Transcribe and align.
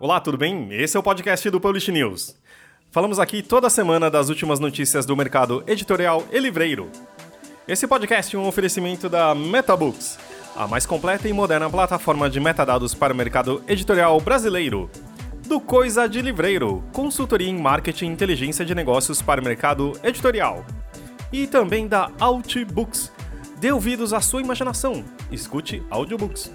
Olá, 0.00 0.20
tudo 0.20 0.38
bem? 0.38 0.68
Esse 0.70 0.96
é 0.96 1.00
o 1.00 1.02
podcast 1.02 1.50
do 1.50 1.60
Publish 1.60 1.90
News. 1.90 2.36
Falamos 2.92 3.18
aqui 3.18 3.42
toda 3.42 3.68
semana 3.68 4.08
das 4.08 4.28
últimas 4.28 4.60
notícias 4.60 5.04
do 5.04 5.16
mercado 5.16 5.64
editorial 5.66 6.24
e 6.30 6.38
livreiro. 6.38 6.88
Esse 7.66 7.84
podcast 7.84 8.36
é 8.36 8.38
um 8.38 8.46
oferecimento 8.46 9.08
da 9.08 9.34
MetaBooks, 9.34 10.16
a 10.54 10.68
mais 10.68 10.86
completa 10.86 11.28
e 11.28 11.32
moderna 11.32 11.68
plataforma 11.68 12.30
de 12.30 12.38
metadados 12.38 12.94
para 12.94 13.12
o 13.12 13.16
mercado 13.16 13.60
editorial 13.66 14.20
brasileiro. 14.20 14.88
Do 15.48 15.60
Coisa 15.60 16.08
de 16.08 16.22
Livreiro, 16.22 16.84
consultoria 16.92 17.48
em 17.48 17.58
marketing 17.58 18.04
e 18.04 18.12
inteligência 18.12 18.64
de 18.64 18.76
negócios 18.76 19.20
para 19.20 19.40
o 19.40 19.44
mercado 19.44 19.98
editorial. 20.04 20.64
E 21.32 21.44
também 21.44 21.88
da 21.88 22.08
Outbooks. 22.20 23.10
Dê 23.58 23.72
ouvidos 23.72 24.12
à 24.12 24.20
sua 24.20 24.42
imaginação. 24.42 25.04
Escute 25.32 25.82
audiobooks. 25.90 26.52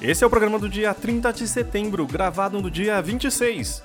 Esse 0.00 0.22
é 0.22 0.26
o 0.26 0.30
programa 0.30 0.60
do 0.60 0.68
dia 0.68 0.94
30 0.94 1.32
de 1.32 1.48
setembro, 1.48 2.06
gravado 2.06 2.62
no 2.62 2.70
dia 2.70 3.02
26. 3.02 3.82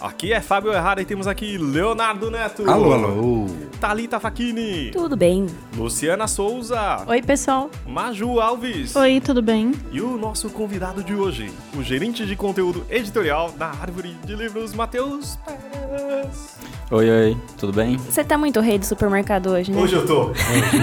Aqui 0.00 0.32
é 0.32 0.40
Fábio 0.40 0.72
Errara 0.72 1.00
e 1.00 1.04
temos 1.04 1.28
aqui 1.28 1.56
Leonardo 1.56 2.28
Neto. 2.28 2.68
Alô, 2.68 2.92
alô. 2.92 3.46
Thalita 3.80 4.18
Facchini. 4.18 4.90
Tudo 4.90 5.16
bem. 5.16 5.46
Luciana 5.76 6.26
Souza. 6.26 7.04
Oi, 7.06 7.22
pessoal. 7.22 7.70
Maju 7.86 8.40
Alves. 8.40 8.96
Oi, 8.96 9.20
tudo 9.20 9.40
bem? 9.40 9.70
E 9.92 10.00
o 10.00 10.18
nosso 10.18 10.50
convidado 10.50 11.04
de 11.04 11.14
hoje, 11.14 11.52
o 11.76 11.82
gerente 11.84 12.26
de 12.26 12.34
conteúdo 12.34 12.84
editorial 12.90 13.52
da 13.52 13.68
Árvore 13.68 14.16
de 14.24 14.34
Livros, 14.34 14.74
Matheus 14.74 15.38
Pérez. 15.46 16.56
Oi, 16.90 17.08
oi, 17.08 17.36
tudo 17.56 17.72
bem? 17.72 17.96
Você 17.98 18.24
tá 18.24 18.36
muito 18.36 18.58
rei 18.58 18.78
do 18.80 18.84
supermercado 18.84 19.50
hoje, 19.50 19.70
né? 19.70 19.80
Hoje 19.80 19.94
eu 19.94 20.04
tô. 20.04 20.32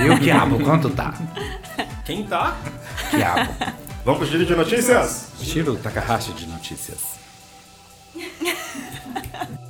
E 0.06 0.10
o 0.10 0.18
quiabo, 0.22 0.64
quanto 0.64 0.90
tá? 0.90 1.14
Quem 2.06 2.24
tá? 2.24 2.56
Quiabo. 3.12 3.89
Vamos 4.10 4.28
pro 4.28 4.32
giro 4.32 4.44
de 4.44 4.56
notícias? 4.56 5.28
Shiro 5.40 5.76
Takahashi 5.76 6.34
de 6.34 6.48
notícias. 6.48 7.20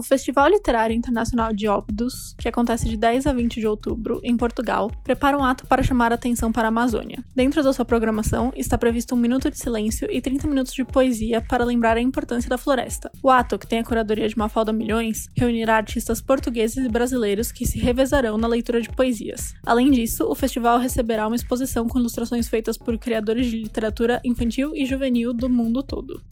O 0.00 0.02
Festival 0.02 0.48
Literário 0.48 0.96
Internacional 0.96 1.52
de 1.52 1.68
Óbidos, 1.68 2.34
que 2.38 2.48
acontece 2.48 2.88
de 2.88 2.96
10 2.96 3.26
a 3.26 3.34
20 3.34 3.60
de 3.60 3.66
outubro, 3.66 4.18
em 4.24 4.34
Portugal, 4.34 4.90
prepara 5.04 5.36
um 5.36 5.44
ato 5.44 5.66
para 5.66 5.82
chamar 5.82 6.10
a 6.10 6.14
atenção 6.14 6.50
para 6.50 6.68
a 6.68 6.70
Amazônia. 6.70 7.22
Dentro 7.36 7.62
da 7.62 7.70
sua 7.70 7.84
programação 7.84 8.50
está 8.56 8.78
previsto 8.78 9.14
um 9.14 9.18
minuto 9.18 9.50
de 9.50 9.58
silêncio 9.58 10.08
e 10.10 10.22
30 10.22 10.48
minutos 10.48 10.72
de 10.72 10.86
poesia 10.86 11.42
para 11.42 11.66
lembrar 11.66 11.98
a 11.98 12.00
importância 12.00 12.48
da 12.48 12.56
floresta. 12.56 13.12
O 13.22 13.28
ato, 13.28 13.58
que 13.58 13.66
tem 13.66 13.80
a 13.80 13.84
curadoria 13.84 14.26
de 14.26 14.38
Mafalda 14.38 14.72
Milhões, 14.72 15.28
reunirá 15.36 15.76
artistas 15.76 16.22
portugueses 16.22 16.82
e 16.82 16.88
brasileiros 16.88 17.52
que 17.52 17.66
se 17.66 17.78
revezarão 17.78 18.38
na 18.38 18.48
leitura 18.48 18.80
de 18.80 18.88
poesias. 18.88 19.52
Além 19.66 19.90
disso, 19.90 20.24
o 20.24 20.34
festival 20.34 20.78
receberá 20.78 21.26
uma 21.26 21.36
exposição 21.36 21.86
com 21.86 21.98
ilustrações 21.98 22.48
feitas 22.48 22.78
por 22.78 22.96
criadores 22.96 23.48
de 23.48 23.64
literatura 23.64 24.18
infantil 24.24 24.74
e 24.74 24.86
juvenil 24.86 25.34
do 25.34 25.50
mundo 25.50 25.82
todo. 25.82 26.22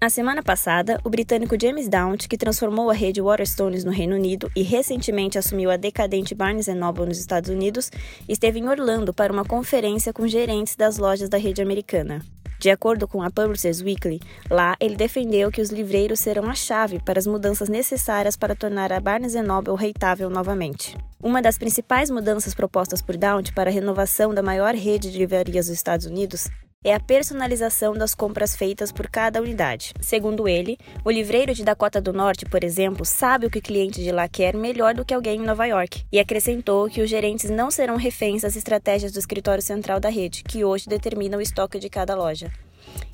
Na 0.00 0.08
semana 0.08 0.44
passada, 0.44 1.00
o 1.02 1.10
britânico 1.10 1.56
James 1.60 1.88
Daunt, 1.88 2.28
que 2.28 2.38
transformou 2.38 2.88
a 2.88 2.94
rede 2.94 3.20
Waterstones 3.20 3.82
no 3.82 3.90
Reino 3.90 4.14
Unido 4.14 4.48
e 4.54 4.62
recentemente 4.62 5.36
assumiu 5.36 5.72
a 5.72 5.76
decadente 5.76 6.36
Barnes 6.36 6.68
Noble 6.68 7.06
nos 7.06 7.18
Estados 7.18 7.50
Unidos, 7.50 7.90
esteve 8.28 8.60
em 8.60 8.68
Orlando 8.68 9.12
para 9.12 9.32
uma 9.32 9.44
conferência 9.44 10.12
com 10.12 10.28
gerentes 10.28 10.76
das 10.76 10.98
lojas 10.98 11.28
da 11.28 11.36
rede 11.36 11.60
americana. 11.60 12.24
De 12.60 12.70
acordo 12.70 13.08
com 13.08 13.22
a 13.24 13.30
Publishers 13.30 13.80
Weekly, 13.80 14.20
lá 14.48 14.76
ele 14.78 14.94
defendeu 14.94 15.50
que 15.50 15.60
os 15.60 15.70
livreiros 15.70 16.20
serão 16.20 16.48
a 16.48 16.54
chave 16.54 17.00
para 17.00 17.18
as 17.18 17.26
mudanças 17.26 17.68
necessárias 17.68 18.36
para 18.36 18.54
tornar 18.54 18.92
a 18.92 19.00
Barnes 19.00 19.34
Noble 19.34 19.74
reitável 19.74 20.30
novamente. 20.30 20.96
Uma 21.20 21.42
das 21.42 21.58
principais 21.58 22.08
mudanças 22.08 22.54
propostas 22.54 23.02
por 23.02 23.16
Daunt 23.16 23.52
para 23.52 23.68
a 23.68 23.72
renovação 23.72 24.32
da 24.32 24.44
maior 24.44 24.76
rede 24.76 25.10
de 25.10 25.18
livrarias 25.18 25.66
dos 25.66 25.74
Estados 25.74 26.06
Unidos 26.06 26.48
é 26.84 26.94
a 26.94 27.00
personalização 27.00 27.92
das 27.92 28.14
compras 28.14 28.54
feitas 28.54 28.92
por 28.92 29.08
cada 29.08 29.42
unidade. 29.42 29.92
Segundo 30.00 30.48
ele, 30.48 30.78
o 31.04 31.10
livreiro 31.10 31.52
de 31.52 31.64
Dakota 31.64 32.00
do 32.00 32.12
Norte, 32.12 32.46
por 32.46 32.62
exemplo, 32.64 33.04
sabe 33.04 33.46
o 33.46 33.50
que 33.50 33.58
o 33.58 33.62
cliente 33.62 34.02
de 34.02 34.12
lá 34.12 34.28
quer 34.28 34.56
melhor 34.56 34.94
do 34.94 35.04
que 35.04 35.12
alguém 35.12 35.40
em 35.40 35.44
Nova 35.44 35.66
York, 35.66 36.04
e 36.10 36.18
acrescentou 36.18 36.88
que 36.88 37.02
os 37.02 37.10
gerentes 37.10 37.50
não 37.50 37.70
serão 37.70 37.96
reféns 37.96 38.42
das 38.42 38.56
estratégias 38.56 39.12
do 39.12 39.18
escritório 39.18 39.62
central 39.62 40.00
da 40.00 40.08
rede, 40.08 40.44
que 40.44 40.64
hoje 40.64 40.88
determina 40.88 41.36
o 41.36 41.42
estoque 41.42 41.78
de 41.78 41.90
cada 41.90 42.14
loja. 42.14 42.50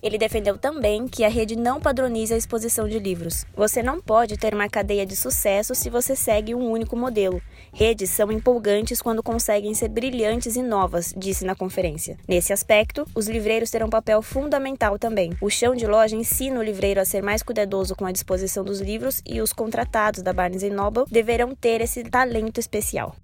Ele 0.03 0.19
defendeu 0.19 0.59
também 0.59 1.09
que 1.09 1.25
a 1.25 1.29
rede 1.29 1.57
não 1.57 1.81
padroniza 1.81 2.35
a 2.35 2.39
exposição 2.39 2.87
de 2.87 2.99
livros. 2.99 3.47
Você 3.57 3.83
não 3.83 4.01
pode 4.01 4.37
ter 4.37 4.53
uma 4.53 4.69
cadeia 4.69 5.07
de 5.07 5.17
sucesso 5.17 5.75
se 5.75 5.89
você 5.89 6.15
segue 6.15 6.55
um 6.55 6.71
único 6.71 6.95
modelo. 6.95 7.41
Redes 7.73 8.11
são 8.11 8.31
empolgantes 8.31 9.01
quando 9.01 9.23
conseguem 9.23 9.73
ser 9.73 9.89
brilhantes 9.89 10.57
e 10.57 10.63
novas, 10.63 11.15
disse 11.17 11.45
na 11.45 11.55
conferência. 11.55 12.19
Nesse 12.29 12.53
aspecto, 12.53 13.07
os 13.15 13.29
livreiros 13.29 13.71
terão 13.71 13.87
um 13.87 13.91
papel 13.91 14.21
fundamental 14.21 14.99
também. 14.99 15.33
O 15.41 15.49
chão 15.49 15.75
de 15.75 15.87
loja 15.87 16.15
ensina 16.15 16.61
o 16.61 16.63
livreiro 16.63 17.01
a 17.01 17.05
ser 17.05 17.23
mais 17.23 17.43
cuidadoso 17.43 17.97
com 17.97 18.05
a 18.05 18.13
disposição 18.13 18.63
dos 18.63 18.81
livros 18.81 19.23
e 19.27 19.41
os 19.41 19.53
contratados 19.53 20.23
da 20.23 20.33
Barnes 20.33 20.63
Noble 20.71 21.05
deverão 21.11 21.55
ter 21.55 21.81
esse 21.81 22.05
talento 22.05 22.61
especial. 22.61 23.17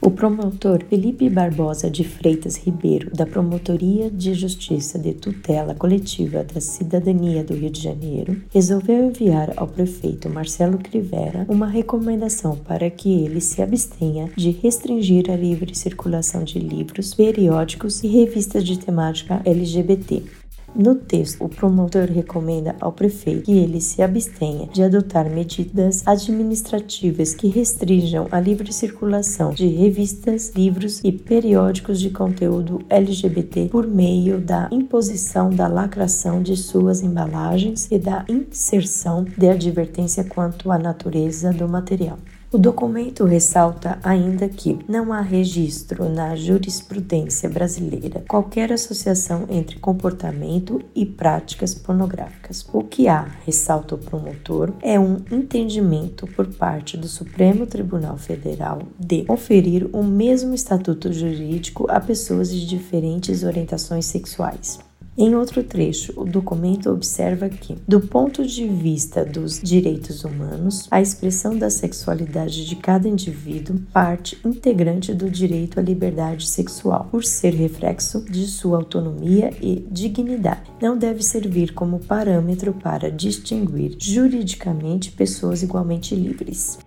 O 0.00 0.10
promotor 0.10 0.84
Felipe 0.84 1.28
Barbosa 1.28 1.90
de 1.90 2.04
Freitas 2.04 2.56
Ribeiro, 2.56 3.10
da 3.14 3.26
Promotoria 3.26 4.10
de 4.10 4.34
Justiça 4.34 4.98
de 4.98 5.14
Tutela 5.14 5.74
Coletiva 5.74 6.44
da 6.44 6.60
Cidadania 6.60 7.42
do 7.42 7.54
Rio 7.54 7.70
de 7.70 7.80
Janeiro, 7.80 8.40
resolveu 8.52 9.06
enviar 9.06 9.52
ao 9.56 9.66
prefeito 9.66 10.28
Marcelo 10.28 10.78
Crivera 10.78 11.44
uma 11.48 11.66
recomendação 11.66 12.56
para 12.56 12.88
que 12.88 13.24
ele 13.24 13.40
se 13.40 13.62
abstenha 13.62 14.30
de 14.36 14.50
restringir 14.50 15.30
a 15.30 15.36
livre 15.36 15.74
circulação 15.74 16.44
de 16.44 16.58
livros, 16.58 17.14
periódicos 17.14 18.04
e 18.04 18.06
revistas 18.06 18.64
de 18.64 18.78
temática 18.78 19.40
LGBT. 19.44 20.39
No 20.74 20.94
texto, 20.94 21.44
o 21.44 21.48
promotor 21.48 22.04
recomenda 22.04 22.76
ao 22.80 22.92
prefeito 22.92 23.42
que 23.42 23.52
ele 23.52 23.80
se 23.80 24.02
abstenha 24.02 24.68
de 24.68 24.82
adotar 24.82 25.28
medidas 25.28 26.06
administrativas 26.06 27.34
que 27.34 27.48
restringam 27.48 28.28
a 28.30 28.38
livre 28.38 28.72
circulação 28.72 29.50
de 29.50 29.66
revistas, 29.66 30.52
livros 30.54 31.00
e 31.02 31.10
periódicos 31.10 32.00
de 32.00 32.10
conteúdo 32.10 32.80
LGBT 32.88 33.68
por 33.68 33.86
meio 33.86 34.40
da 34.40 34.68
imposição 34.70 35.50
da 35.50 35.66
lacração 35.66 36.40
de 36.40 36.56
suas 36.56 37.02
embalagens 37.02 37.88
e 37.90 37.98
da 37.98 38.24
inserção 38.28 39.24
de 39.24 39.48
advertência 39.48 40.24
quanto 40.24 40.70
à 40.70 40.78
natureza 40.78 41.52
do 41.52 41.68
material. 41.68 42.18
O 42.52 42.58
documento 42.58 43.24
ressalta 43.24 44.00
ainda 44.02 44.48
que 44.48 44.76
não 44.88 45.12
há 45.12 45.20
registro 45.20 46.08
na 46.08 46.34
jurisprudência 46.34 47.48
brasileira 47.48 48.24
qualquer 48.28 48.72
associação 48.72 49.46
entre 49.48 49.78
comportamento 49.78 50.82
e 50.92 51.06
práticas 51.06 51.74
pornográficas. 51.74 52.66
O 52.72 52.82
que 52.82 53.06
há, 53.06 53.20
ressalta 53.46 53.94
o 53.94 53.98
promotor, 53.98 54.72
é 54.82 54.98
um 54.98 55.18
entendimento 55.30 56.26
por 56.26 56.48
parte 56.48 56.96
do 56.96 57.06
Supremo 57.06 57.68
Tribunal 57.68 58.18
Federal 58.18 58.82
de 58.98 59.24
conferir 59.26 59.88
o 59.92 60.02
mesmo 60.02 60.52
estatuto 60.52 61.12
jurídico 61.12 61.86
a 61.88 62.00
pessoas 62.00 62.50
de 62.50 62.66
diferentes 62.66 63.44
orientações 63.44 64.06
sexuais. 64.06 64.89
Em 65.20 65.34
outro 65.34 65.62
trecho, 65.62 66.14
o 66.16 66.24
documento 66.24 66.88
observa 66.88 67.50
que, 67.50 67.76
do 67.86 68.00
ponto 68.00 68.42
de 68.46 68.66
vista 68.66 69.22
dos 69.22 69.60
direitos 69.60 70.24
humanos, 70.24 70.88
a 70.90 70.98
expressão 70.98 71.58
da 71.58 71.68
sexualidade 71.68 72.64
de 72.64 72.74
cada 72.76 73.06
indivíduo 73.06 73.78
parte 73.92 74.38
integrante 74.42 75.12
do 75.12 75.28
direito 75.28 75.78
à 75.78 75.82
liberdade 75.82 76.48
sexual, 76.48 77.06
por 77.10 77.22
ser 77.22 77.52
reflexo 77.52 78.24
de 78.30 78.46
sua 78.46 78.78
autonomia 78.78 79.52
e 79.60 79.86
dignidade. 79.90 80.70
Não 80.80 80.96
deve 80.96 81.22
servir 81.22 81.74
como 81.74 81.98
parâmetro 81.98 82.72
para 82.72 83.10
distinguir 83.10 83.98
juridicamente 84.00 85.12
pessoas 85.12 85.62
igualmente 85.62 86.14
livres. 86.14 86.78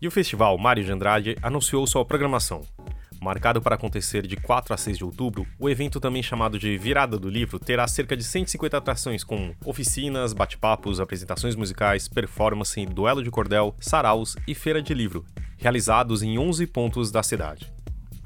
E 0.00 0.06
o 0.06 0.12
festival 0.12 0.56
Mário 0.58 0.84
de 0.84 0.92
Andrade 0.92 1.36
anunciou 1.42 1.84
sua 1.88 2.04
programação. 2.04 2.62
Marcado 3.20 3.60
para 3.60 3.74
acontecer 3.74 4.26
de 4.26 4.36
4 4.36 4.74
a 4.74 4.76
6 4.76 4.98
de 4.98 5.04
outubro, 5.04 5.46
o 5.58 5.68
evento, 5.68 5.98
também 5.98 6.22
chamado 6.22 6.58
de 6.58 6.76
Virada 6.76 7.18
do 7.18 7.28
Livro, 7.28 7.58
terá 7.58 7.86
cerca 7.88 8.16
de 8.16 8.22
150 8.22 8.76
atrações 8.76 9.24
com 9.24 9.54
oficinas, 9.64 10.32
bate-papos, 10.32 11.00
apresentações 11.00 11.56
musicais, 11.56 12.08
performance, 12.08 12.84
duelo 12.86 13.22
de 13.22 13.30
cordel, 13.30 13.74
saraus 13.80 14.36
e 14.46 14.54
feira 14.54 14.82
de 14.82 14.94
livro, 14.94 15.24
realizados 15.56 16.22
em 16.22 16.38
11 16.38 16.66
pontos 16.66 17.10
da 17.10 17.22
cidade. 17.22 17.72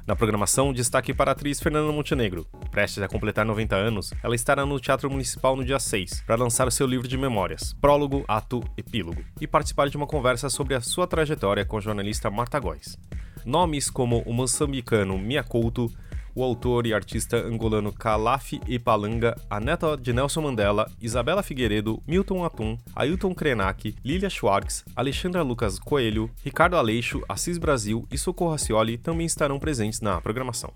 Na 0.05 0.15
programação, 0.15 0.73
destaque 0.73 1.13
para 1.13 1.31
a 1.31 1.33
atriz 1.33 1.61
Fernanda 1.61 1.91
Montenegro. 1.91 2.45
Prestes 2.71 3.01
a 3.01 3.07
completar 3.07 3.45
90 3.45 3.75
anos, 3.75 4.13
ela 4.23 4.35
estará 4.35 4.65
no 4.65 4.79
Teatro 4.79 5.09
Municipal 5.09 5.55
no 5.55 5.63
dia 5.63 5.79
6 5.79 6.23
para 6.25 6.35
lançar 6.35 6.67
o 6.67 6.71
seu 6.71 6.87
livro 6.87 7.07
de 7.07 7.17
memórias, 7.17 7.73
Prólogo, 7.73 8.25
Ato, 8.27 8.61
Epílogo, 8.75 9.23
e 9.39 9.47
participar 9.47 9.89
de 9.89 9.95
uma 9.95 10.07
conversa 10.07 10.49
sobre 10.49 10.75
a 10.75 10.81
sua 10.81 11.07
trajetória 11.07 11.65
com 11.65 11.77
a 11.77 11.81
jornalista 11.81 12.29
Marta 12.29 12.59
Góes. 12.59 12.97
Nomes 13.45 13.89
como 13.89 14.21
o 14.25 14.33
moçambicano 14.33 15.17
Miyakoto, 15.17 15.91
o 16.35 16.43
autor 16.43 16.87
e 16.87 16.93
artista 16.93 17.37
angolano 17.37 17.91
Calaf 17.91 18.53
Ipalanga, 18.67 19.35
a 19.49 19.59
neta 19.59 19.97
de 19.97 20.13
Nelson 20.13 20.41
Mandela, 20.41 20.89
Isabela 21.01 21.43
Figueiredo, 21.43 22.01
Milton 22.07 22.45
Atum, 22.45 22.77
Ailton 22.95 23.33
Krenak, 23.33 23.95
Lilia 24.03 24.29
Schwartz, 24.29 24.85
Alexandra 24.95 25.41
Lucas 25.41 25.77
Coelho, 25.79 26.29
Ricardo 26.43 26.77
Aleixo, 26.77 27.21
Assis 27.27 27.57
Brasil 27.57 28.07
e 28.11 28.17
Socorro 28.17 28.51
Racioli 28.51 28.97
também 28.97 29.25
estarão 29.25 29.59
presentes 29.59 30.01
na 30.01 30.21
programação. 30.21 30.73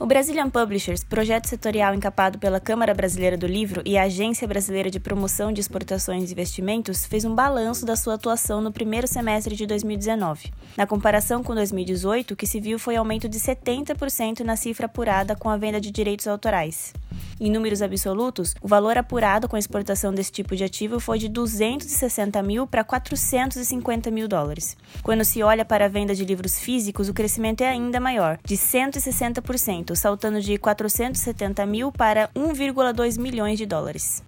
O 0.00 0.06
Brazilian 0.06 0.48
Publishers, 0.48 1.02
projeto 1.02 1.46
setorial 1.46 1.92
encapado 1.92 2.38
pela 2.38 2.60
Câmara 2.60 2.94
Brasileira 2.94 3.36
do 3.36 3.48
Livro 3.48 3.82
e 3.84 3.98
a 3.98 4.04
Agência 4.04 4.46
Brasileira 4.46 4.88
de 4.88 5.00
Promoção 5.00 5.52
de 5.52 5.60
Exportações 5.60 6.30
e 6.30 6.32
Investimentos, 6.32 7.04
fez 7.04 7.24
um 7.24 7.34
balanço 7.34 7.84
da 7.84 7.96
sua 7.96 8.14
atuação 8.14 8.60
no 8.60 8.70
primeiro 8.70 9.08
semestre 9.08 9.56
de 9.56 9.66
2019. 9.66 10.52
Na 10.76 10.86
comparação 10.86 11.42
com 11.42 11.52
2018, 11.52 12.30
o 12.30 12.36
que 12.36 12.46
se 12.46 12.60
viu 12.60 12.78
foi 12.78 12.94
aumento 12.94 13.28
de 13.28 13.40
70% 13.40 14.44
na 14.44 14.54
cifra 14.54 14.86
apurada 14.86 15.34
com 15.34 15.50
a 15.50 15.56
venda 15.56 15.80
de 15.80 15.90
direitos 15.90 16.28
autorais. 16.28 16.92
Em 17.40 17.50
números 17.50 17.82
absolutos, 17.82 18.54
o 18.60 18.66
valor 18.66 18.98
apurado 18.98 19.48
com 19.48 19.54
a 19.54 19.58
exportação 19.58 20.12
desse 20.12 20.32
tipo 20.32 20.56
de 20.56 20.64
ativo 20.64 20.98
foi 20.98 21.18
de 21.18 21.28
260 21.28 22.42
mil 22.42 22.66
para 22.66 22.82
450 22.82 24.10
mil 24.10 24.26
dólares. 24.26 24.76
Quando 25.02 25.24
se 25.24 25.42
olha 25.42 25.64
para 25.64 25.84
a 25.84 25.88
venda 25.88 26.14
de 26.14 26.24
livros 26.24 26.58
físicos, 26.58 27.08
o 27.08 27.14
crescimento 27.14 27.60
é 27.60 27.68
ainda 27.68 28.00
maior, 28.00 28.38
de 28.44 28.56
160%, 28.56 29.94
saltando 29.94 30.40
de 30.40 30.58
470 30.58 31.64
mil 31.66 31.92
para 31.92 32.28
1,2 32.34 33.18
milhões 33.18 33.56
de 33.56 33.66
dólares. 33.66 34.27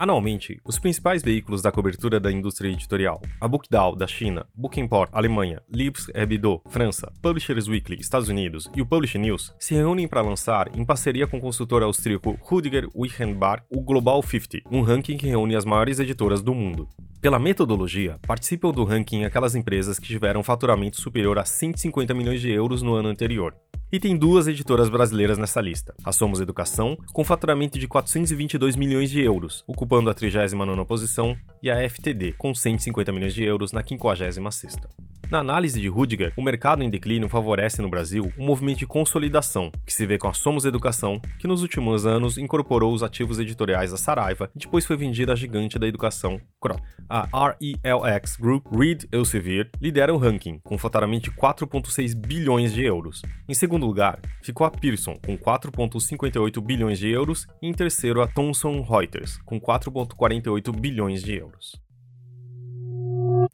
Anualmente, 0.00 0.58
os 0.64 0.78
principais 0.78 1.22
veículos 1.22 1.60
da 1.60 1.70
cobertura 1.70 2.18
da 2.18 2.32
indústria 2.32 2.70
editorial, 2.70 3.20
a 3.38 3.46
BookDAO 3.46 3.94
da 3.94 4.06
China, 4.06 4.46
Bookimport 4.54 5.10
Alemanha, 5.12 5.60
Libs 5.70 6.06
Hebdo 6.14 6.62
França, 6.70 7.12
Publishers 7.20 7.68
Weekly 7.68 8.00
Estados 8.00 8.30
Unidos 8.30 8.66
e 8.74 8.80
o 8.80 8.86
Publish 8.86 9.18
News, 9.18 9.54
se 9.58 9.74
reúnem 9.74 10.08
para 10.08 10.22
lançar, 10.22 10.74
em 10.74 10.86
parceria 10.86 11.26
com 11.26 11.36
o 11.36 11.40
consultor 11.42 11.82
austríaco 11.82 12.38
Rudiger 12.40 12.88
Wichenbach, 12.96 13.62
o 13.68 13.82
Global 13.82 14.22
50, 14.22 14.70
um 14.74 14.80
ranking 14.80 15.18
que 15.18 15.26
reúne 15.26 15.54
as 15.54 15.66
maiores 15.66 16.00
editoras 16.00 16.40
do 16.40 16.54
mundo. 16.54 16.88
Pela 17.20 17.38
metodologia, 17.38 18.18
participam 18.26 18.70
do 18.70 18.84
ranking 18.84 19.24
aquelas 19.24 19.54
empresas 19.54 19.98
que 19.98 20.06
tiveram 20.06 20.42
faturamento 20.42 20.98
superior 20.98 21.38
a 21.38 21.44
150 21.44 22.14
milhões 22.14 22.40
de 22.40 22.50
euros 22.50 22.80
no 22.80 22.94
ano 22.94 23.10
anterior. 23.10 23.54
E 23.92 23.98
tem 23.98 24.16
duas 24.16 24.46
editoras 24.46 24.88
brasileiras 24.88 25.36
nessa 25.36 25.60
lista: 25.60 25.94
a 26.04 26.12
Somos 26.12 26.40
Educação, 26.40 26.96
com 27.12 27.24
faturamento 27.24 27.78
de 27.78 27.88
422 27.88 28.76
milhões 28.76 29.10
de 29.10 29.20
euros, 29.20 29.64
ocupando 29.90 30.08
a 30.08 30.14
39ª 30.14 30.86
posição, 30.86 31.36
e 31.60 31.68
a 31.68 31.76
FTD, 31.90 32.34
com 32.38 32.54
150 32.54 33.10
milhões 33.10 33.34
de 33.34 33.42
euros 33.42 33.72
na 33.72 33.82
56ª. 33.82 34.88
Na 35.30 35.38
análise 35.38 35.80
de 35.80 35.86
Rudiger, 35.86 36.32
o 36.36 36.42
mercado 36.42 36.82
em 36.82 36.90
declínio 36.90 37.28
favorece 37.28 37.80
no 37.80 37.88
Brasil 37.88 38.32
um 38.36 38.44
movimento 38.44 38.80
de 38.80 38.86
consolidação, 38.86 39.70
que 39.86 39.94
se 39.94 40.04
vê 40.04 40.18
com 40.18 40.26
a 40.26 40.32
Somos 40.32 40.64
Educação, 40.64 41.20
que 41.38 41.46
nos 41.46 41.62
últimos 41.62 42.04
anos 42.04 42.36
incorporou 42.36 42.92
os 42.92 43.04
ativos 43.04 43.38
editoriais 43.38 43.92
da 43.92 43.96
Saraiva 43.96 44.50
e 44.56 44.58
depois 44.58 44.84
foi 44.84 44.96
vendida 44.96 45.32
à 45.32 45.36
gigante 45.36 45.78
da 45.78 45.86
educação, 45.86 46.40
Croc. 46.60 46.80
A 47.08 47.28
RELX 47.60 48.38
Group 48.38 48.66
Reed 48.74 49.04
Elsevier 49.12 49.70
lidera 49.80 50.12
o 50.12 50.18
ranking, 50.18 50.58
com 50.64 50.76
faturamento 50.76 51.30
de 51.30 51.36
4,6 51.36 52.12
bilhões 52.12 52.72
de 52.72 52.82
euros. 52.82 53.22
Em 53.48 53.54
segundo 53.54 53.86
lugar, 53.86 54.18
ficou 54.42 54.66
a 54.66 54.70
Pearson, 54.70 55.16
com 55.24 55.38
4,58 55.38 56.60
bilhões 56.60 56.98
de 56.98 57.08
euros, 57.08 57.46
e 57.62 57.68
em 57.68 57.72
terceiro 57.72 58.20
a 58.20 58.26
Thomson 58.26 58.82
Reuters, 58.82 59.38
com 59.44 59.60
4,48 59.60 60.76
bilhões 60.76 61.22
de 61.22 61.36
euros. 61.36 61.80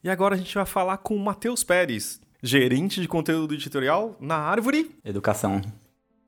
E 0.06 0.08
agora 0.08 0.36
a 0.36 0.38
gente 0.38 0.54
vai 0.54 0.64
falar 0.64 0.98
com 0.98 1.16
o 1.16 1.18
Matheus 1.18 1.64
Pérez, 1.64 2.20
gerente 2.40 3.00
de 3.00 3.08
conteúdo 3.08 3.54
editorial 3.54 4.16
na 4.20 4.36
Árvore 4.36 4.92
Educação. 5.04 5.60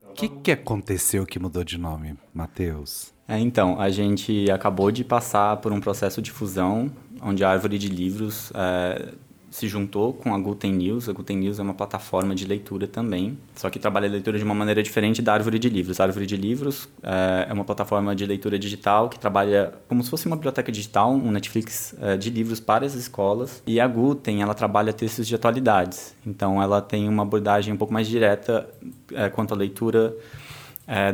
O 0.03 0.15
que, 0.15 0.29
que 0.29 0.51
aconteceu 0.51 1.25
que 1.25 1.39
mudou 1.39 1.63
de 1.63 1.79
nome, 1.79 2.19
Matheus? 2.35 3.15
É, 3.29 3.39
então, 3.39 3.81
a 3.81 3.89
gente 3.89 4.51
acabou 4.51 4.91
de 4.91 5.05
passar 5.05 5.59
por 5.59 5.71
um 5.73 5.79
processo 5.79 6.21
de 6.21 6.33
fusão, 6.33 6.91
onde 7.23 7.45
a 7.45 7.51
Árvore 7.51 7.79
de 7.79 7.89
Livros 7.89 8.51
é, 8.53 9.15
se 9.51 9.67
juntou 9.69 10.13
com 10.13 10.35
a 10.35 10.39
Guten 10.39 10.73
News. 10.73 11.09
A 11.09 11.13
Guten 11.13 11.37
News 11.37 11.59
é 11.59 11.63
uma 11.63 11.75
plataforma 11.75 12.35
de 12.35 12.47
leitura 12.47 12.87
também, 12.87 13.39
só 13.55 13.71
que 13.71 13.79
trabalha 13.79 14.07
a 14.07 14.11
leitura 14.11 14.39
de 14.39 14.45
uma 14.45 14.55
maneira 14.55 14.83
diferente 14.83 15.23
da 15.23 15.33
Árvore 15.33 15.59
de 15.59 15.69
Livros. 15.69 16.01
A 16.01 16.05
Árvore 16.05 16.27
de 16.27 16.37
Livros 16.37 16.89
é, 17.03 17.47
é 17.49 17.53
uma 17.53 17.65
plataforma 17.65 18.15
de 18.15 18.27
leitura 18.27 18.59
digital 18.59 19.09
que 19.09 19.19
trabalha 19.19 19.73
como 19.89 20.03
se 20.03 20.11
fosse 20.11 20.27
uma 20.27 20.37
biblioteca 20.37 20.71
digital, 20.71 21.13
um 21.13 21.31
Netflix 21.31 21.95
é, 22.01 22.17
de 22.17 22.31
livros 22.31 22.61
para 22.61 22.85
as 22.85 22.95
escolas. 22.95 23.63
E 23.67 23.81
a 23.81 23.87
Guten, 23.87 24.43
ela 24.43 24.55
trabalha 24.55 24.93
textos 24.93 25.27
de 25.27 25.35
atualidades. 25.35 26.15
Então, 26.27 26.63
ela 26.63 26.81
tem 26.81 27.09
uma 27.09 27.23
abordagem 27.23 27.73
um 27.73 27.77
pouco 27.77 27.93
mais 27.93 28.07
direta 28.07 28.69
é, 29.13 29.29
quanto 29.29 29.55
à 29.55 29.57
leitura 29.57 30.15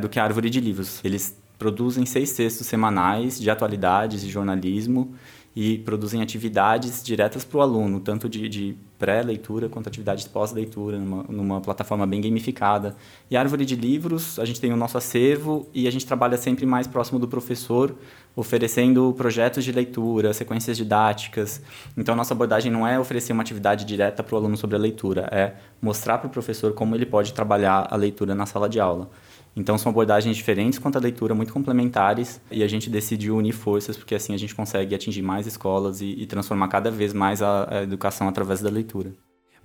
do 0.00 0.08
que 0.08 0.20
a 0.20 0.22
Árvore 0.22 0.48
de 0.48 0.60
Livros. 0.60 1.00
Eles 1.02 1.36
produzem 1.58 2.06
seis 2.06 2.32
textos 2.32 2.66
semanais 2.66 3.40
de 3.40 3.50
atualidades 3.50 4.22
e 4.22 4.28
jornalismo 4.28 5.14
e 5.56 5.78
produzem 5.78 6.20
atividades 6.20 7.02
diretas 7.02 7.44
para 7.44 7.58
o 7.58 7.60
aluno, 7.60 8.00
tanto 8.00 8.28
de, 8.28 8.48
de 8.48 8.76
pré-leitura 8.98 9.68
quanto 9.68 9.88
atividades 9.88 10.26
pós-leitura, 10.26 10.98
numa, 10.98 11.22
numa, 11.24 11.60
plataforma 11.60 12.06
bem 12.06 12.20
gamificada. 12.20 12.96
E 13.30 13.36
Árvore 13.36 13.64
de 13.64 13.76
Livros, 13.76 14.38
a 14.38 14.44
gente 14.44 14.60
tem 14.60 14.72
o 14.72 14.76
nosso 14.76 14.98
acervo 14.98 15.68
e 15.72 15.86
a 15.86 15.90
gente 15.92 16.06
trabalha 16.06 16.36
sempre 16.36 16.66
mais 16.66 16.88
próximo 16.88 17.20
do 17.20 17.28
professor, 17.28 17.94
oferecendo 18.34 19.14
projetos 19.16 19.64
de 19.64 19.70
leitura, 19.70 20.32
sequências 20.32 20.76
didáticas. 20.76 21.62
Então, 21.96 22.16
nossa 22.16 22.34
abordagem 22.34 22.72
não 22.72 22.86
é 22.86 22.98
oferecer 22.98 23.32
uma 23.32 23.42
atividade 23.42 23.84
direta 23.84 24.24
para 24.24 24.34
o 24.34 24.38
aluno 24.38 24.56
sobre 24.56 24.74
a 24.74 24.78
leitura, 24.78 25.28
é 25.30 25.54
mostrar 25.80 26.18
para 26.18 26.26
o 26.26 26.30
professor 26.30 26.72
como 26.72 26.96
ele 26.96 27.06
pode 27.06 27.32
trabalhar 27.32 27.86
a 27.88 27.96
leitura 27.96 28.34
na 28.34 28.46
sala 28.46 28.68
de 28.68 28.80
aula. 28.80 29.08
Então 29.56 29.78
são 29.78 29.90
abordagens 29.90 30.36
diferentes 30.36 30.78
quanto 30.78 30.96
à 30.96 31.00
leitura, 31.00 31.34
muito 31.34 31.52
complementares, 31.52 32.40
e 32.50 32.62
a 32.62 32.68
gente 32.68 32.90
decidiu 32.90 33.36
unir 33.36 33.52
forças 33.52 33.96
porque 33.96 34.14
assim 34.14 34.34
a 34.34 34.36
gente 34.38 34.54
consegue 34.54 34.94
atingir 34.94 35.22
mais 35.22 35.46
escolas 35.46 36.00
e, 36.00 36.06
e 36.06 36.26
transformar 36.26 36.68
cada 36.68 36.90
vez 36.90 37.12
mais 37.12 37.40
a, 37.42 37.78
a 37.78 37.82
educação 37.82 38.28
através 38.28 38.60
da 38.60 38.70
leitura. 38.70 39.12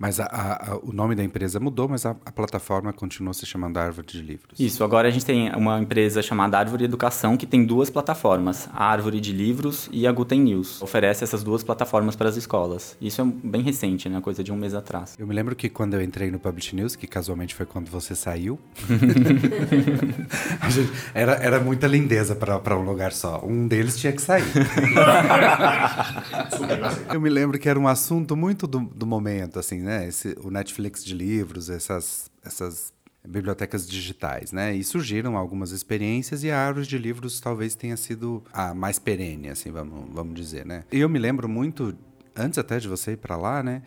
Mas 0.00 0.18
a, 0.18 0.24
a, 0.24 0.78
o 0.82 0.92
nome 0.94 1.14
da 1.14 1.22
empresa 1.22 1.60
mudou, 1.60 1.86
mas 1.86 2.06
a, 2.06 2.16
a, 2.24 2.32
plataforma 2.32 2.90
continua 2.90 3.34
se 3.34 3.44
chamando 3.44 3.76
Árvore 3.76 4.06
de 4.06 4.22
Livros. 4.22 4.58
Isso, 4.58 4.82
agora 4.82 5.08
a 5.08 5.10
gente 5.10 5.26
tem 5.26 5.54
uma 5.54 5.78
empresa 5.78 6.22
chamada 6.22 6.58
Árvore 6.58 6.86
Educação 6.86 7.36
que 7.36 7.44
tem 7.44 7.66
duas 7.66 7.90
plataformas, 7.90 8.66
a 8.72 8.86
Árvore 8.86 9.20
de 9.20 9.30
Livros 9.30 9.90
e 9.92 10.06
a 10.06 10.12
Guten 10.12 10.40
News. 10.40 10.80
Oferece 10.80 11.22
essas 11.22 11.42
duas 11.42 11.62
plataformas 11.62 12.16
para 12.16 12.30
as 12.30 12.38
escolas. 12.38 12.96
Isso 12.98 13.20
é 13.20 13.24
bem 13.26 13.60
recente, 13.60 14.08
né? 14.08 14.22
Coisa 14.22 14.42
de 14.42 14.50
um 14.50 14.56
mês 14.56 14.72
atrás. 14.72 15.16
Eu 15.18 15.26
me 15.26 15.34
lembro 15.34 15.54
que 15.54 15.68
quando 15.68 15.92
eu 15.92 16.00
entrei 16.00 16.30
no 16.30 16.38
Publish 16.38 16.74
News, 16.74 16.96
que 16.96 17.06
casualmente 17.06 17.54
foi 17.54 17.66
quando 17.66 17.90
você 17.90 18.14
saiu, 18.14 18.58
gente, 20.70 20.92
era, 21.12 21.34
era 21.34 21.60
muita 21.60 21.86
lindeza 21.86 22.34
para 22.34 22.74
um 22.74 22.82
lugar 22.82 23.12
só. 23.12 23.44
Um 23.44 23.68
deles 23.68 23.98
tinha 23.98 24.14
que 24.14 24.22
sair. 24.22 24.44
eu 27.12 27.20
me 27.20 27.28
lembro 27.28 27.58
que 27.58 27.68
era 27.68 27.78
um 27.78 27.86
assunto 27.86 28.34
muito 28.34 28.66
do, 28.66 28.80
do 28.80 29.06
momento, 29.06 29.58
assim, 29.58 29.80
né? 29.80 29.89
Né? 29.90 30.06
Esse, 30.06 30.36
o 30.40 30.50
Netflix 30.50 31.04
de 31.04 31.14
livros, 31.14 31.68
essas, 31.68 32.30
essas 32.44 32.92
bibliotecas 33.26 33.88
digitais, 33.88 34.52
né? 34.52 34.72
E 34.72 34.84
surgiram 34.84 35.36
algumas 35.36 35.72
experiências 35.72 36.44
e 36.44 36.50
a 36.50 36.58
Árvore 36.58 36.86
de 36.86 36.96
Livros 36.96 37.40
talvez 37.40 37.74
tenha 37.74 37.96
sido 37.96 38.42
a 38.52 38.72
mais 38.72 39.00
perene, 39.00 39.48
assim, 39.48 39.72
vamos, 39.72 40.08
vamos 40.14 40.34
dizer, 40.34 40.64
né? 40.64 40.84
E 40.92 41.00
eu 41.00 41.08
me 41.08 41.18
lembro 41.18 41.48
muito, 41.48 41.96
antes 42.36 42.56
até 42.56 42.78
de 42.78 42.86
você 42.86 43.12
ir 43.12 43.16
para 43.16 43.36
lá, 43.36 43.64
né? 43.64 43.82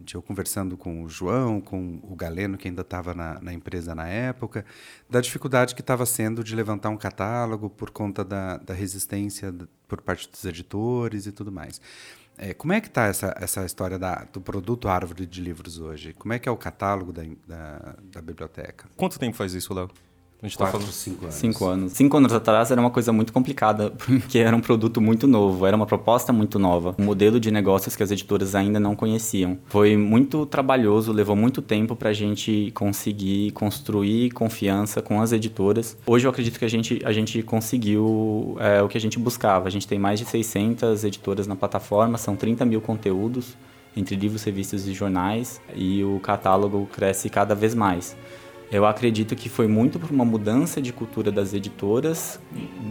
De 0.00 0.16
eu 0.16 0.20
conversando 0.20 0.76
com 0.76 1.04
o 1.04 1.08
João, 1.08 1.60
com 1.60 2.00
o 2.02 2.16
Galeno, 2.16 2.58
que 2.58 2.66
ainda 2.66 2.82
estava 2.82 3.14
na, 3.14 3.40
na, 3.40 3.52
empresa 3.52 3.94
na 3.94 4.08
época, 4.08 4.64
da 5.08 5.20
dificuldade 5.20 5.76
que 5.76 5.80
estava 5.80 6.04
sendo 6.04 6.42
de 6.42 6.56
levantar 6.56 6.90
um 6.90 6.96
catálogo 6.96 7.70
por 7.70 7.90
conta 7.90 8.24
da, 8.24 8.56
da 8.56 8.74
resistência 8.74 9.54
por 9.86 10.02
parte 10.02 10.28
dos 10.28 10.44
editores 10.44 11.26
e 11.26 11.30
tudo 11.30 11.52
mais. 11.52 11.80
É, 12.38 12.52
como 12.52 12.72
é 12.72 12.80
que 12.80 12.88
está 12.88 13.06
essa, 13.06 13.34
essa 13.38 13.64
história 13.64 13.98
da, 13.98 14.26
do 14.32 14.40
produto 14.40 14.88
Árvore 14.88 15.26
de 15.26 15.40
Livros 15.40 15.78
hoje? 15.78 16.12
Como 16.12 16.32
é 16.32 16.38
que 16.38 16.48
é 16.48 16.52
o 16.52 16.56
catálogo 16.56 17.12
da, 17.12 17.22
da, 17.46 17.96
da 18.12 18.22
biblioteca? 18.22 18.88
Quanto 18.96 19.18
tempo 19.18 19.36
faz 19.36 19.54
isso, 19.54 19.72
Léo? 19.72 19.90
A 20.46 20.48
gente 20.48 20.58
Quatro, 20.58 20.74
tá 20.74 20.78
falando 20.78 20.92
cinco 20.92 21.24
anos. 21.24 21.34
Cinco 21.34 21.64
anos. 21.66 21.92
Cinco 21.92 22.16
anos 22.16 22.32
atrás 22.32 22.70
era 22.70 22.80
uma 22.80 22.90
coisa 22.90 23.12
muito 23.12 23.32
complicada, 23.32 23.90
porque 23.98 24.38
era 24.38 24.54
um 24.54 24.60
produto 24.60 25.00
muito 25.00 25.26
novo, 25.26 25.66
era 25.66 25.76
uma 25.76 25.86
proposta 25.86 26.32
muito 26.32 26.56
nova, 26.56 26.94
um 26.98 27.04
modelo 27.04 27.40
de 27.40 27.50
negócios 27.50 27.96
que 27.96 28.02
as 28.02 28.12
editoras 28.12 28.54
ainda 28.54 28.78
não 28.78 28.94
conheciam. 28.94 29.58
Foi 29.66 29.96
muito 29.96 30.46
trabalhoso, 30.46 31.12
levou 31.12 31.34
muito 31.34 31.60
tempo 31.60 31.96
para 31.96 32.10
a 32.10 32.12
gente 32.12 32.70
conseguir 32.74 33.50
construir 33.52 34.30
confiança 34.30 35.02
com 35.02 35.20
as 35.20 35.32
editoras. 35.32 35.96
Hoje 36.06 36.28
eu 36.28 36.30
acredito 36.30 36.60
que 36.60 36.64
a 36.64 36.70
gente, 36.70 37.02
a 37.04 37.12
gente 37.12 37.42
conseguiu 37.42 38.56
é, 38.60 38.80
o 38.80 38.88
que 38.88 38.96
a 38.96 39.00
gente 39.00 39.18
buscava. 39.18 39.66
A 39.66 39.70
gente 39.70 39.88
tem 39.88 39.98
mais 39.98 40.20
de 40.20 40.26
600 40.26 41.02
editoras 41.02 41.48
na 41.48 41.56
plataforma, 41.56 42.18
são 42.18 42.36
30 42.36 42.64
mil 42.64 42.80
conteúdos 42.80 43.56
entre 43.96 44.14
livros, 44.14 44.44
revistas 44.44 44.86
e 44.86 44.92
jornais, 44.92 45.60
e 45.74 46.04
o 46.04 46.20
catálogo 46.20 46.86
cresce 46.92 47.30
cada 47.30 47.54
vez 47.54 47.74
mais. 47.74 48.14
Eu 48.70 48.84
acredito 48.84 49.36
que 49.36 49.48
foi 49.48 49.68
muito 49.68 49.98
por 49.98 50.10
uma 50.10 50.24
mudança 50.24 50.82
de 50.82 50.92
cultura 50.92 51.30
das 51.30 51.54
editoras 51.54 52.40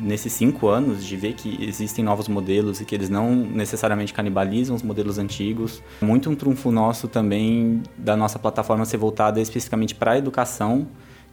nesses 0.01 0.31
cinco 0.31 0.69
anos, 0.69 1.05
de 1.05 1.17
ver 1.17 1.33
que 1.33 1.57
existem 1.61 2.03
novos 2.03 2.29
modelos 2.29 2.79
e 2.79 2.85
que 2.85 2.95
eles 2.95 3.09
não 3.09 3.35
necessariamente 3.35 4.13
canibalizam 4.13 4.73
os 4.73 4.81
modelos 4.81 5.17
antigos. 5.17 5.83
Muito 6.01 6.29
um 6.29 6.35
trunfo 6.35 6.71
nosso 6.71 7.09
também 7.09 7.83
da 7.97 8.15
nossa 8.15 8.39
plataforma 8.39 8.85
ser 8.85 8.97
voltada 8.97 9.41
especificamente 9.41 9.93
para 9.93 10.11
a 10.11 10.17
educação. 10.17 10.87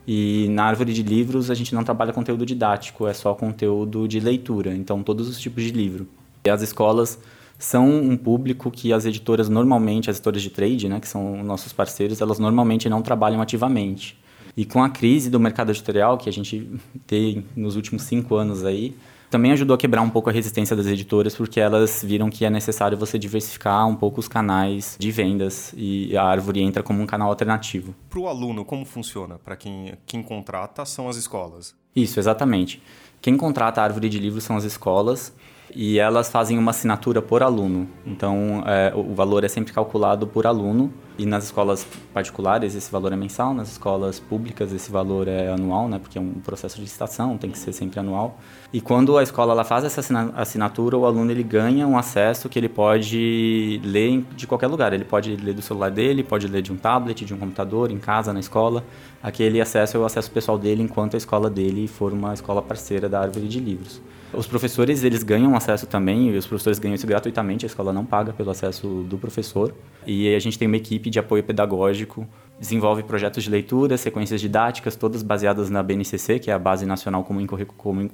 E 0.05 0.47
na 0.49 0.65
árvore 0.65 0.91
de 0.91 1.01
livros 1.01 1.49
a 1.49 1.53
gente 1.53 1.73
não 1.73 1.83
trabalha 1.85 2.11
conteúdo 2.11 2.45
didático, 2.45 3.07
é 3.07 3.13
só 3.13 3.33
conteúdo 3.33 4.05
de 4.09 4.19
leitura, 4.19 4.75
então 4.75 5.01
todos 5.01 5.29
os 5.29 5.39
tipos 5.39 5.63
de 5.63 5.71
livro. 5.71 6.05
E 6.43 6.49
as 6.49 6.61
escolas 6.61 7.17
são 7.57 7.87
um 7.89 8.17
público 8.17 8.69
que 8.69 8.91
as 8.91 9.05
editoras 9.05 9.47
normalmente, 9.47 10.09
as 10.09 10.17
editoras 10.17 10.41
de 10.41 10.49
trade, 10.49 10.89
né, 10.89 10.99
que 10.99 11.07
são 11.07 11.41
nossos 11.41 11.71
parceiros, 11.71 12.19
elas 12.19 12.37
normalmente 12.37 12.89
não 12.89 13.01
trabalham 13.01 13.41
ativamente. 13.41 14.21
E 14.55 14.65
com 14.65 14.83
a 14.83 14.89
crise 14.89 15.29
do 15.29 15.39
mercado 15.39 15.71
editorial 15.71 16.17
que 16.17 16.29
a 16.29 16.33
gente 16.33 16.69
tem 17.07 17.45
nos 17.55 17.75
últimos 17.75 18.03
cinco 18.03 18.35
anos 18.35 18.63
aí, 18.63 18.95
também 19.33 19.51
ajudou 19.51 19.73
a 19.73 19.77
quebrar 19.79 20.03
um 20.03 20.11
pouco 20.11 20.29
a 20.29 20.33
resistência 20.33 20.75
das 20.75 20.85
editoras, 20.85 21.35
porque 21.35 21.59
elas 21.59 22.03
viram 22.03 22.29
que 22.29 22.45
é 22.45 22.51
necessário 22.51 22.95
você 22.95 23.17
diversificar 23.17 23.87
um 23.87 23.95
pouco 23.95 24.19
os 24.19 24.27
canais 24.27 24.95
de 24.99 25.11
vendas 25.11 25.73
e 25.75 26.15
a 26.15 26.23
Árvore 26.23 26.61
entra 26.61 26.83
como 26.83 27.01
um 27.01 27.07
canal 27.07 27.29
alternativo. 27.29 27.95
Para 28.11 28.19
o 28.19 28.27
aluno, 28.27 28.63
como 28.63 28.85
funciona? 28.85 29.39
Para 29.43 29.55
quem, 29.55 29.95
quem 30.05 30.21
contrata, 30.21 30.85
são 30.85 31.09
as 31.09 31.17
escolas. 31.17 31.73
Isso, 31.95 32.19
exatamente. 32.19 32.79
Quem 33.23 33.35
contrata 33.35 33.81
a 33.81 33.83
Árvore 33.83 34.07
de 34.07 34.19
Livros 34.19 34.43
são 34.43 34.55
as 34.55 34.65
escolas 34.65 35.33
e 35.73 35.97
elas 35.97 36.29
fazem 36.29 36.59
uma 36.59 36.69
assinatura 36.69 37.19
por 37.19 37.41
aluno. 37.41 37.89
Então, 38.05 38.63
é, 38.67 38.93
o 38.95 39.15
valor 39.15 39.43
é 39.43 39.47
sempre 39.47 39.73
calculado 39.73 40.27
por 40.27 40.45
aluno. 40.45 40.93
E 41.17 41.25
nas 41.27 41.43
escolas 41.43 41.85
particulares 42.11 42.73
esse 42.73 42.91
valor 42.91 43.13
é 43.13 43.15
mensal, 43.15 43.53
nas 43.53 43.71
escolas 43.71 44.19
públicas 44.19 44.73
esse 44.73 44.91
valor 44.91 45.27
é 45.27 45.49
anual, 45.49 45.87
né? 45.87 45.99
Porque 45.99 46.17
é 46.17 46.21
um 46.21 46.33
processo 46.43 46.77
de 46.77 46.81
licitação, 46.81 47.37
tem 47.37 47.51
que 47.51 47.57
ser 47.57 47.71
sempre 47.71 47.99
anual. 47.99 48.39
E 48.71 48.81
quando 48.81 49.15
a 49.17 49.21
escola 49.21 49.53
ela 49.53 49.63
faz 49.63 49.83
essa 49.83 50.01
assinatura, 50.35 50.97
o 50.97 51.05
aluno 51.05 51.29
ele 51.29 51.43
ganha 51.43 51.87
um 51.87 51.95
acesso 51.95 52.49
que 52.49 52.57
ele 52.57 52.69
pode 52.69 53.79
ler 53.83 54.23
de 54.35 54.47
qualquer 54.47 54.65
lugar. 54.65 54.91
Ele 54.91 55.05
pode 55.05 55.35
ler 55.35 55.53
do 55.53 55.61
celular 55.61 55.91
dele, 55.91 56.23
pode 56.23 56.47
ler 56.47 56.63
de 56.63 56.73
um 56.73 56.77
tablet, 56.77 57.23
de 57.23 57.33
um 57.33 57.37
computador, 57.37 57.91
em 57.91 57.99
casa, 57.99 58.33
na 58.33 58.39
escola. 58.39 58.83
Aquele 59.21 59.61
acesso 59.61 59.95
é 59.97 59.99
o 59.99 60.05
acesso 60.05 60.31
pessoal 60.31 60.57
dele 60.57 60.81
enquanto 60.81 61.13
a 61.13 61.17
escola 61.17 61.49
dele 61.49 61.87
for 61.87 62.11
uma 62.11 62.33
escola 62.33 62.61
parceira 62.61 63.07
da 63.07 63.19
árvore 63.21 63.47
de 63.47 63.59
livros. 63.59 64.01
Os 64.33 64.47
professores, 64.47 65.03
eles 65.03 65.21
ganham 65.21 65.55
acesso 65.55 65.85
também, 65.85 66.29
e 66.29 66.35
os 66.35 66.47
professores 66.47 66.79
ganham 66.79 66.95
isso 66.95 67.05
gratuitamente, 67.05 67.65
a 67.65 67.67
escola 67.67 67.93
não 67.93 68.03
paga 68.03 68.33
pelo 68.33 68.49
acesso 68.49 69.05
do 69.07 69.15
professor. 69.15 69.71
E 70.07 70.33
a 70.33 70.39
gente 70.39 70.57
tem 70.57 70.67
uma 70.67 70.75
equipe 70.75 71.02
de 71.09 71.19
apoio 71.19 71.43
pedagógico, 71.43 72.27
desenvolve 72.59 73.03
projetos 73.03 73.43
de 73.43 73.49
leitura, 73.49 73.97
sequências 73.97 74.39
didáticas, 74.39 74.95
todas 74.95 75.21
baseadas 75.21 75.69
na 75.69 75.83
BNCC, 75.83 76.39
que 76.39 76.49
é 76.49 76.53
a 76.53 76.59
Base 76.59 76.85
Nacional 76.85 77.23
Comum, 77.23 77.45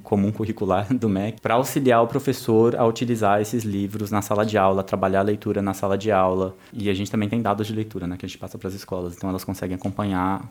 Comum 0.03 0.31
Curricular 0.31 0.91
do 0.93 1.07
MEC, 1.07 1.39
para 1.41 1.53
auxiliar 1.55 2.01
o 2.01 2.07
professor 2.07 2.75
a 2.75 2.85
utilizar 2.85 3.41
esses 3.41 3.63
livros 3.63 4.11
na 4.11 4.21
sala 4.21 4.45
de 4.45 4.57
aula, 4.57 4.83
trabalhar 4.83 5.19
a 5.19 5.23
leitura 5.23 5.61
na 5.61 5.73
sala 5.73 5.97
de 5.97 6.11
aula. 6.11 6.55
E 6.73 6.89
a 6.89 6.93
gente 6.93 7.11
também 7.11 7.29
tem 7.29 7.41
dados 7.41 7.67
de 7.67 7.73
leitura, 7.73 8.07
né, 8.07 8.17
que 8.17 8.25
a 8.25 8.29
gente 8.29 8.37
passa 8.37 8.57
para 8.57 8.67
as 8.67 8.73
escolas, 8.73 9.15
então 9.15 9.29
elas 9.29 9.43
conseguem 9.43 9.75
acompanhar 9.75 10.41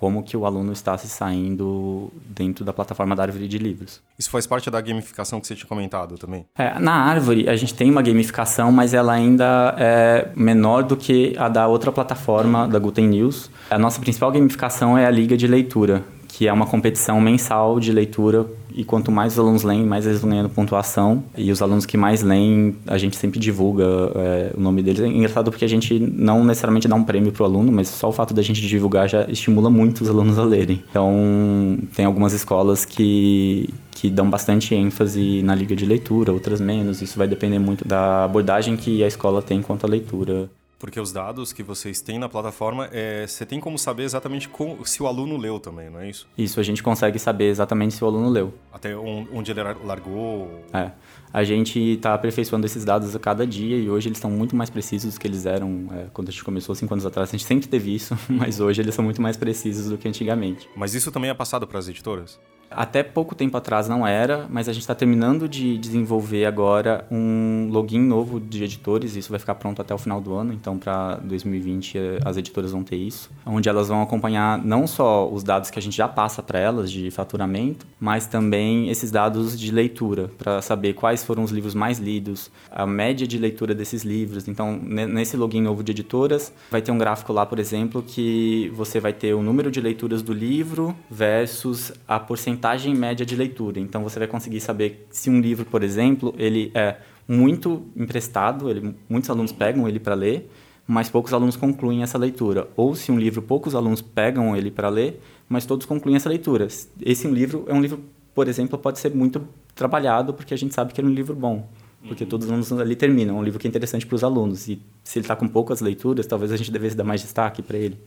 como 0.00 0.22
que 0.22 0.34
o 0.34 0.46
aluno 0.46 0.72
está 0.72 0.96
se 0.96 1.06
saindo 1.06 2.10
dentro 2.24 2.64
da 2.64 2.72
plataforma 2.72 3.14
da 3.14 3.22
árvore 3.24 3.46
de 3.46 3.58
livros. 3.58 4.00
Isso 4.18 4.30
faz 4.30 4.46
parte 4.46 4.70
da 4.70 4.80
gamificação 4.80 5.38
que 5.38 5.46
você 5.46 5.54
tinha 5.54 5.68
comentado 5.68 6.16
também? 6.16 6.46
É, 6.56 6.78
na 6.78 6.94
árvore 6.94 7.46
a 7.50 7.54
gente 7.54 7.74
tem 7.74 7.90
uma 7.90 8.00
gamificação, 8.00 8.72
mas 8.72 8.94
ela 8.94 9.12
ainda 9.12 9.74
é 9.76 10.30
menor 10.34 10.84
do 10.84 10.96
que 10.96 11.34
a 11.36 11.50
da 11.50 11.68
outra 11.68 11.92
plataforma, 11.92 12.66
da 12.66 12.78
Guten 12.78 13.08
News. 13.08 13.50
A 13.68 13.78
nossa 13.78 14.00
principal 14.00 14.32
gamificação 14.32 14.96
é 14.96 15.04
a 15.04 15.10
liga 15.10 15.36
de 15.36 15.46
leitura, 15.46 16.02
que 16.40 16.48
é 16.48 16.52
uma 16.54 16.64
competição 16.64 17.20
mensal 17.20 17.78
de 17.78 17.92
leitura 17.92 18.46
e 18.74 18.82
quanto 18.82 19.12
mais 19.12 19.34
os 19.34 19.38
alunos 19.38 19.62
leem, 19.62 19.84
mais 19.84 20.06
eles 20.06 20.22
vão 20.22 20.30
ganhando 20.30 20.48
pontuação. 20.48 21.22
E 21.36 21.52
os 21.52 21.60
alunos 21.60 21.84
que 21.84 21.98
mais 21.98 22.22
leem, 22.22 22.76
a 22.86 22.96
gente 22.96 23.14
sempre 23.14 23.38
divulga 23.38 23.84
é, 23.84 24.52
o 24.56 24.58
nome 24.58 24.82
deles. 24.82 25.02
É 25.02 25.06
engraçado 25.06 25.50
porque 25.50 25.66
a 25.66 25.68
gente 25.68 25.98
não 26.00 26.42
necessariamente 26.42 26.88
dá 26.88 26.94
um 26.94 27.04
prêmio 27.04 27.30
para 27.30 27.42
o 27.42 27.44
aluno, 27.44 27.70
mas 27.70 27.88
só 27.88 28.08
o 28.08 28.12
fato 28.12 28.32
da 28.32 28.40
gente 28.40 28.58
divulgar 28.66 29.06
já 29.06 29.26
estimula 29.28 29.68
muito 29.68 30.00
os 30.00 30.08
alunos 30.08 30.38
a 30.38 30.42
lerem. 30.42 30.82
Então, 30.88 31.76
tem 31.94 32.06
algumas 32.06 32.32
escolas 32.32 32.86
que 32.86 33.68
que 33.90 34.08
dão 34.08 34.30
bastante 34.30 34.74
ênfase 34.74 35.42
na 35.42 35.54
liga 35.54 35.76
de 35.76 35.84
leitura, 35.84 36.32
outras 36.32 36.58
menos. 36.58 37.02
Isso 37.02 37.18
vai 37.18 37.28
depender 37.28 37.58
muito 37.58 37.86
da 37.86 38.24
abordagem 38.24 38.74
que 38.74 39.04
a 39.04 39.06
escola 39.06 39.42
tem 39.42 39.60
quanto 39.60 39.84
à 39.84 39.88
leitura. 39.90 40.48
Porque 40.80 40.98
os 40.98 41.12
dados 41.12 41.52
que 41.52 41.62
vocês 41.62 42.00
têm 42.00 42.18
na 42.18 42.26
plataforma, 42.26 42.88
é, 42.90 43.26
você 43.26 43.44
tem 43.44 43.60
como 43.60 43.78
saber 43.78 44.04
exatamente 44.04 44.50
se 44.86 45.02
o 45.02 45.06
aluno 45.06 45.36
leu 45.36 45.60
também, 45.60 45.90
não 45.90 46.00
é 46.00 46.08
isso? 46.08 46.26
Isso, 46.38 46.58
a 46.58 46.62
gente 46.62 46.82
consegue 46.82 47.18
saber 47.18 47.50
exatamente 47.50 47.92
se 47.92 48.02
o 48.02 48.06
aluno 48.06 48.30
leu. 48.30 48.54
Até 48.72 48.96
onde 48.96 49.50
ele 49.50 49.62
largou. 49.84 50.64
É. 50.72 50.90
A 51.30 51.44
gente 51.44 51.78
está 51.78 52.14
aperfeiçoando 52.14 52.64
esses 52.64 52.82
dados 52.82 53.14
a 53.14 53.18
cada 53.18 53.46
dia 53.46 53.76
e 53.76 53.90
hoje 53.90 54.08
eles 54.08 54.16
estão 54.16 54.30
muito 54.30 54.56
mais 54.56 54.70
precisos 54.70 55.14
do 55.14 55.20
que 55.20 55.28
eles 55.28 55.44
eram 55.44 55.86
é, 55.92 56.06
quando 56.14 56.28
a 56.28 56.32
gente 56.32 56.42
começou 56.42 56.74
cinco 56.74 56.94
anos 56.94 57.04
atrás. 57.04 57.28
A 57.28 57.32
gente 57.32 57.44
sempre 57.44 57.68
teve 57.68 57.94
isso, 57.94 58.16
mas 58.26 58.58
hoje 58.58 58.80
eles 58.80 58.94
são 58.94 59.04
muito 59.04 59.20
mais 59.20 59.36
precisos 59.36 59.90
do 59.90 59.98
que 59.98 60.08
antigamente. 60.08 60.66
Mas 60.74 60.94
isso 60.94 61.12
também 61.12 61.28
é 61.28 61.34
passado 61.34 61.66
para 61.66 61.78
as 61.78 61.88
editoras? 61.88 62.40
Até 62.70 63.02
pouco 63.02 63.34
tempo 63.34 63.56
atrás 63.56 63.88
não 63.88 64.06
era, 64.06 64.46
mas 64.48 64.68
a 64.68 64.72
gente 64.72 64.82
está 64.82 64.94
terminando 64.94 65.48
de 65.48 65.76
desenvolver 65.76 66.44
agora 66.44 67.04
um 67.10 67.68
login 67.70 67.98
novo 67.98 68.38
de 68.38 68.62
editores. 68.62 69.16
Isso 69.16 69.28
vai 69.28 69.40
ficar 69.40 69.56
pronto 69.56 69.82
até 69.82 69.92
o 69.92 69.98
final 69.98 70.20
do 70.20 70.34
ano, 70.34 70.52
então 70.52 70.78
para 70.78 71.16
2020 71.16 71.98
eh, 71.98 72.18
as 72.24 72.36
editoras 72.36 72.70
vão 72.70 72.84
ter 72.84 72.96
isso, 72.96 73.28
onde 73.44 73.68
elas 73.68 73.88
vão 73.88 74.00
acompanhar 74.02 74.64
não 74.64 74.86
só 74.86 75.28
os 75.28 75.42
dados 75.42 75.68
que 75.68 75.78
a 75.80 75.82
gente 75.82 75.96
já 75.96 76.06
passa 76.06 76.42
para 76.42 76.60
elas 76.60 76.92
de 76.92 77.10
faturamento, 77.10 77.86
mas 77.98 78.26
também 78.26 78.88
esses 78.88 79.10
dados 79.10 79.58
de 79.58 79.72
leitura, 79.72 80.30
para 80.38 80.62
saber 80.62 80.94
quais 80.94 81.24
foram 81.24 81.42
os 81.42 81.50
livros 81.50 81.74
mais 81.74 81.98
lidos, 81.98 82.52
a 82.70 82.86
média 82.86 83.26
de 83.26 83.36
leitura 83.36 83.74
desses 83.74 84.04
livros. 84.04 84.46
Então, 84.46 84.76
nesse 84.76 85.36
login 85.36 85.60
novo 85.60 85.82
de 85.82 85.90
editoras, 85.90 86.52
vai 86.70 86.80
ter 86.80 86.92
um 86.92 86.98
gráfico 86.98 87.32
lá, 87.32 87.44
por 87.44 87.58
exemplo, 87.58 88.00
que 88.00 88.70
você 88.74 89.00
vai 89.00 89.12
ter 89.12 89.34
o 89.34 89.42
número 89.42 89.72
de 89.72 89.80
leituras 89.80 90.22
do 90.22 90.32
livro 90.32 90.94
versus 91.10 91.92
a 92.06 92.20
porcentagem 92.20 92.59
porcentagem 92.60 92.94
média 92.94 93.24
de 93.24 93.34
leitura. 93.34 93.80
Então 93.80 94.02
você 94.02 94.18
vai 94.18 94.28
conseguir 94.28 94.60
saber 94.60 95.06
se 95.10 95.30
um 95.30 95.40
livro, 95.40 95.64
por 95.64 95.82
exemplo, 95.82 96.34
ele 96.38 96.70
é 96.74 96.98
muito 97.26 97.86
emprestado, 97.96 98.68
ele, 98.68 98.94
muitos 99.08 99.30
alunos 99.30 99.50
pegam 99.50 99.88
ele 99.88 99.98
para 99.98 100.14
ler, 100.14 100.50
mas 100.86 101.08
poucos 101.08 101.32
alunos 101.32 101.56
concluem 101.56 102.02
essa 102.02 102.18
leitura. 102.18 102.68
Ou 102.76 102.94
se 102.94 103.10
um 103.10 103.18
livro 103.18 103.40
poucos 103.40 103.74
alunos 103.74 104.02
pegam 104.02 104.54
ele 104.54 104.70
para 104.70 104.88
ler, 104.88 105.20
mas 105.48 105.64
todos 105.64 105.86
concluem 105.86 106.16
essa 106.16 106.28
leitura. 106.28 106.68
Esse 107.00 107.26
um 107.26 107.32
livro 107.32 107.64
é 107.66 107.72
um 107.72 107.80
livro, 107.80 108.04
por 108.34 108.46
exemplo, 108.46 108.78
pode 108.78 108.98
ser 108.98 109.14
muito 109.14 109.46
trabalhado 109.74 110.34
porque 110.34 110.52
a 110.52 110.56
gente 110.56 110.74
sabe 110.74 110.92
que 110.92 111.00
é 111.00 111.04
um 111.04 111.08
livro 111.08 111.34
bom. 111.34 111.68
Porque 112.06 112.24
todos 112.24 112.46
os 112.46 112.50
alunos 112.50 112.72
ali 112.72 112.96
terminam. 112.96 113.36
É 113.36 113.40
um 113.40 113.42
livro 113.42 113.58
que 113.58 113.66
é 113.66 113.68
interessante 113.68 114.06
para 114.06 114.16
os 114.16 114.24
alunos. 114.24 114.68
E 114.68 114.82
se 115.04 115.18
ele 115.18 115.24
está 115.24 115.36
com 115.36 115.46
poucas 115.46 115.82
leituras, 115.82 116.26
talvez 116.26 116.50
a 116.50 116.56
gente 116.56 116.70
devesse 116.70 116.96
dar 116.96 117.04
mais 117.04 117.20
destaque 117.20 117.60
para 117.60 117.76
ele, 117.76 118.00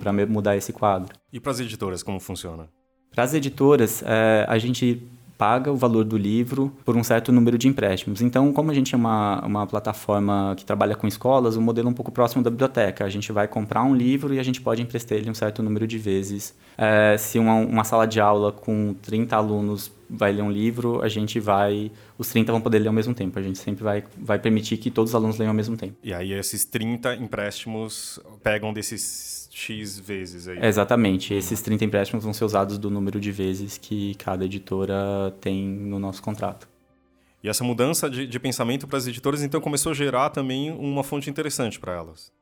para 0.00 0.12
mudar 0.12 0.54
esse 0.54 0.70
quadro. 0.70 1.14
E 1.32 1.40
para 1.40 1.50
as 1.50 1.58
editoras, 1.58 2.02
como 2.02 2.20
funciona? 2.20 2.68
Para 3.14 3.24
as 3.24 3.34
editoras, 3.34 4.02
é, 4.06 4.44
a 4.48 4.58
gente 4.58 5.02
paga 5.42 5.72
o 5.72 5.76
valor 5.76 6.04
do 6.04 6.16
livro 6.16 6.72
por 6.84 6.96
um 6.96 7.02
certo 7.02 7.32
número 7.32 7.58
de 7.58 7.66
empréstimos. 7.66 8.22
Então, 8.22 8.52
como 8.52 8.70
a 8.70 8.74
gente 8.74 8.94
é 8.94 8.96
uma, 8.96 9.44
uma 9.44 9.66
plataforma 9.66 10.54
que 10.56 10.64
trabalha 10.64 10.94
com 10.94 11.04
escolas, 11.08 11.56
o 11.56 11.60
modelo 11.60 11.88
é 11.88 11.90
um 11.90 11.94
pouco 11.94 12.12
próximo 12.12 12.44
da 12.44 12.48
biblioteca. 12.48 13.04
A 13.04 13.08
gente 13.08 13.32
vai 13.32 13.48
comprar 13.48 13.82
um 13.82 13.92
livro 13.92 14.32
e 14.32 14.38
a 14.38 14.42
gente 14.44 14.60
pode 14.60 14.80
emprestar 14.80 15.18
ele 15.18 15.28
um 15.28 15.34
certo 15.34 15.60
número 15.60 15.84
de 15.84 15.98
vezes. 15.98 16.54
É, 16.78 17.16
se 17.18 17.40
uma, 17.40 17.54
uma 17.54 17.82
sala 17.82 18.06
de 18.06 18.20
aula 18.20 18.52
com 18.52 18.94
30 19.02 19.34
alunos 19.34 19.90
vai 20.08 20.30
ler 20.30 20.42
um 20.42 20.50
livro, 20.50 21.02
a 21.02 21.08
gente 21.08 21.40
vai. 21.40 21.90
Os 22.16 22.28
30 22.28 22.52
vão 22.52 22.60
poder 22.60 22.78
ler 22.78 22.86
ao 22.88 22.94
mesmo 22.94 23.12
tempo. 23.12 23.36
A 23.36 23.42
gente 23.42 23.58
sempre 23.58 23.82
vai, 23.82 24.04
vai 24.16 24.38
permitir 24.38 24.76
que 24.76 24.92
todos 24.92 25.10
os 25.10 25.14
alunos 25.16 25.38
leiam 25.38 25.50
ao 25.50 25.56
mesmo 25.56 25.76
tempo. 25.76 25.94
E 26.04 26.14
aí, 26.14 26.32
esses 26.32 26.64
30 26.64 27.16
empréstimos 27.16 28.20
pegam 28.44 28.72
desses 28.72 29.41
X 29.54 30.00
vezes 30.00 30.48
aí. 30.48 30.58
Exatamente. 30.64 31.34
Esses 31.34 31.60
30 31.60 31.84
empréstimos 31.84 32.24
vão 32.24 32.32
ser 32.32 32.44
usados 32.44 32.78
do 32.78 32.88
número 32.88 33.20
de 33.20 33.30
vezes 33.30 33.76
que 33.76 34.14
cada 34.14 34.46
editora 34.46 35.34
tem 35.42 35.62
no 35.62 35.98
nosso 35.98 36.22
contrato. 36.22 36.66
E 37.44 37.48
essa 37.48 37.62
mudança 37.62 38.08
de, 38.08 38.26
de 38.26 38.40
pensamento 38.40 38.86
para 38.86 38.96
as 38.96 39.06
editoras, 39.06 39.42
então, 39.42 39.60
começou 39.60 39.92
a 39.92 39.94
gerar 39.94 40.30
também 40.30 40.70
uma 40.70 41.04
fonte 41.04 41.28
interessante 41.28 41.78
para 41.78 41.92
elas. 41.92 42.32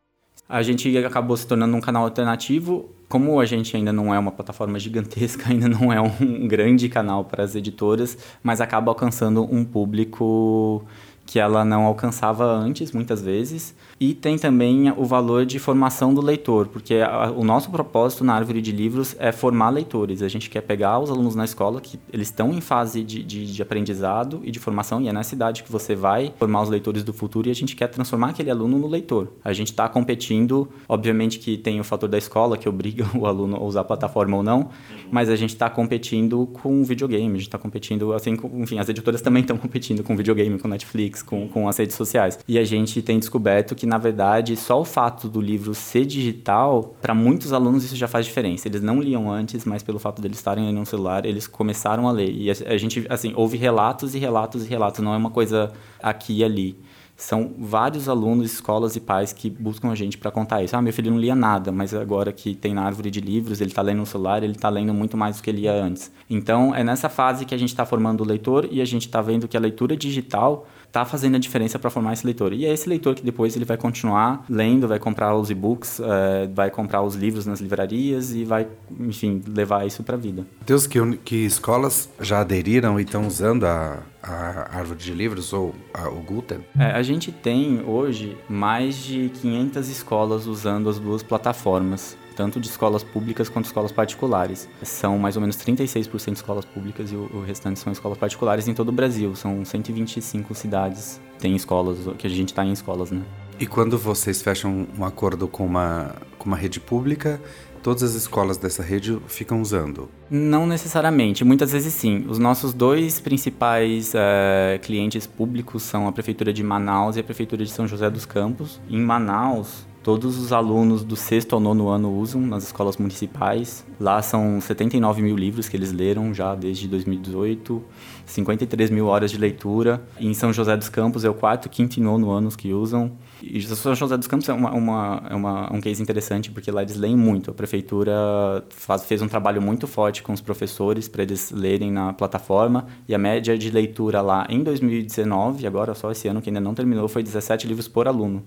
A 0.48 0.62
gente 0.62 0.96
acabou 0.98 1.36
se 1.36 1.46
tornando 1.46 1.76
um 1.76 1.80
canal 1.80 2.04
alternativo. 2.04 2.90
Como 3.08 3.40
a 3.40 3.46
gente 3.46 3.76
ainda 3.76 3.92
não 3.92 4.14
é 4.14 4.18
uma 4.18 4.30
plataforma 4.30 4.78
gigantesca, 4.78 5.46
ainda 5.50 5.68
não 5.68 5.92
é 5.92 6.00
um 6.00 6.46
grande 6.46 6.88
canal 6.88 7.24
para 7.24 7.42
as 7.42 7.56
editoras, 7.56 8.16
mas 8.40 8.60
acaba 8.60 8.90
alcançando 8.90 9.42
um 9.42 9.64
público 9.64 10.86
que 11.26 11.40
ela 11.40 11.64
não 11.64 11.84
alcançava 11.84 12.44
antes, 12.44 12.92
muitas 12.92 13.20
vezes. 13.20 13.74
E 14.02 14.14
tem 14.14 14.38
também 14.38 14.90
o 14.96 15.04
valor 15.04 15.44
de 15.44 15.58
formação 15.58 16.14
do 16.14 16.22
leitor, 16.22 16.68
porque 16.68 16.94
a, 16.94 17.30
o 17.30 17.44
nosso 17.44 17.70
propósito 17.70 18.24
na 18.24 18.32
Árvore 18.32 18.62
de 18.62 18.72
Livros 18.72 19.14
é 19.18 19.30
formar 19.30 19.68
leitores. 19.68 20.22
A 20.22 20.28
gente 20.28 20.48
quer 20.48 20.62
pegar 20.62 20.98
os 20.98 21.10
alunos 21.10 21.34
na 21.34 21.44
escola, 21.44 21.82
que 21.82 22.00
eles 22.10 22.28
estão 22.28 22.50
em 22.50 22.62
fase 22.62 23.04
de, 23.04 23.22
de, 23.22 23.52
de 23.52 23.60
aprendizado 23.60 24.40
e 24.42 24.50
de 24.50 24.58
formação, 24.58 25.02
e 25.02 25.08
é 25.08 25.12
nessa 25.12 25.34
idade 25.34 25.62
que 25.62 25.70
você 25.70 25.94
vai 25.94 26.32
formar 26.38 26.62
os 26.62 26.70
leitores 26.70 27.04
do 27.04 27.12
futuro, 27.12 27.48
e 27.48 27.50
a 27.50 27.54
gente 27.54 27.76
quer 27.76 27.88
transformar 27.88 28.30
aquele 28.30 28.50
aluno 28.50 28.78
no 28.78 28.86
leitor. 28.86 29.28
A 29.44 29.52
gente 29.52 29.68
está 29.68 29.86
competindo, 29.86 30.66
obviamente 30.88 31.38
que 31.38 31.58
tem 31.58 31.78
o 31.78 31.84
fator 31.84 32.08
da 32.08 32.16
escola, 32.16 32.56
que 32.56 32.66
obriga 32.66 33.06
o 33.14 33.26
aluno 33.26 33.58
a 33.58 33.62
usar 33.62 33.82
a 33.82 33.84
plataforma 33.84 34.34
ou 34.34 34.42
não, 34.42 34.70
mas 35.12 35.28
a 35.28 35.36
gente 35.36 35.50
está 35.50 35.68
competindo 35.68 36.46
com 36.46 36.82
videogame, 36.84 37.34
a 37.34 37.38
gente 37.38 37.48
está 37.48 37.58
competindo, 37.58 38.14
assim, 38.14 38.34
com, 38.34 38.62
enfim, 38.62 38.78
as 38.78 38.88
editoras 38.88 39.20
também 39.20 39.42
estão 39.44 39.58
competindo 39.58 40.02
com 40.02 40.16
videogame, 40.16 40.58
com 40.58 40.68
Netflix, 40.68 41.22
com, 41.22 41.46
com 41.48 41.68
as 41.68 41.76
redes 41.76 41.96
sociais. 41.96 42.38
E 42.48 42.58
a 42.58 42.64
gente 42.64 43.02
tem 43.02 43.18
descoberto 43.18 43.74
que 43.74 43.89
na 43.90 43.98
verdade, 43.98 44.56
só 44.56 44.80
o 44.80 44.84
fato 44.84 45.28
do 45.28 45.40
livro 45.40 45.74
ser 45.74 46.06
digital, 46.06 46.94
para 47.02 47.12
muitos 47.12 47.52
alunos 47.52 47.82
isso 47.82 47.96
já 47.96 48.06
faz 48.06 48.24
diferença. 48.24 48.68
Eles 48.68 48.80
não 48.80 49.00
liam 49.00 49.28
antes, 49.28 49.64
mas 49.64 49.82
pelo 49.82 49.98
fato 49.98 50.20
de 50.22 50.28
eles 50.28 50.38
estarem 50.38 50.72
no 50.72 50.86
celular, 50.86 51.26
eles 51.26 51.48
começaram 51.48 52.06
a 52.06 52.12
ler. 52.12 52.30
E 52.30 52.48
a, 52.48 52.54
a 52.68 52.76
gente, 52.78 53.04
assim, 53.10 53.32
houve 53.34 53.56
relatos 53.56 54.14
e 54.14 54.18
relatos 54.20 54.64
e 54.64 54.68
relatos, 54.68 55.00
não 55.00 55.12
é 55.12 55.16
uma 55.16 55.30
coisa 55.30 55.72
aqui 56.00 56.38
e 56.38 56.44
ali 56.44 56.78
São 57.16 57.52
vários 57.58 58.08
alunos, 58.08 58.52
escolas 58.52 58.94
e 58.94 59.00
pais 59.00 59.32
que 59.32 59.50
buscam 59.50 59.90
a 59.90 59.94
gente 59.96 60.16
para 60.16 60.30
contar 60.30 60.62
isso. 60.62 60.76
Ah, 60.76 60.80
meu 60.80 60.92
filho 60.92 61.10
não 61.10 61.18
lia 61.18 61.34
nada, 61.34 61.72
mas 61.72 61.92
agora 61.92 62.32
que 62.32 62.54
tem 62.54 62.72
na 62.72 62.82
árvore 62.82 63.10
de 63.10 63.20
livros, 63.20 63.60
ele 63.60 63.70
está 63.70 63.82
lendo 63.82 63.98
no 63.98 64.06
celular, 64.06 64.42
ele 64.42 64.52
está 64.52 64.70
lendo 64.70 64.94
muito 64.94 65.16
mais 65.16 65.36
do 65.36 65.42
que 65.42 65.50
ele 65.50 65.62
lia 65.62 65.74
antes. 65.74 66.10
Então, 66.30 66.74
é 66.74 66.82
nessa 66.82 67.08
fase 67.08 67.44
que 67.44 67.54
a 67.54 67.58
gente 67.58 67.70
está 67.70 67.84
formando 67.84 68.22
o 68.22 68.26
leitor 68.26 68.68
e 68.70 68.80
a 68.80 68.84
gente 68.84 69.06
está 69.06 69.20
vendo 69.20 69.48
que 69.48 69.56
a 69.56 69.60
leitura 69.60 69.96
digital 69.96 70.66
está 70.90 71.04
fazendo 71.04 71.36
a 71.36 71.38
diferença 71.38 71.78
para 71.78 71.88
formar 71.88 72.12
esse 72.12 72.26
leitor. 72.26 72.52
E 72.52 72.66
é 72.66 72.72
esse 72.72 72.88
leitor 72.88 73.14
que 73.14 73.22
depois 73.22 73.54
ele 73.54 73.64
vai 73.64 73.76
continuar 73.76 74.44
lendo, 74.48 74.88
vai 74.88 74.98
comprar 74.98 75.34
os 75.36 75.48
e-books, 75.48 76.00
é, 76.00 76.48
vai 76.52 76.70
comprar 76.70 77.02
os 77.02 77.14
livros 77.14 77.46
nas 77.46 77.60
livrarias 77.60 78.34
e 78.34 78.44
vai, 78.44 78.66
enfim, 78.98 79.40
levar 79.46 79.86
isso 79.86 80.02
para 80.02 80.16
a 80.16 80.18
vida. 80.18 80.44
Deus, 80.66 80.86
que, 80.86 81.00
que 81.18 81.36
escolas 81.36 82.08
já 82.20 82.40
aderiram 82.40 82.98
e 82.98 83.04
estão 83.04 83.26
usando 83.26 83.64
a, 83.64 84.00
a 84.20 84.78
árvore 84.78 84.98
de 84.98 85.12
livros 85.12 85.52
ou 85.52 85.74
a, 85.94 86.08
o 86.08 86.20
Guten? 86.20 86.58
É, 86.76 86.86
a 86.90 87.02
gente 87.02 87.30
tem 87.30 87.82
hoje 87.86 88.36
mais 88.48 88.96
de 88.96 89.30
500 89.40 89.88
escolas 89.88 90.46
usando 90.46 90.90
as 90.90 90.98
duas 90.98 91.22
plataformas 91.22 92.16
tanto 92.40 92.58
de 92.58 92.68
escolas 92.68 93.04
públicas 93.04 93.50
quanto 93.50 93.66
escolas 93.66 93.92
particulares. 93.92 94.66
São 94.82 95.18
mais 95.18 95.36
ou 95.36 95.42
menos 95.42 95.58
36% 95.58 96.36
escolas 96.36 96.64
públicas 96.64 97.12
e 97.12 97.14
o, 97.14 97.30
o 97.34 97.42
restante 97.42 97.78
são 97.78 97.92
escolas 97.92 98.16
particulares 98.16 98.66
em 98.66 98.72
todo 98.72 98.88
o 98.88 98.92
Brasil. 98.92 99.36
São 99.36 99.62
125 99.62 100.54
cidades 100.54 101.20
tem 101.38 101.54
escolas, 101.54 101.98
que 102.16 102.26
a 102.26 102.30
gente 102.30 102.48
está 102.48 102.64
em 102.64 102.72
escolas, 102.72 103.10
né? 103.10 103.22
E 103.58 103.66
quando 103.66 103.98
vocês 103.98 104.40
fecham 104.40 104.86
um 104.98 105.04
acordo 105.04 105.46
com 105.46 105.66
uma, 105.66 106.14
com 106.38 106.46
uma 106.46 106.56
rede 106.56 106.80
pública, 106.80 107.38
todas 107.82 108.02
as 108.02 108.14
escolas 108.14 108.56
dessa 108.56 108.82
rede 108.82 109.18
ficam 109.26 109.60
usando? 109.60 110.08
Não 110.30 110.66
necessariamente, 110.66 111.44
muitas 111.44 111.72
vezes 111.72 111.92
sim. 111.92 112.24
Os 112.26 112.38
nossos 112.38 112.72
dois 112.72 113.20
principais 113.20 114.12
é, 114.14 114.78
clientes 114.82 115.26
públicos 115.26 115.82
são 115.82 116.08
a 116.08 116.12
Prefeitura 116.12 116.54
de 116.54 116.62
Manaus 116.62 117.16
e 117.16 117.20
a 117.20 117.24
Prefeitura 117.24 117.62
de 117.62 117.70
São 117.70 117.86
José 117.86 118.08
dos 118.08 118.24
Campos. 118.24 118.80
Em 118.88 118.98
Manaus, 118.98 119.86
Todos 120.02 120.38
os 120.38 120.50
alunos 120.50 121.04
do 121.04 121.14
sexto 121.14 121.54
ao 121.54 121.60
nono 121.60 121.88
ano 121.88 122.10
usam 122.16 122.40
nas 122.40 122.64
escolas 122.64 122.96
municipais. 122.96 123.84
Lá 124.00 124.22
são 124.22 124.58
79 124.58 125.20
mil 125.20 125.36
livros 125.36 125.68
que 125.68 125.76
eles 125.76 125.92
leram 125.92 126.32
já 126.32 126.54
desde 126.54 126.88
2018, 126.88 127.84
53 128.24 128.88
mil 128.88 129.08
horas 129.08 129.30
de 129.30 129.36
leitura. 129.36 130.02
E 130.18 130.26
em 130.26 130.32
São 130.32 130.54
José 130.54 130.74
dos 130.74 130.88
Campos 130.88 131.22
é 131.22 131.28
o 131.28 131.34
quarto, 131.34 131.68
quinto 131.68 131.98
e 131.98 132.02
nono 132.02 132.30
anos 132.30 132.56
que 132.56 132.72
usam. 132.72 133.12
E 133.42 133.60
São 133.60 133.94
José 133.94 134.16
dos 134.16 134.26
Campos 134.26 134.48
é, 134.48 134.54
uma, 134.54 134.72
uma, 134.72 135.22
é 135.28 135.34
uma, 135.34 135.70
um 135.70 135.82
case 135.82 136.02
interessante 136.02 136.50
porque 136.50 136.70
lá 136.70 136.80
eles 136.80 136.96
leem 136.96 137.14
muito. 137.14 137.50
A 137.50 137.54
prefeitura 137.54 138.64
faz, 138.70 139.04
fez 139.04 139.20
um 139.20 139.28
trabalho 139.28 139.60
muito 139.60 139.86
forte 139.86 140.22
com 140.22 140.32
os 140.32 140.40
professores 140.40 141.08
para 141.08 141.24
eles 141.24 141.50
lerem 141.50 141.92
na 141.92 142.14
plataforma. 142.14 142.86
E 143.06 143.14
a 143.14 143.18
média 143.18 143.56
de 143.58 143.70
leitura 143.70 144.22
lá 144.22 144.46
em 144.48 144.62
2019, 144.62 145.66
agora 145.66 145.94
só 145.94 146.10
esse 146.10 146.26
ano 146.26 146.40
que 146.40 146.48
ainda 146.48 146.60
não 146.60 146.74
terminou, 146.74 147.06
foi 147.06 147.22
17 147.22 147.66
livros 147.66 147.86
por 147.86 148.08
aluno. 148.08 148.42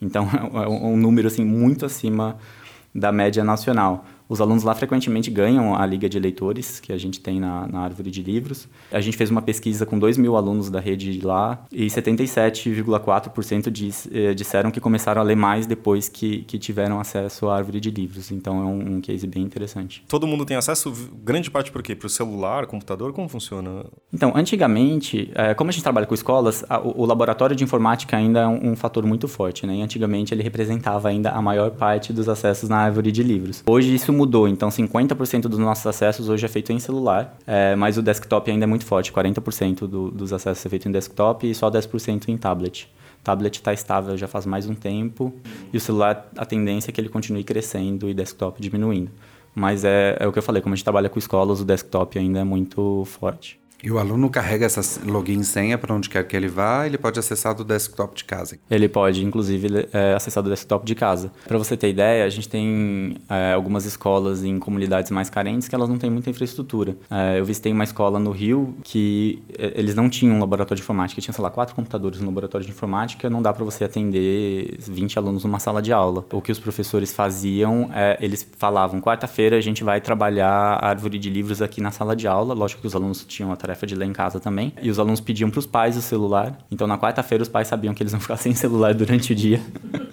Então 0.00 0.28
é 0.54 0.68
um 0.68 0.96
número 0.96 1.28
assim 1.28 1.44
muito 1.44 1.86
acima 1.86 2.36
da 2.94 3.12
média 3.12 3.44
nacional. 3.44 4.04
Os 4.28 4.40
alunos 4.40 4.64
lá 4.64 4.74
frequentemente 4.74 5.30
ganham 5.30 5.74
a 5.74 5.86
Liga 5.86 6.08
de 6.08 6.18
Leitores, 6.18 6.80
que 6.80 6.92
a 6.92 6.98
gente 6.98 7.20
tem 7.20 7.38
na, 7.38 7.66
na 7.68 7.80
árvore 7.80 8.10
de 8.10 8.22
livros. 8.22 8.68
A 8.90 9.00
gente 9.00 9.16
fez 9.16 9.30
uma 9.30 9.42
pesquisa 9.42 9.86
com 9.86 9.98
2 9.98 10.16
mil 10.18 10.36
alunos 10.36 10.68
da 10.68 10.80
rede 10.80 11.20
lá 11.22 11.64
e 11.70 11.86
77,4% 11.86 13.70
diz, 13.70 14.08
eh, 14.12 14.34
disseram 14.34 14.70
que 14.70 14.80
começaram 14.80 15.20
a 15.20 15.24
ler 15.24 15.36
mais 15.36 15.66
depois 15.66 16.08
que, 16.08 16.42
que 16.42 16.58
tiveram 16.58 16.98
acesso 16.98 17.48
à 17.48 17.56
árvore 17.56 17.80
de 17.80 17.90
livros. 17.90 18.30
Então 18.30 18.60
é 18.60 18.64
um, 18.64 18.96
um 18.96 19.00
case 19.00 19.26
bem 19.26 19.42
interessante. 19.42 20.04
Todo 20.08 20.26
mundo 20.26 20.44
tem 20.44 20.56
acesso, 20.56 20.92
grande 21.22 21.50
parte 21.50 21.70
por 21.70 21.82
quê? 21.82 21.94
Para 21.94 22.06
o 22.06 22.10
celular, 22.10 22.66
computador? 22.66 23.12
Como 23.12 23.28
funciona? 23.28 23.84
Então, 24.12 24.32
antigamente, 24.34 25.30
é, 25.34 25.54
como 25.54 25.70
a 25.70 25.72
gente 25.72 25.82
trabalha 25.82 26.06
com 26.06 26.14
escolas, 26.14 26.64
a, 26.68 26.80
o, 26.80 27.02
o, 27.02 27.06
laboratório 27.06 27.54
de 27.54 27.62
informática 27.62 28.16
ainda 28.16 28.40
é 28.40 28.46
um, 28.46 28.72
um 28.72 28.76
fator 28.76 29.04
muito 29.04 29.28
forte. 29.28 29.66
Né? 29.66 29.76
E 29.76 29.82
antigamente 29.82 30.34
ele 30.34 30.42
representava 30.42 31.08
ainda 31.08 31.30
a 31.30 31.42
maior 31.42 31.70
parte 31.70 32.12
dos 32.12 32.28
acessos 32.28 32.68
na 32.68 32.78
árvore 32.78 33.12
de 33.12 33.22
livros. 33.22 33.62
Hoje 33.66 33.94
isso 33.94 34.12
mudou, 34.16 34.48
então 34.48 34.68
50% 34.68 35.42
dos 35.42 35.58
nossos 35.58 35.86
acessos 35.86 36.28
hoje 36.28 36.44
é 36.44 36.48
feito 36.48 36.72
em 36.72 36.78
celular, 36.78 37.36
é, 37.46 37.76
mas 37.76 37.96
o 37.98 38.02
desktop 38.02 38.50
ainda 38.50 38.64
é 38.64 38.66
muito 38.66 38.84
forte, 38.84 39.12
40% 39.12 39.86
do, 39.86 40.10
dos 40.10 40.32
acessos 40.32 40.64
é 40.64 40.68
feito 40.68 40.88
em 40.88 40.92
desktop 40.92 41.48
e 41.48 41.54
só 41.54 41.70
10% 41.70 42.28
em 42.28 42.36
tablet. 42.36 42.90
Tablet 43.22 43.56
está 43.56 43.72
estável 43.72 44.16
já 44.16 44.26
faz 44.26 44.46
mais 44.46 44.68
um 44.68 44.74
tempo 44.74 45.32
e 45.72 45.76
o 45.76 45.80
celular, 45.80 46.28
a 46.36 46.46
tendência 46.46 46.90
é 46.90 46.92
que 46.92 47.00
ele 47.00 47.08
continue 47.08 47.44
crescendo 47.44 48.08
e 48.08 48.14
desktop 48.14 48.60
diminuindo. 48.60 49.10
Mas 49.54 49.84
é, 49.84 50.16
é 50.20 50.26
o 50.26 50.32
que 50.32 50.38
eu 50.38 50.42
falei, 50.42 50.60
como 50.60 50.74
a 50.74 50.76
gente 50.76 50.84
trabalha 50.84 51.08
com 51.08 51.18
escolas, 51.18 51.60
o 51.60 51.64
desktop 51.64 52.18
ainda 52.18 52.40
é 52.40 52.44
muito 52.44 53.04
forte. 53.06 53.58
E 53.86 53.90
o 53.92 54.00
aluno 54.00 54.28
carrega 54.28 54.66
essa 54.66 54.80
login 55.08 55.38
e 55.38 55.44
senha 55.44 55.78
para 55.78 55.94
onde 55.94 56.10
quer 56.10 56.26
que 56.26 56.36
ele 56.36 56.48
vá, 56.48 56.84
ele 56.84 56.98
pode 56.98 57.20
acessar 57.20 57.54
do 57.54 57.62
desktop 57.62 58.16
de 58.16 58.24
casa. 58.24 58.58
Ele 58.68 58.88
pode, 58.88 59.24
inclusive, 59.24 59.88
é, 59.92 60.12
acessar 60.12 60.42
do 60.42 60.50
desktop 60.50 60.84
de 60.84 60.96
casa. 60.96 61.30
Para 61.46 61.56
você 61.56 61.76
ter 61.76 61.90
ideia, 61.90 62.24
a 62.24 62.28
gente 62.28 62.48
tem 62.48 63.16
é, 63.30 63.52
algumas 63.52 63.84
escolas 63.84 64.42
em 64.42 64.58
comunidades 64.58 65.12
mais 65.12 65.30
carentes 65.30 65.68
que 65.68 65.74
elas 65.76 65.88
não 65.88 65.98
têm 65.98 66.10
muita 66.10 66.28
infraestrutura. 66.28 66.96
É, 67.08 67.38
eu 67.38 67.44
visitei 67.44 67.70
uma 67.70 67.84
escola 67.84 68.18
no 68.18 68.32
Rio 68.32 68.74
que 68.82 69.40
é, 69.56 69.74
eles 69.76 69.94
não 69.94 70.10
tinham 70.10 70.34
um 70.34 70.40
laboratório 70.40 70.74
de 70.74 70.82
informática, 70.82 71.20
tinha, 71.20 71.32
sei 71.32 71.44
lá, 71.44 71.48
quatro 71.48 71.76
computadores 71.76 72.18
no 72.18 72.26
laboratório 72.26 72.66
de 72.66 72.72
informática, 72.72 73.30
não 73.30 73.40
dá 73.40 73.52
para 73.52 73.64
você 73.64 73.84
atender 73.84 74.78
20 74.80 75.16
alunos 75.16 75.44
numa 75.44 75.60
sala 75.60 75.80
de 75.80 75.92
aula. 75.92 76.26
O 76.32 76.42
que 76.42 76.50
os 76.50 76.58
professores 76.58 77.12
faziam, 77.12 77.88
é, 77.94 78.18
eles 78.20 78.44
falavam, 78.58 79.00
quarta-feira 79.00 79.56
a 79.56 79.60
gente 79.60 79.84
vai 79.84 80.00
trabalhar 80.00 80.50
a 80.50 80.88
árvore 80.88 81.20
de 81.20 81.30
livros 81.30 81.62
aqui 81.62 81.80
na 81.80 81.92
sala 81.92 82.16
de 82.16 82.26
aula, 82.26 82.52
lógico 82.52 82.80
que 82.80 82.88
os 82.88 82.94
alunos 82.96 83.24
tinham 83.24 83.52
a 83.52 83.56
tarefa 83.56 83.75
de 83.84 83.96
ler 83.96 84.06
em 84.06 84.12
casa 84.12 84.38
também. 84.38 84.72
E 84.80 84.88
os 84.88 84.98
alunos 85.00 85.20
pediam 85.20 85.50
para 85.50 85.58
os 85.58 85.66
pais 85.66 85.96
o 85.96 86.02
celular. 86.02 86.56
Então, 86.70 86.86
na 86.86 86.96
quarta-feira, 86.96 87.42
os 87.42 87.48
pais 87.48 87.66
sabiam 87.66 87.92
que 87.92 88.02
eles 88.02 88.12
iam 88.12 88.20
ficar 88.20 88.36
sem 88.38 88.54
celular 88.54 88.94
durante 88.94 89.32
o 89.32 89.34
dia. 89.34 89.60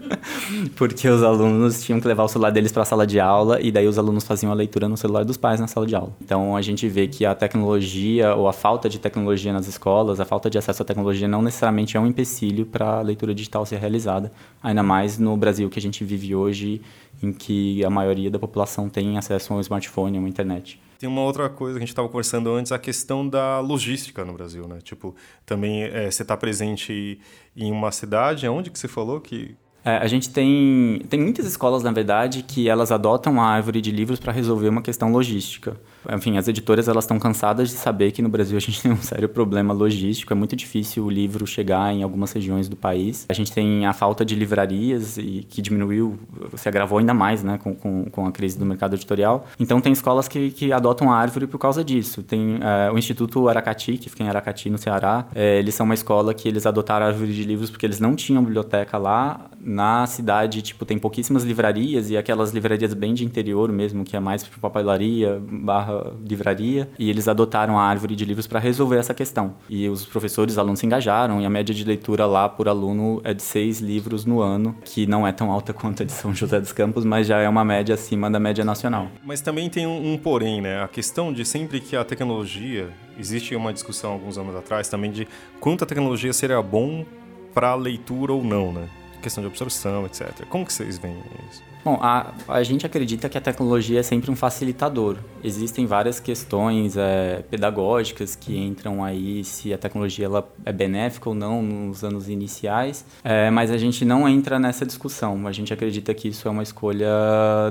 porque 0.76 1.08
os 1.08 1.24
alunos 1.24 1.84
tinham 1.84 2.00
que 2.00 2.08
levar 2.08 2.24
o 2.24 2.28
celular 2.28 2.50
deles 2.50 2.72
para 2.72 2.84
a 2.84 2.86
sala 2.86 3.06
de 3.06 3.20
aula 3.20 3.62
e 3.62 3.72
daí 3.72 3.88
os 3.88 3.98
alunos 3.98 4.24
faziam 4.24 4.52
a 4.52 4.56
leitura 4.56 4.88
no 4.88 4.98
celular 4.98 5.24
dos 5.24 5.38
pais 5.38 5.60
na 5.60 5.68
sala 5.68 5.86
de 5.86 5.96
aula. 5.96 6.12
Então, 6.22 6.56
a 6.56 6.62
gente 6.62 6.88
vê 6.88 7.08
que 7.08 7.26
a 7.26 7.36
tecnologia 7.36 8.36
ou 8.36 8.48
a 8.48 8.54
falta 8.54 8.90
de 8.90 9.00
tecnologia 9.00 9.54
nas 9.54 9.68
escolas, 9.68 10.20
a 10.20 10.26
falta 10.26 10.50
de 10.50 10.58
acesso 10.58 10.82
à 10.82 10.86
tecnologia 10.86 11.28
não 11.28 11.42
necessariamente 11.42 11.98
é 11.98 12.00
um 12.00 12.08
empecilho 12.08 12.66
para 12.66 13.00
a 13.00 13.02
leitura 13.02 13.34
digital 13.34 13.66
ser 13.66 13.78
realizada. 13.78 14.32
Ainda 14.62 14.82
mais 14.82 15.18
no 15.18 15.36
Brasil 15.38 15.70
que 15.70 15.80
a 15.80 15.82
gente 15.82 16.04
vive 16.04 16.36
hoje, 16.36 16.82
em 17.22 17.32
que 17.32 17.84
a 17.86 17.90
maioria 17.90 18.30
da 18.30 18.40
população 18.40 18.90
tem 18.90 19.18
acesso 19.18 19.54
a 19.54 19.58
um 19.58 19.60
smartphone, 19.60 20.18
a 20.18 20.20
uma 20.20 20.30
internet. 20.30 20.80
Tem 21.04 21.10
uma 21.10 21.20
outra 21.20 21.50
coisa 21.50 21.74
que 21.74 21.80
a 21.80 21.86
gente 21.86 21.90
estava 21.90 22.08
conversando 22.08 22.50
antes, 22.50 22.72
a 22.72 22.80
questão 22.80 23.28
da 23.28 23.60
logística 23.60 24.24
no 24.24 24.32
Brasil, 24.32 24.70
né? 24.70 24.80
Tipo, 24.82 25.14
também 25.46 25.84
é, 25.84 26.10
você 26.10 26.22
está 26.22 26.38
presente 26.38 27.20
em 27.54 27.74
uma 27.74 27.92
cidade, 27.92 28.48
onde 28.48 28.72
que 28.72 28.80
você 28.80 28.88
falou 28.88 29.20
que 29.20 29.54
é, 29.84 29.98
a 29.98 30.08
gente 30.08 30.30
tem, 30.30 31.02
tem 31.10 31.20
muitas 31.20 31.46
escolas, 31.46 31.84
na 31.84 31.92
verdade, 31.92 32.42
que 32.42 32.70
elas 32.70 32.90
adotam 32.90 33.42
a 33.42 33.46
árvore 33.46 33.82
de 33.82 33.92
livros 33.92 34.18
para 34.18 34.32
resolver 34.32 34.70
uma 34.70 34.82
questão 34.82 35.12
logística. 35.12 35.76
Enfim, 36.12 36.38
as 36.38 36.48
editoras 36.48 36.88
elas 36.88 37.04
estão 37.04 37.20
cansadas 37.20 37.70
de 37.70 37.76
saber 37.76 38.12
que 38.12 38.22
no 38.22 38.30
Brasil 38.30 38.58
a 38.58 38.60
gente 38.60 38.82
tem 38.84 38.92
um 38.92 39.02
sério 39.02 39.30
problema 39.30 39.74
logístico. 39.74 40.34
É 40.34 40.36
muito 40.36 40.56
difícil 40.56 41.06
o 41.06 41.10
livro 41.10 41.46
chegar 41.46 41.94
em 41.94 42.04
algumas 42.04 42.32
regiões 42.32 42.68
do 42.68 42.76
país. 42.76 43.26
A 43.30 43.34
gente 43.34 43.52
tem 43.52 43.86
a 43.86 43.94
falta 43.94 44.26
de 44.26 44.36
livrarias 44.36 45.18
e 45.18 45.46
que 45.50 45.62
diminuiu, 45.62 46.18
se 46.56 46.68
agravou 46.68 46.98
ainda 46.98 47.14
mais, 47.14 47.44
né, 47.44 47.60
com, 47.62 47.74
com, 47.76 48.06
com 48.06 48.26
a 48.26 48.32
crise 48.32 48.58
do 48.58 48.66
mercado 48.66 48.96
editorial. 48.96 49.46
Então 49.60 49.80
tem 49.80 49.94
escolas 49.94 50.28
que, 50.28 50.52
que 50.52 50.72
adotam 50.72 51.12
a 51.12 51.18
árvore 51.18 51.48
por 51.48 51.58
causa 51.58 51.84
disso. 51.84 52.24
Tem 52.24 52.60
é, 52.62 52.92
o 52.92 52.98
Instituto 52.98 53.48
Aracati, 53.48 53.98
que 53.98 54.10
fica 54.10 54.24
em 54.24 54.30
Aracati, 54.30 54.70
no 54.70 54.78
Ceará. 54.78 55.28
É, 55.34 55.60
eles 55.60 55.76
são 55.76 55.86
uma 55.86 55.94
escola 55.94 56.34
que 56.34 56.48
eles 56.48 56.66
adotaram 56.66 57.06
a 57.06 57.10
árvore 57.10 57.34
de 57.34 57.44
livros 57.44 57.70
porque 57.70 57.86
eles 57.86 58.00
não 58.00 58.16
tinham 58.16 58.44
biblioteca 58.44 58.98
lá 58.98 59.50
na 59.64 60.06
cidade, 60.06 60.62
tipo, 60.62 60.86
tem 60.86 61.00
pouquíssimas 61.00 61.44
livrarias 61.44 62.10
e 62.10 62.18
aquelas 62.18 62.52
livrarias 62.52 62.94
bem 62.94 63.14
de 63.14 63.24
interior 63.24 63.72
mesmo, 63.72 64.04
que 64.04 64.16
é 64.16 64.20
mais 64.20 64.44
papelaria 64.44 65.42
barra 65.50 65.93
livraria, 66.28 66.90
e 66.98 67.10
eles 67.10 67.28
adotaram 67.28 67.78
a 67.78 67.84
árvore 67.84 68.16
de 68.16 68.26
livros 68.26 68.48
para 68.48 68.60
resolver 68.60 68.98
essa 68.98 69.14
questão. 69.14 69.56
E 69.70 69.88
os 69.90 70.06
professores, 70.06 70.58
alunos 70.58 70.80
se 70.80 70.86
engajaram, 70.86 71.42
e 71.42 71.46
a 71.46 71.50
média 71.50 71.74
de 71.74 71.84
leitura 71.84 72.26
lá 72.26 72.48
por 72.48 72.68
aluno 72.68 73.22
é 73.24 73.34
de 73.34 73.42
seis 73.42 73.80
livros 73.80 74.26
no 74.26 74.42
ano, 74.42 74.76
que 74.84 75.06
não 75.06 75.26
é 75.28 75.32
tão 75.32 75.52
alta 75.52 75.74
quanto 75.74 76.04
a 76.04 76.06
de 76.06 76.12
São 76.12 76.34
José 76.34 76.60
dos 76.60 76.72
Campos, 76.72 77.06
mas 77.06 77.28
já 77.28 77.40
é 77.40 77.50
uma 77.50 77.64
média 77.64 77.96
acima 77.96 78.30
da 78.30 78.40
média 78.40 78.64
nacional. 78.64 79.08
Mas 79.24 79.42
também 79.42 79.70
tem 79.70 79.88
um, 79.88 80.14
um 80.14 80.18
porém, 80.18 80.62
né? 80.62 80.84
A 80.84 80.88
questão 80.88 81.32
de 81.32 81.46
sempre 81.46 81.80
que 81.80 81.96
a 81.96 82.04
tecnologia, 82.04 82.90
existe 83.18 83.56
uma 83.56 83.74
discussão 83.74 84.12
alguns 84.12 84.38
anos 84.38 84.56
atrás 84.56 84.88
também 84.88 85.12
de 85.12 85.28
quanto 85.60 85.84
a 85.84 85.88
tecnologia 85.88 86.34
seria 86.34 86.62
bom 86.62 87.06
para 87.54 87.76
leitura 87.76 88.34
ou 88.34 88.44
não, 88.44 88.74
né? 88.74 88.90
questão 89.24 89.42
de 89.42 89.48
absorção, 89.48 90.06
etc. 90.06 90.46
Como 90.50 90.66
que 90.66 90.74
vocês 90.74 90.98
veem 90.98 91.18
isso? 91.50 91.64
Bom, 91.84 92.00
a, 92.02 92.32
a 92.48 92.64
gente 92.64 92.86
acredita 92.86 93.28
que 93.28 93.38
a 93.38 93.42
tecnologia 93.42 94.00
é 94.00 94.04
sempre 94.04 94.32
um 94.32 94.36
facilitador. 94.36 95.18
Existem 95.44 95.86
várias 95.86 96.18
questões 96.18 96.96
é, 96.96 97.44
pedagógicas 97.52 98.36
que 98.38 98.58
entram 98.58 99.04
aí 99.04 99.44
se 99.44 99.74
a 99.74 99.78
tecnologia 99.78 100.26
ela 100.26 100.48
é 100.64 100.72
benéfica 100.72 101.28
ou 101.28 101.36
não 101.36 101.62
nos 101.62 102.02
anos 102.04 102.30
iniciais, 102.30 103.06
é, 103.22 103.50
mas 103.50 103.70
a 103.70 103.78
gente 103.78 104.06
não 104.06 104.30
entra 104.30 104.58
nessa 104.58 104.86
discussão. 104.86 105.46
A 105.46 105.52
gente 105.52 105.74
acredita 105.74 106.14
que 106.14 106.30
isso 106.30 106.48
é 106.48 106.52
uma 106.52 106.64
escolha 106.64 107.10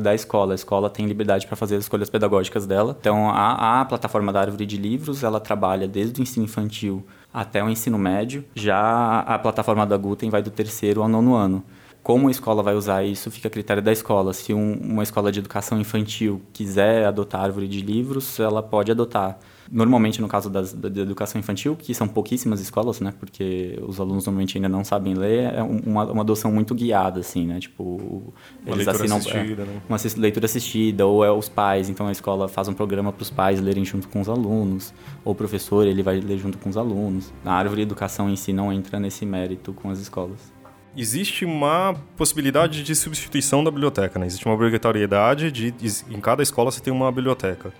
da 0.02 0.14
escola. 0.14 0.52
A 0.52 0.56
escola 0.56 0.90
tem 0.90 1.06
liberdade 1.06 1.46
para 1.46 1.56
fazer 1.56 1.76
as 1.76 1.84
escolhas 1.84 2.10
pedagógicas 2.10 2.66
dela. 2.66 2.94
Então, 3.00 3.30
a, 3.30 3.80
a 3.80 3.84
plataforma 3.86 4.30
da 4.30 4.40
Árvore 4.40 4.66
de 4.66 4.76
Livros, 4.76 5.24
ela 5.24 5.40
trabalha 5.40 5.88
desde 5.88 6.20
o 6.20 6.22
ensino 6.22 6.44
infantil 6.44 7.02
até 7.32 7.64
o 7.64 7.70
ensino 7.70 7.98
médio. 7.98 8.44
Já 8.54 9.20
a 9.20 9.38
plataforma 9.38 9.86
da 9.86 9.96
Guten 9.96 10.28
vai 10.28 10.42
do 10.42 10.50
terceiro 10.50 11.02
ao 11.02 11.08
nono 11.08 11.34
ano. 11.34 11.64
Como 12.02 12.26
a 12.26 12.30
escola 12.32 12.64
vai 12.64 12.74
usar 12.74 13.04
isso 13.04 13.30
fica 13.30 13.46
a 13.46 13.50
critério 13.50 13.80
da 13.80 13.92
escola. 13.92 14.32
Se 14.32 14.52
um, 14.52 14.72
uma 14.74 15.04
escola 15.04 15.30
de 15.30 15.38
educação 15.38 15.80
infantil 15.80 16.42
quiser 16.52 17.06
adotar 17.06 17.42
árvore 17.42 17.68
de 17.68 17.80
livros, 17.80 18.40
ela 18.40 18.60
pode 18.60 18.90
adotar. 18.90 19.38
Normalmente, 19.70 20.20
no 20.20 20.26
caso 20.26 20.50
das, 20.50 20.72
da, 20.72 20.88
educação 21.00 21.38
infantil, 21.38 21.76
que 21.76 21.94
são 21.94 22.08
pouquíssimas 22.08 22.60
escolas, 22.60 23.00
né? 23.00 23.14
Porque 23.18 23.78
os 23.86 24.00
alunos 24.00 24.26
normalmente 24.26 24.58
ainda 24.58 24.68
não 24.68 24.84
sabem 24.84 25.14
ler, 25.14 25.54
é 25.54 25.62
uma, 25.62 26.04
uma 26.06 26.22
adoção 26.22 26.50
muito 26.50 26.74
guiada, 26.74 27.20
assim, 27.20 27.46
né? 27.46 27.60
Tipo, 27.60 27.84
uma 27.84 28.74
eles 28.74 28.86
leitura 28.86 28.96
assinam 28.96 29.16
assistida, 29.18 29.62
é, 29.62 29.66
né? 29.66 29.82
uma 29.88 29.98
leitura 30.18 30.46
assistida, 30.46 31.06
ou 31.06 31.24
é 31.24 31.30
os 31.30 31.48
pais, 31.48 31.88
então 31.88 32.08
a 32.08 32.12
escola 32.12 32.48
faz 32.48 32.66
um 32.66 32.74
programa 32.74 33.12
para 33.12 33.22
os 33.22 33.30
pais 33.30 33.60
lerem 33.60 33.84
junto 33.84 34.08
com 34.08 34.20
os 34.20 34.28
alunos, 34.28 34.92
ou 35.24 35.32
o 35.32 35.36
professor, 35.36 35.86
ele 35.86 36.02
vai 36.02 36.20
ler 36.20 36.36
junto 36.36 36.58
com 36.58 36.68
os 36.68 36.76
alunos. 36.76 37.32
A 37.44 37.54
árvore 37.54 37.76
de 37.76 37.82
educação 37.82 38.28
em 38.28 38.36
si 38.36 38.52
não 38.52 38.72
entra 38.72 38.98
nesse 38.98 39.24
mérito 39.24 39.72
com 39.72 39.88
as 39.88 40.00
escolas. 40.00 40.52
Existe 40.96 41.44
uma 41.44 41.94
possibilidade 42.16 42.82
de 42.82 42.94
substituição 42.94 43.64
da 43.64 43.70
biblioteca, 43.70 44.18
né? 44.18 44.26
Existe 44.26 44.44
uma 44.44 44.54
obrigatoriedade 44.54 45.50
de 45.50 45.74
em 46.10 46.20
cada 46.20 46.42
escola 46.42 46.70
você 46.70 46.80
tem 46.80 46.92
uma 46.92 47.10
biblioteca. 47.10 47.72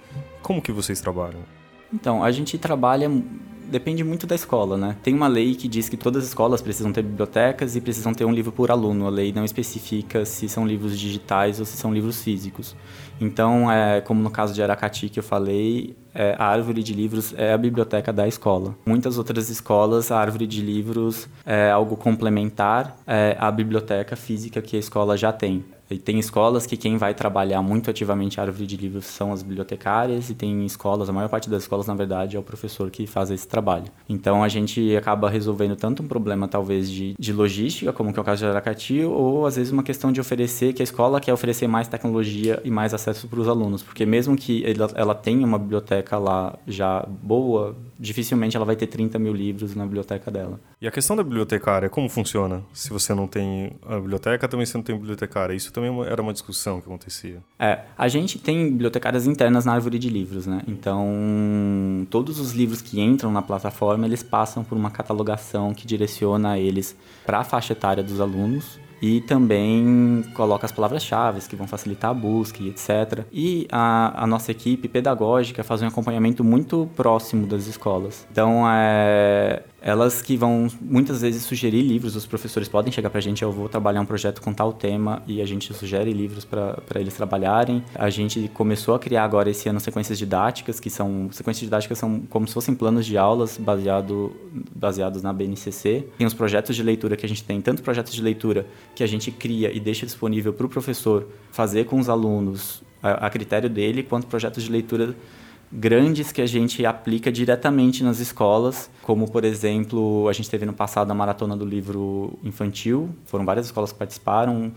Como 0.43 0.63
que 0.63 0.73
vocês 0.73 1.01
trabalham? 1.01 1.41
Então, 1.93 2.25
a 2.25 2.31
gente 2.31 2.57
trabalha 2.57 3.11
depende 3.73 4.05
muito 4.05 4.27
da 4.27 4.35
escola, 4.35 4.77
né? 4.77 4.97
Tem 5.03 5.15
uma 5.15 5.27
lei 5.27 5.55
que 5.55 5.67
diz 5.67 5.89
que 5.89 5.97
todas 5.97 6.25
as 6.25 6.29
escolas 6.29 6.61
precisam 6.61 6.93
ter 6.93 7.03
bibliotecas 7.03 7.75
e 7.75 7.81
precisam 7.81 8.13
ter 8.13 8.27
um 8.27 8.33
livro 8.33 8.53
por 8.53 8.71
aluno. 8.71 9.07
A 9.07 9.11
lei 9.11 9.33
não 9.33 9.45
especifica 9.45 10.27
se 10.27 10.49
são 10.49 10.67
livros 10.67 10.99
digitais 10.99 11.59
ou 11.59 11.65
se 11.65 11.77
são 11.77 11.93
livros 11.93 12.23
físicos. 12.23 12.77
Então, 13.19 13.73
é, 13.73 14.03
como 14.03 14.21
no 14.21 14.31
caso 14.31 14.53
de 14.53 14.63
Aracati 14.63 15.09
que 15.09 15.19
eu 15.19 15.23
falei, 15.23 15.97
é, 16.15 16.35
a 16.39 16.47
árvore 16.47 16.83
de 16.83 16.93
livros 16.93 17.35
é 17.37 17.53
a 17.53 17.59
biblioteca 17.59 18.13
da 18.13 18.27
escola. 18.27 18.75
Muitas 18.85 19.19
outras 19.19 19.49
escolas, 19.51 20.11
a 20.11 20.19
árvore 20.19 20.47
de 20.47 20.61
livros 20.61 21.29
é 21.45 21.71
algo 21.71 21.97
complementar 21.97 22.97
é, 23.07 23.37
à 23.39 23.51
biblioteca 23.51 24.17
física 24.17 24.61
que 24.61 24.77
a 24.77 24.81
escola 24.81 25.17
já 25.17 25.33
tem. 25.33 25.65
E 25.93 25.99
tem 25.99 26.19
escolas 26.19 26.65
que 26.65 26.77
quem 26.77 26.97
vai 26.97 27.13
trabalhar 27.13 27.61
muito 27.61 27.91
ativamente 27.91 28.41
a 28.41 28.45
árvore 28.45 28.67
de 28.67 28.77
livros 28.77 29.05
são 29.05 29.33
as 29.33 29.43
bibliotecárias 29.43 30.31
e 30.31 30.35
tem 30.35 30.65
escolas, 30.65 31.09
a 31.09 31.13
maior 31.13 31.29
parte 31.29 31.51
das 31.51 31.63
escolas, 31.63 31.87
na 31.87 31.95
verdade, 31.95 32.37
é 32.37 32.41
o 32.41 32.43
professor 32.43 32.91
que 32.91 33.07
faz 33.07 33.31
esse 33.31 33.47
trabalho. 33.47 33.85
Então 34.09 34.43
a 34.43 34.49
gente 34.49 34.97
acaba 34.97 35.29
resolvendo 35.29 35.77
tanto 35.77 36.03
um 36.03 36.09
problema, 36.09 36.49
talvez, 36.49 36.91
de, 36.91 37.15
de 37.19 37.33
logística, 37.33 37.93
como 37.93 38.13
que 38.13 38.19
é 38.19 38.23
o 38.23 38.25
caso 38.25 38.41
de 38.41 38.51
Aracati, 38.51 39.03
ou 39.03 39.45
às 39.45 39.57
vezes 39.57 39.71
uma 39.71 39.83
questão 39.83 40.11
de 40.11 40.21
oferecer, 40.21 40.73
que 40.73 40.83
a 40.83 40.85
escola 40.85 41.21
quer 41.21 41.33
oferecer 41.33 41.67
mais 41.67 41.89
tecnologia 41.89 42.61
e 42.65 42.71
mais 42.71 42.95
acesso 42.95 43.29
para 43.29 43.41
os 43.41 43.49
alunos. 43.49 43.83
Porque 43.83 44.07
mesmo 44.07 44.35
que 44.35 44.65
ela, 44.65 44.91
ela 44.95 45.15
tenha 45.15 45.47
uma 45.47 45.59
biblioteca 45.59 46.02
lá 46.11 46.59
já 46.67 47.05
boa, 47.07 47.77
dificilmente 47.99 48.57
ela 48.57 48.67
vai 48.67 48.77
ter 48.77 48.87
30 48.87 49.19
mil 49.19 49.33
livros 49.33 49.75
na 49.75 49.85
biblioteca 49.85 50.31
dela. 50.31 50.61
E 50.81 50.87
a 50.87 50.91
questão 50.91 51.15
da 51.17 51.23
bibliotecária, 51.23 51.89
como 51.89 52.09
funciona? 52.09 52.63
Se 52.73 52.91
você 52.91 53.15
não 53.15 53.27
tem 53.27 53.73
a 53.87 53.97
biblioteca, 53.97 54.49
também 54.49 54.67
você 54.67 54.77
não 54.77 54.83
tem 54.83 54.97
bibliotecária. 54.97 55.55
Isso 55.55 55.73
também 55.73 55.91
era 56.05 56.21
uma 56.21 56.33
discussão 56.33 56.81
que 56.81 56.87
acontecia. 56.87 57.43
É, 57.59 57.81
a 57.97 58.09
gente 58.09 58.39
tem 58.39 58.71
bibliotecárias 58.71 59.27
internas 59.27 59.65
na 59.65 59.75
árvore 59.75 59.99
de 59.99 60.11
livros, 60.11 60.47
né? 60.47 60.63
Então, 60.67 62.07
todos 62.11 62.41
os 62.41 62.53
livros 62.53 62.83
que 62.83 63.01
entram 63.01 63.31
na 63.31 63.43
plataforma, 63.43 64.07
eles 64.07 64.23
passam 64.23 64.65
por 64.65 64.77
uma 64.77 64.91
catalogação 64.91 65.73
que 65.73 65.87
direciona 65.87 66.59
eles 66.59 66.97
para 67.25 67.39
a 67.39 67.45
faixa 67.45 67.73
etária 67.73 68.03
dos 68.03 68.21
alunos 68.21 68.82
e 69.03 69.21
também 69.21 70.25
coloca 70.33 70.65
as 70.65 70.71
palavras-chave 70.71 71.41
que 71.49 71.57
vão 71.57 71.67
facilitar 71.67 72.13
a 72.13 72.15
busca 72.15 72.63
e 72.63 72.69
etc. 72.69 73.25
E 73.33 73.67
a, 73.71 74.23
a, 74.23 74.27
nossa 74.29 74.53
equipe 74.53 74.87
pedagógica 74.87 75.65
faz 75.65 75.83
um 75.83 75.89
acompanhamento 75.89 76.45
muito 76.45 76.89
próximo 76.95 77.45
das 77.45 77.67
escolas. 77.67 78.25
Então, 78.31 78.63
é, 78.71 79.65
elas 79.83 80.23
que 80.23 80.37
vão 80.37 80.69
muitas 80.81 81.21
vezes 81.21 81.43
sugerir 81.43 81.83
livros, 81.83 82.15
os 82.15 82.25
professores 82.25 82.69
podem 82.69 82.93
chegar 82.93 83.11
para 83.11 83.19
a 83.19 83.23
gente, 83.23 83.43
eu 83.43 83.51
vou 83.51 83.69
trabalhar 83.69 84.01
um 84.01 84.07
projeto 84.07 84.41
com 84.41 84.55
tal 84.55 84.73
tema 84.73 85.23
e 85.27 85.43
a 85.43 85.45
gente 85.45 85.75
sugere 85.75 86.13
livros 86.13 86.45
para 86.45 86.79
eles 86.95 87.15
trabalharem. 87.15 87.83
A 87.95 88.09
gente 88.09 88.49
começou 88.55 88.95
a 88.95 88.99
criar 88.99 89.25
agora 89.25 89.51
esse 89.51 89.69
ano 89.69 89.81
sequências 89.81 90.17
didáticas, 90.17 90.79
que 90.79 90.89
são 90.89 91.29
sequências 91.33 91.65
didáticas 91.65 91.99
são 91.99 92.21
como 92.31 92.47
se 92.47 92.55
fossem 92.55 92.75
planos 92.75 93.05
de 93.05 93.19
aulas 93.19 93.59
baseado, 93.59 94.33
baseados 94.75 95.21
na 95.21 95.33
BNCC. 95.33 96.07
Tem 96.17 96.27
os 96.27 96.35
projetos 96.35 96.77
de 96.77 96.83
leitura 96.83 97.17
que 97.17 97.27
a 97.27 97.29
gente 97.29 97.43
tem, 97.43 97.61
tanto 97.61 97.83
projetos 97.83 98.15
de 98.15 98.23
leitura 98.23 98.65
que 98.95 99.03
a 99.03 99.07
gente 99.07 99.33
cria 99.33 99.75
e 99.75 99.81
deixa 99.81 100.07
disponível 100.07 100.53
para 100.53 100.67
o 100.67 100.69
professor 100.69 101.27
fazer 101.51 101.87
com 101.87 101.99
os 101.99 102.09
alunos 102.09 102.83
a, 103.03 103.27
a 103.27 103.31
critério 103.31 103.69
dele, 103.69 104.05
quanto 104.05 104.29
projetos 104.29 104.63
de 104.63 104.71
leitura 104.71 105.15
grandes 105.73 106.31
que 106.31 106.43
a 106.43 106.47
gente 106.47 106.85
aplica 106.85 107.33
diretamente 107.33 108.05
nas 108.05 108.21
escolas, 108.21 108.91
como 109.03 109.31
por 109.31 109.43
exemplo, 109.43 110.29
a 110.29 110.33
gente 110.33 110.51
teve 110.51 110.67
no 110.67 110.73
passado 110.75 111.11
a 111.11 111.15
maratona 111.15 111.57
do 111.57 111.65
livro 111.65 112.39
infantil, 112.45 113.09
foram 113.25 113.45
várias 113.47 113.67
escolas 113.67 113.91
que 113.91 113.99
participaram 113.99 114.71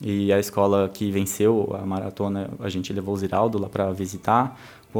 e 0.00 0.32
a 0.32 0.38
escola 0.38 0.88
que 0.92 1.10
venceu 1.10 1.76
a 1.80 1.84
maratona, 1.84 2.48
a 2.60 2.68
gente 2.68 2.92
levou 2.92 3.14
o 3.14 3.16
Ziraldo 3.16 3.58
lá 3.58 3.68
para 3.68 3.90
visitar. 3.92 4.58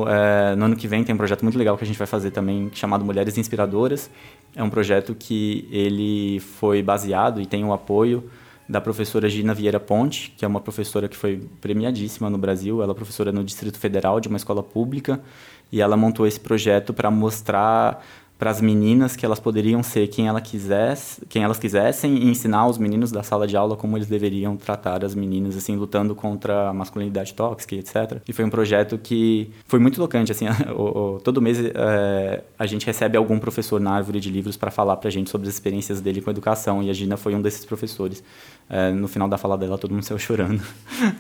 É, 0.08 0.54
no 0.56 0.66
ano 0.66 0.76
que 0.76 0.88
vem 0.88 1.04
tem 1.04 1.14
um 1.14 1.18
projeto 1.18 1.42
muito 1.42 1.56
legal 1.56 1.78
que 1.78 1.84
a 1.84 1.86
gente 1.86 1.98
vai 1.98 2.06
fazer 2.06 2.30
também 2.30 2.68
chamado 2.74 3.04
Mulheres 3.04 3.38
Inspiradoras. 3.38 4.10
É 4.54 4.62
um 4.62 4.68
projeto 4.68 5.14
que 5.14 5.66
ele 5.70 6.40
foi 6.40 6.82
baseado 6.82 7.40
e 7.40 7.46
tem 7.46 7.64
o 7.64 7.72
apoio 7.72 8.28
da 8.68 8.80
professora 8.80 9.28
Gina 9.28 9.54
Vieira 9.54 9.78
Ponte, 9.78 10.34
que 10.36 10.44
é 10.44 10.48
uma 10.48 10.60
professora 10.60 11.08
que 11.08 11.16
foi 11.16 11.48
premiadíssima 11.60 12.28
no 12.28 12.38
Brasil. 12.38 12.82
Ela 12.82 12.92
é 12.92 12.94
professora 12.94 13.30
no 13.30 13.44
Distrito 13.44 13.78
Federal 13.78 14.20
de 14.20 14.28
uma 14.28 14.36
escola 14.36 14.62
pública 14.62 15.20
e 15.70 15.80
ela 15.80 15.96
montou 15.96 16.26
esse 16.26 16.40
projeto 16.40 16.92
para 16.92 17.10
mostrar 17.10 18.04
para 18.38 18.50
as 18.50 18.60
meninas 18.60 19.16
que 19.16 19.24
elas 19.24 19.40
poderiam 19.40 19.82
ser 19.82 20.08
quem, 20.08 20.28
ela 20.28 20.40
quisesse, 20.40 21.24
quem 21.26 21.42
elas 21.42 21.58
quisessem 21.58 22.16
e 22.16 22.28
ensinar 22.28 22.66
os 22.66 22.76
meninos 22.76 23.10
da 23.10 23.22
sala 23.22 23.46
de 23.46 23.56
aula 23.56 23.76
como 23.76 23.96
eles 23.96 24.06
deveriam 24.06 24.56
tratar 24.56 25.04
as 25.04 25.14
meninas, 25.14 25.56
assim, 25.56 25.74
lutando 25.76 26.14
contra 26.14 26.68
a 26.68 26.72
masculinidade 26.72 27.32
tóxica, 27.32 27.74
etc. 27.74 28.20
E 28.28 28.32
foi 28.32 28.44
um 28.44 28.50
projeto 28.50 28.98
que 28.98 29.50
foi 29.66 29.78
muito 29.78 29.96
tocante, 29.96 30.32
assim, 30.32 30.46
todo 31.24 31.40
mês 31.40 31.58
é, 31.58 32.42
a 32.58 32.66
gente 32.66 32.84
recebe 32.84 33.16
algum 33.16 33.38
professor 33.38 33.80
na 33.80 33.92
árvore 33.92 34.20
de 34.20 34.30
livros 34.30 34.56
para 34.56 34.70
falar 34.70 34.96
para 34.98 35.08
a 35.08 35.12
gente 35.12 35.30
sobre 35.30 35.48
as 35.48 35.54
experiências 35.54 36.00
dele 36.00 36.20
com 36.20 36.28
a 36.28 36.32
educação 36.32 36.82
e 36.82 36.90
a 36.90 36.92
Gina 36.92 37.16
foi 37.16 37.34
um 37.34 37.40
desses 37.40 37.64
professores. 37.64 38.22
É, 38.68 38.90
no 38.90 39.06
final 39.06 39.28
da 39.28 39.38
fala 39.38 39.56
dela 39.56 39.78
todo 39.78 39.92
mundo 39.92 40.02
saiu 40.02 40.18
chorando, 40.20 40.60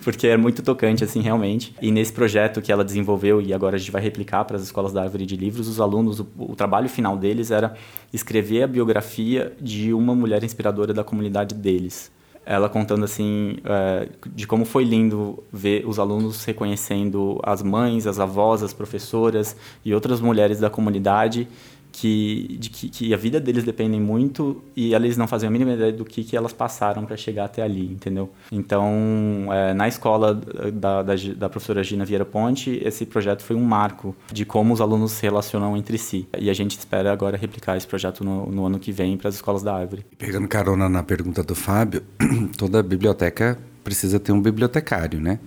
porque 0.02 0.26
é 0.26 0.36
muito 0.36 0.62
tocante, 0.62 1.02
assim, 1.02 1.20
realmente. 1.20 1.74
E 1.80 1.90
nesse 1.90 2.12
projeto 2.12 2.60
que 2.60 2.70
ela 2.70 2.84
desenvolveu 2.84 3.40
e 3.40 3.54
agora 3.54 3.76
a 3.76 3.78
gente 3.78 3.90
vai 3.90 4.02
replicar 4.02 4.44
para 4.44 4.56
as 4.56 4.62
escolas 4.64 4.92
da 4.92 5.02
árvore 5.02 5.24
de 5.24 5.36
livros, 5.36 5.68
os 5.68 5.80
alunos, 5.80 6.20
o, 6.20 6.26
o 6.36 6.56
trabalho 6.56 6.88
final 6.88 7.05
final 7.06 7.16
deles 7.16 7.50
era 7.50 7.74
escrever 8.12 8.64
a 8.64 8.66
biografia 8.66 9.52
de 9.60 9.92
uma 9.92 10.14
mulher 10.14 10.42
inspiradora 10.42 10.92
da 10.92 11.04
comunidade 11.04 11.54
deles. 11.54 12.10
Ela 12.44 12.68
contando 12.68 13.04
assim 13.04 13.56
é, 13.64 14.08
de 14.34 14.46
como 14.46 14.64
foi 14.64 14.84
lindo 14.84 15.42
ver 15.52 15.84
os 15.86 15.98
alunos 15.98 16.44
reconhecendo 16.44 17.40
as 17.42 17.62
mães, 17.62 18.06
as 18.06 18.20
avós, 18.20 18.62
as 18.62 18.72
professoras 18.72 19.56
e 19.84 19.92
outras 19.92 20.20
mulheres 20.20 20.60
da 20.60 20.70
comunidade 20.70 21.48
que, 21.96 22.58
de 22.60 22.68
que, 22.68 22.88
que, 22.90 23.14
a 23.14 23.16
vida 23.16 23.40
deles 23.40 23.64
depende 23.64 23.98
muito 23.98 24.62
e 24.76 24.94
eles 24.94 25.16
não 25.16 25.26
fazem 25.26 25.48
a 25.48 25.50
mínima 25.50 25.72
ideia 25.72 25.90
do 25.90 26.04
que, 26.04 26.22
que 26.22 26.36
elas 26.36 26.52
passaram 26.52 27.06
para 27.06 27.16
chegar 27.16 27.46
até 27.46 27.62
ali, 27.62 27.90
entendeu? 27.90 28.30
Então, 28.52 29.48
é, 29.50 29.72
na 29.72 29.88
escola 29.88 30.34
da, 30.34 31.02
da, 31.02 31.14
da, 31.14 31.48
professora 31.48 31.82
Gina 31.82 32.04
Vieira 32.04 32.26
Ponte, 32.26 32.82
esse 32.84 33.06
projeto 33.06 33.42
foi 33.42 33.56
um 33.56 33.64
marco 33.64 34.14
de 34.30 34.44
como 34.44 34.74
os 34.74 34.80
alunos 34.82 35.12
se 35.12 35.22
relacionam 35.22 35.74
entre 35.74 35.96
si. 35.96 36.28
E 36.38 36.50
a 36.50 36.54
gente 36.54 36.78
espera 36.78 37.10
agora 37.10 37.34
replicar 37.34 37.78
esse 37.78 37.86
projeto 37.86 38.22
no, 38.22 38.44
no 38.44 38.66
ano 38.66 38.78
que 38.78 38.92
vem 38.92 39.16
para 39.16 39.30
as 39.30 39.36
escolas 39.36 39.62
da 39.62 39.74
Árvore. 39.74 40.04
Pegando 40.18 40.46
carona 40.48 40.90
na 40.90 41.02
pergunta 41.02 41.42
do 41.42 41.54
Fábio, 41.54 42.02
toda 42.58 42.82
biblioteca 42.82 43.58
precisa 43.86 44.18
ter 44.18 44.32
um 44.32 44.40
bibliotecário, 44.40 45.20
né? 45.20 45.38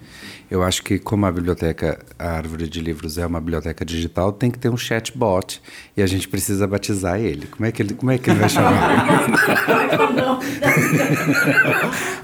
Eu 0.49 0.63
acho 0.63 0.81
que 0.81 0.97
como 0.97 1.25
a 1.25 1.31
biblioteca, 1.31 1.99
a 2.17 2.31
árvore 2.31 2.69
de 2.69 2.79
livros 2.79 3.17
é 3.17 3.25
uma 3.25 3.41
biblioteca 3.41 3.83
digital, 3.83 4.31
tem 4.31 4.49
que 4.49 4.57
ter 4.57 4.69
um 4.69 4.77
chatbot 4.77 5.61
e 5.97 6.01
a 6.01 6.07
gente 6.07 6.25
precisa 6.25 6.65
batizar 6.65 7.19
ele. 7.19 7.47
Como 7.47 7.65
é 7.65 7.71
que 7.73 7.81
ele, 7.81 7.93
como 7.93 8.11
é 8.11 8.17
que 8.17 8.29
ele 8.29 8.39
vai 8.39 8.47
chamar? 8.47 9.05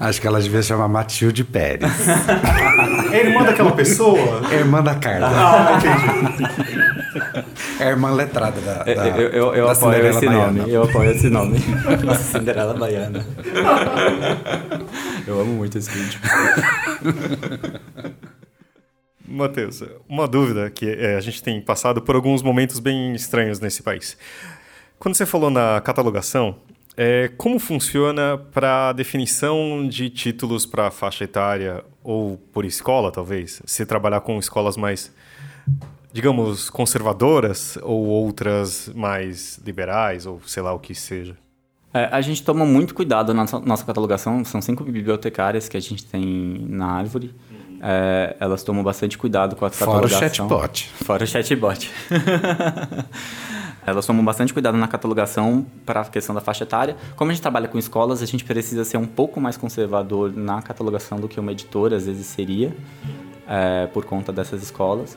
acho 0.00 0.20
que 0.22 0.26
ela 0.26 0.40
devia 0.40 0.62
chamar 0.62 0.88
Matilde 0.88 1.44
Pérez. 1.44 1.92
É 3.12 3.26
irmã 3.26 3.44
daquela 3.44 3.72
pessoa? 3.72 4.40
É 4.50 4.54
irmã 4.54 4.82
da 4.82 4.94
Carla. 4.94 5.28
Ah, 5.30 5.78
entendi. 5.78 6.95
É 7.80 7.84
a 7.84 7.90
irmã 7.90 8.10
letrada 8.12 8.60
da, 8.60 8.82
da 8.84 9.08
Eu, 9.18 9.28
eu, 9.30 9.54
eu 9.54 9.66
da 9.66 9.72
apoio 9.72 10.06
esse 10.06 10.26
Baiana. 10.26 10.52
nome. 10.52 10.72
Eu 10.72 10.82
apoio 10.82 11.10
esse 11.10 11.28
nome. 11.30 11.58
Cinderela 12.18 12.74
Baiana. 12.74 13.24
Eu 15.26 15.40
amo 15.40 15.52
muito 15.54 15.78
esse 15.78 15.90
vídeo. 15.90 16.20
Matheus, 19.28 19.82
uma 20.08 20.28
dúvida 20.28 20.70
que 20.70 20.86
é, 20.88 21.16
a 21.16 21.20
gente 21.20 21.42
tem 21.42 21.60
passado 21.60 22.00
por 22.00 22.14
alguns 22.14 22.42
momentos 22.42 22.78
bem 22.78 23.12
estranhos 23.14 23.58
nesse 23.58 23.82
país. 23.82 24.16
Quando 24.98 25.14
você 25.14 25.26
falou 25.26 25.50
na 25.50 25.80
catalogação, 25.80 26.56
é, 26.96 27.30
como 27.36 27.58
funciona 27.58 28.38
para 28.52 28.88
a 28.88 28.92
definição 28.92 29.86
de 29.86 30.08
títulos 30.08 30.64
para 30.64 30.90
faixa 30.90 31.24
etária 31.24 31.84
ou 32.02 32.38
por 32.52 32.64
escola, 32.64 33.10
talvez? 33.12 33.60
Se 33.66 33.84
trabalhar 33.84 34.20
com 34.20 34.38
escolas 34.38 34.76
mais, 34.76 35.12
digamos, 36.16 36.70
conservadoras 36.70 37.78
ou 37.82 38.06
outras 38.06 38.90
mais 38.94 39.60
liberais, 39.62 40.24
ou 40.24 40.40
sei 40.46 40.62
lá 40.62 40.72
o 40.72 40.78
que 40.78 40.94
seja? 40.94 41.36
É, 41.92 42.08
a 42.10 42.22
gente 42.22 42.42
toma 42.42 42.64
muito 42.64 42.94
cuidado 42.94 43.34
na 43.34 43.44
nossa, 43.66 43.84
catalogação. 43.84 44.42
São 44.42 44.62
cinco 44.62 44.82
bibliotecárias 44.82 45.68
que 45.68 45.76
a 45.76 45.80
gente 45.80 46.06
tem 46.06 46.66
na 46.70 46.86
árvore. 46.86 47.34
É, 47.82 48.34
elas 48.40 48.62
tomam 48.62 48.82
bastante 48.82 49.18
cuidado 49.18 49.56
com 49.56 49.66
a 49.66 49.70
catalogação. 49.70 50.18
Fora 50.18 50.24
o 50.24 50.30
chatbot. 50.30 50.90
Fora 51.04 51.24
o 51.24 51.26
chatbot. 51.26 51.90
Elas 53.86 54.04
tomam 54.04 54.24
bastante 54.24 54.52
cuidado 54.52 54.76
na 54.76 54.88
catalogação 54.88 55.64
para 55.84 56.00
a 56.00 56.04
questão 56.06 56.34
da 56.34 56.40
faixa 56.40 56.64
etária. 56.64 56.96
Como 57.14 57.30
a 57.30 57.34
gente 57.34 57.40
trabalha 57.42 57.68
com 57.68 57.78
escolas, 57.78 58.20
a 58.20 58.26
gente 58.26 58.44
precisa 58.44 58.84
ser 58.84 58.96
um 58.96 59.06
pouco 59.06 59.40
mais 59.40 59.56
conservador 59.56 60.32
na 60.34 60.60
catalogação 60.60 61.20
do 61.20 61.28
que 61.28 61.38
uma 61.38 61.52
editora 61.52 61.94
às 61.94 62.06
vezes 62.06 62.26
seria, 62.26 62.74
é, 63.46 63.86
por 63.86 64.04
conta 64.04 64.32
dessas 64.32 64.60
escolas. 64.60 65.16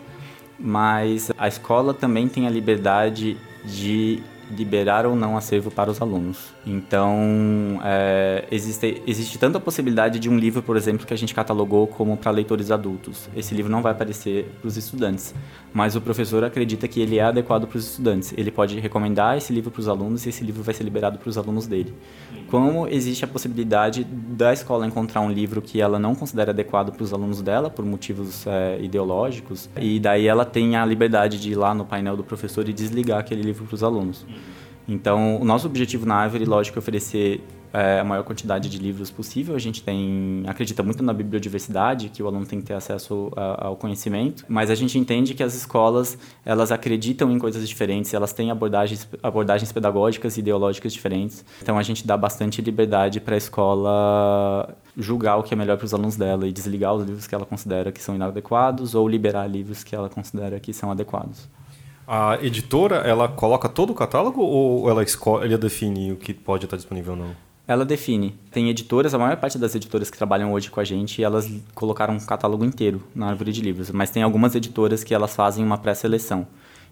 Mas 0.60 1.32
a 1.38 1.48
escola 1.48 1.93
também 1.93 2.28
tem 2.28 2.45
a 2.45 2.50
liberdade 2.50 3.38
de 3.63 4.22
liberar 4.49 5.05
ou 5.05 5.15
não 5.15 5.38
acervo 5.38 5.69
para 5.71 5.89
os 5.89 6.01
alunos. 6.01 6.53
Então, 6.65 7.79
é, 7.83 8.45
existe, 8.51 9.01
existe 9.05 9.38
tanto 9.38 9.57
a 9.57 9.62
possibilidade 9.62 10.19
de 10.19 10.29
um 10.29 10.38
livro, 10.38 10.62
por 10.62 10.75
exemplo, 10.75 11.05
que 11.05 11.13
a 11.13 11.17
gente 11.17 11.33
catalogou 11.33 11.88
como 11.88 12.17
para 12.17 12.31
leitores 12.31 12.71
adultos. 12.71 13.29
Esse 13.35 13.53
livro 13.53 13.71
não 13.71 13.81
vai 13.81 13.91
aparecer 13.91 14.45
para 14.59 14.67
os 14.67 14.77
estudantes, 14.77 15.33
mas 15.73 15.95
o 15.95 16.01
professor 16.01 16.43
acredita 16.43 16.88
que 16.88 16.99
ele 16.99 17.17
é 17.17 17.23
adequado 17.23 17.67
para 17.67 17.77
os 17.77 17.85
estudantes. 17.85 18.33
Ele 18.38 18.51
pode 18.51 18.79
recomendar 18.79 19.38
esse 19.38 19.53
livro 19.53 19.71
para 19.71 19.79
os 19.79 19.88
alunos 19.88 20.25
e 20.25 20.29
esse 20.29 20.43
livro 20.43 20.63
vai 20.63 20.73
ser 20.73 20.83
liberado 20.83 21.17
para 21.17 21.29
os 21.29 21.38
alunos 21.38 21.67
dele. 21.67 21.93
Como 22.47 22.88
existe 22.88 23.23
a 23.23 23.27
possibilidade 23.27 24.03
da 24.03 24.51
escola 24.51 24.85
encontrar 24.85 25.21
um 25.21 25.31
livro 25.31 25.62
que 25.62 25.79
ela 25.79 25.99
não 25.99 26.15
considera 26.15 26.51
adequado 26.51 26.91
para 26.91 27.03
os 27.03 27.13
alunos 27.13 27.41
dela, 27.41 27.69
por 27.69 27.85
motivos 27.85 28.45
é, 28.47 28.79
ideológicos, 28.81 29.69
e 29.79 29.99
daí 29.99 30.27
ela 30.27 30.45
tem 30.45 30.75
a 30.75 30.85
liberdade 30.85 31.39
de 31.39 31.51
ir 31.51 31.55
lá 31.55 31.73
no 31.73 31.85
painel 31.85 32.17
do 32.17 32.23
professor 32.23 32.67
e 32.67 32.73
desligar 32.73 33.19
aquele 33.19 33.41
livro 33.41 33.65
para 33.65 33.75
os 33.75 33.83
alunos. 33.83 34.25
Então, 34.89 35.39
o 35.39 35.45
nosso 35.45 35.67
objetivo 35.67 36.06
na 36.06 36.15
Árvore, 36.15 36.45
lógico, 36.45 36.78
é 36.78 36.80
oferecer 36.80 37.43
é, 37.71 37.99
a 37.99 38.04
maior 38.04 38.23
quantidade 38.23 38.69
de 38.69 38.80
livros 38.80 39.12
possível. 39.12 39.56
A 39.56 39.60
gente 39.60 39.84
tem 39.84 40.43
acredita 40.47 40.82
muito 40.82 41.04
na 41.04 41.13
bibliodiversidade, 41.13 42.10
que 42.10 42.23
o 42.23 42.28
aluno 42.28 42.45
tem 42.45 42.60
que 42.60 42.65
ter 42.65 42.73
acesso 42.73 43.32
a, 43.36 43.67
ao 43.67 43.75
conhecimento, 43.75 44.43
mas 44.49 44.71
a 44.71 44.75
gente 44.75 44.97
entende 44.97 45.36
que 45.36 45.43
as 45.43 45.54
escolas 45.54 46.17
elas 46.43 46.71
acreditam 46.71 47.32
em 47.32 47.38
coisas 47.38 47.67
diferentes, 47.69 48.13
elas 48.13 48.34
têm 48.34 48.49
abordagens, 48.49 49.08
abordagens 49.21 49.71
pedagógicas 49.71 50.38
e 50.38 50.39
ideológicas 50.39 50.91
diferentes. 50.91 51.45
Então, 51.62 51.78
a 51.78 51.84
gente 51.84 52.06
dá 52.06 52.17
bastante 52.17 52.62
liberdade 52.62 53.19
para 53.19 53.36
a 53.36 53.38
escola 53.38 54.75
julgar 54.97 55.38
o 55.38 55.43
que 55.43 55.54
é 55.54 55.58
melhor 55.58 55.78
para 55.78 55.86
os 55.86 55.93
alunos 55.93 56.15
dela 56.15 56.47
e 56.47 56.52
desligar 56.52 56.95
os 56.95 57.06
livros 57.06 57.28
que 57.28 57.36
ela 57.36 57.45
considera 57.45 57.91
que 57.91 58.02
são 58.02 58.15
inadequados 58.15 58.95
ou 58.95 59.08
liberar 59.08 59.45
livros 59.47 59.84
que 59.84 59.95
ela 59.95 60.10
considera 60.10 60.60
que 60.60 60.73
são 60.73 60.91
adequados. 60.91 61.47
A 62.12 62.39
editora, 62.41 62.95
ela 62.95 63.28
coloca 63.28 63.69
todo 63.69 63.91
o 63.91 63.93
catálogo 63.93 64.41
ou 64.41 64.89
ela 64.89 65.04
escolhe, 65.04 65.45
ela 65.45 65.60
define 65.60 66.12
o 66.12 66.15
que 66.15 66.34
pode 66.34 66.65
estar 66.65 66.76
disponível 66.76 67.13
ou 67.13 67.19
não? 67.19 67.36
Ela 67.67 67.86
define. 67.86 68.36
Tem 68.52 68.67
editoras, 68.67 69.13
a 69.13 69.19
maior 69.19 69.38
parte 69.38 69.60
das 69.60 69.76
editoras 69.76 70.10
que 70.10 70.17
trabalham 70.17 70.52
hoje 70.52 70.72
com 70.72 70.80
a 70.80 70.84
gente, 70.84 71.24
elas 71.24 71.48
colocaram 71.76 72.15
um 72.15 72.19
catálogo 72.19 72.65
inteiro 72.65 73.04
na 73.13 73.28
árvore 73.28 73.52
de 73.52 73.62
livros. 73.62 73.91
Mas 73.91 74.10
tem 74.10 74.24
algumas 74.24 74.56
editoras 74.56 75.04
que 75.04 75.13
elas 75.13 75.36
fazem 75.36 75.63
uma 75.63 75.78
pré-seleção. 75.78 76.48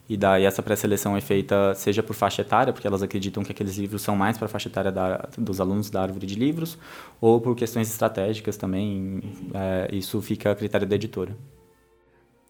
E 0.07 0.15
daí 0.15 0.45
essa 0.45 0.61
pré-seleção 0.61 1.17
é 1.17 1.21
feita 1.21 1.73
seja 1.73 2.03
por 2.03 2.13
faixa 2.13 2.43
etária, 2.43 2.71
porque 2.71 2.85
elas 2.85 3.01
acreditam 3.01 3.43
que 3.43 3.51
aqueles 3.51 3.75
livros 3.75 4.03
são 4.03 4.15
mais 4.15 4.37
para 4.37 4.45
a 4.45 4.49
faixa 4.49 4.69
etária 4.69 4.91
da, 4.91 5.27
dos 5.35 5.59
alunos 5.59 5.89
da 5.89 6.03
árvore 6.03 6.27
de 6.27 6.35
livros, 6.35 6.77
ou 7.19 7.41
por 7.41 7.55
questões 7.55 7.89
estratégicas 7.89 8.55
também. 8.55 9.23
É, 9.51 9.89
isso 9.91 10.21
fica 10.21 10.51
a 10.51 10.55
critério 10.55 10.85
da 10.85 10.93
editora. 10.93 11.35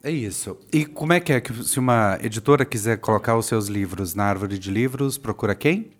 É 0.02 0.10
isso. 0.10 0.56
E 0.72 0.84
como 0.84 1.12
é 1.12 1.20
que 1.20 1.32
é 1.32 1.40
que 1.40 1.52
se 1.64 1.78
uma 1.78 2.18
editora 2.22 2.64
quiser 2.64 2.98
colocar 2.98 3.36
os 3.36 3.46
seus 3.46 3.66
livros 3.66 4.14
na 4.14 4.24
árvore 4.24 4.58
de 4.58 4.70
livros, 4.70 5.18
procura 5.18 5.54
quem? 5.54 5.90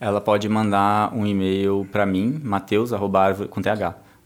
Ela 0.00 0.20
pode 0.20 0.48
mandar 0.48 1.12
um 1.12 1.26
e-mail 1.26 1.86
para 1.90 2.06
mim, 2.06 2.40
mateus, 2.42 2.92
arroba, 2.92 3.34
com 3.50 3.60
th, 3.60 3.70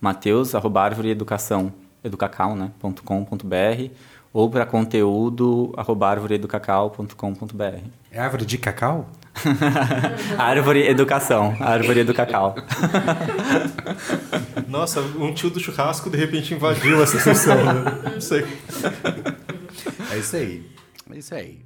mateus, 0.01 0.55
arroba, 0.55 0.91
educação, 1.07 1.73
educacau, 2.05 2.55
né, 2.55 2.71
.com.br, 3.05 3.91
ou 4.35 4.51
para 4.51 4.67
conteúdo, 4.67 5.73
arroba, 5.79 6.11
arvoreeducacau.com.br. 6.11 7.87
É 8.11 8.21
árvore 8.21 8.45
de 8.45 8.59
cacau? 8.59 9.09
árvore 10.39 10.87
educação, 10.87 11.57
árvore 11.59 12.05
do 12.05 12.15
cacau. 12.15 12.55
Nossa, 14.69 15.01
um 15.01 15.33
tio 15.33 15.51
do 15.51 15.59
churrasco 15.59 16.11
de 16.11 16.17
repente 16.17 16.55
invadiu 16.55 17.03
essa 17.03 17.19
sessão, 17.19 17.57
né? 17.57 18.11
Não 18.13 18.21
sei. 18.21 18.45
É 20.13 20.19
isso 20.19 20.37
aí. 20.37 20.67
É 21.11 21.19
isso 21.19 21.35
aí. 21.35 21.61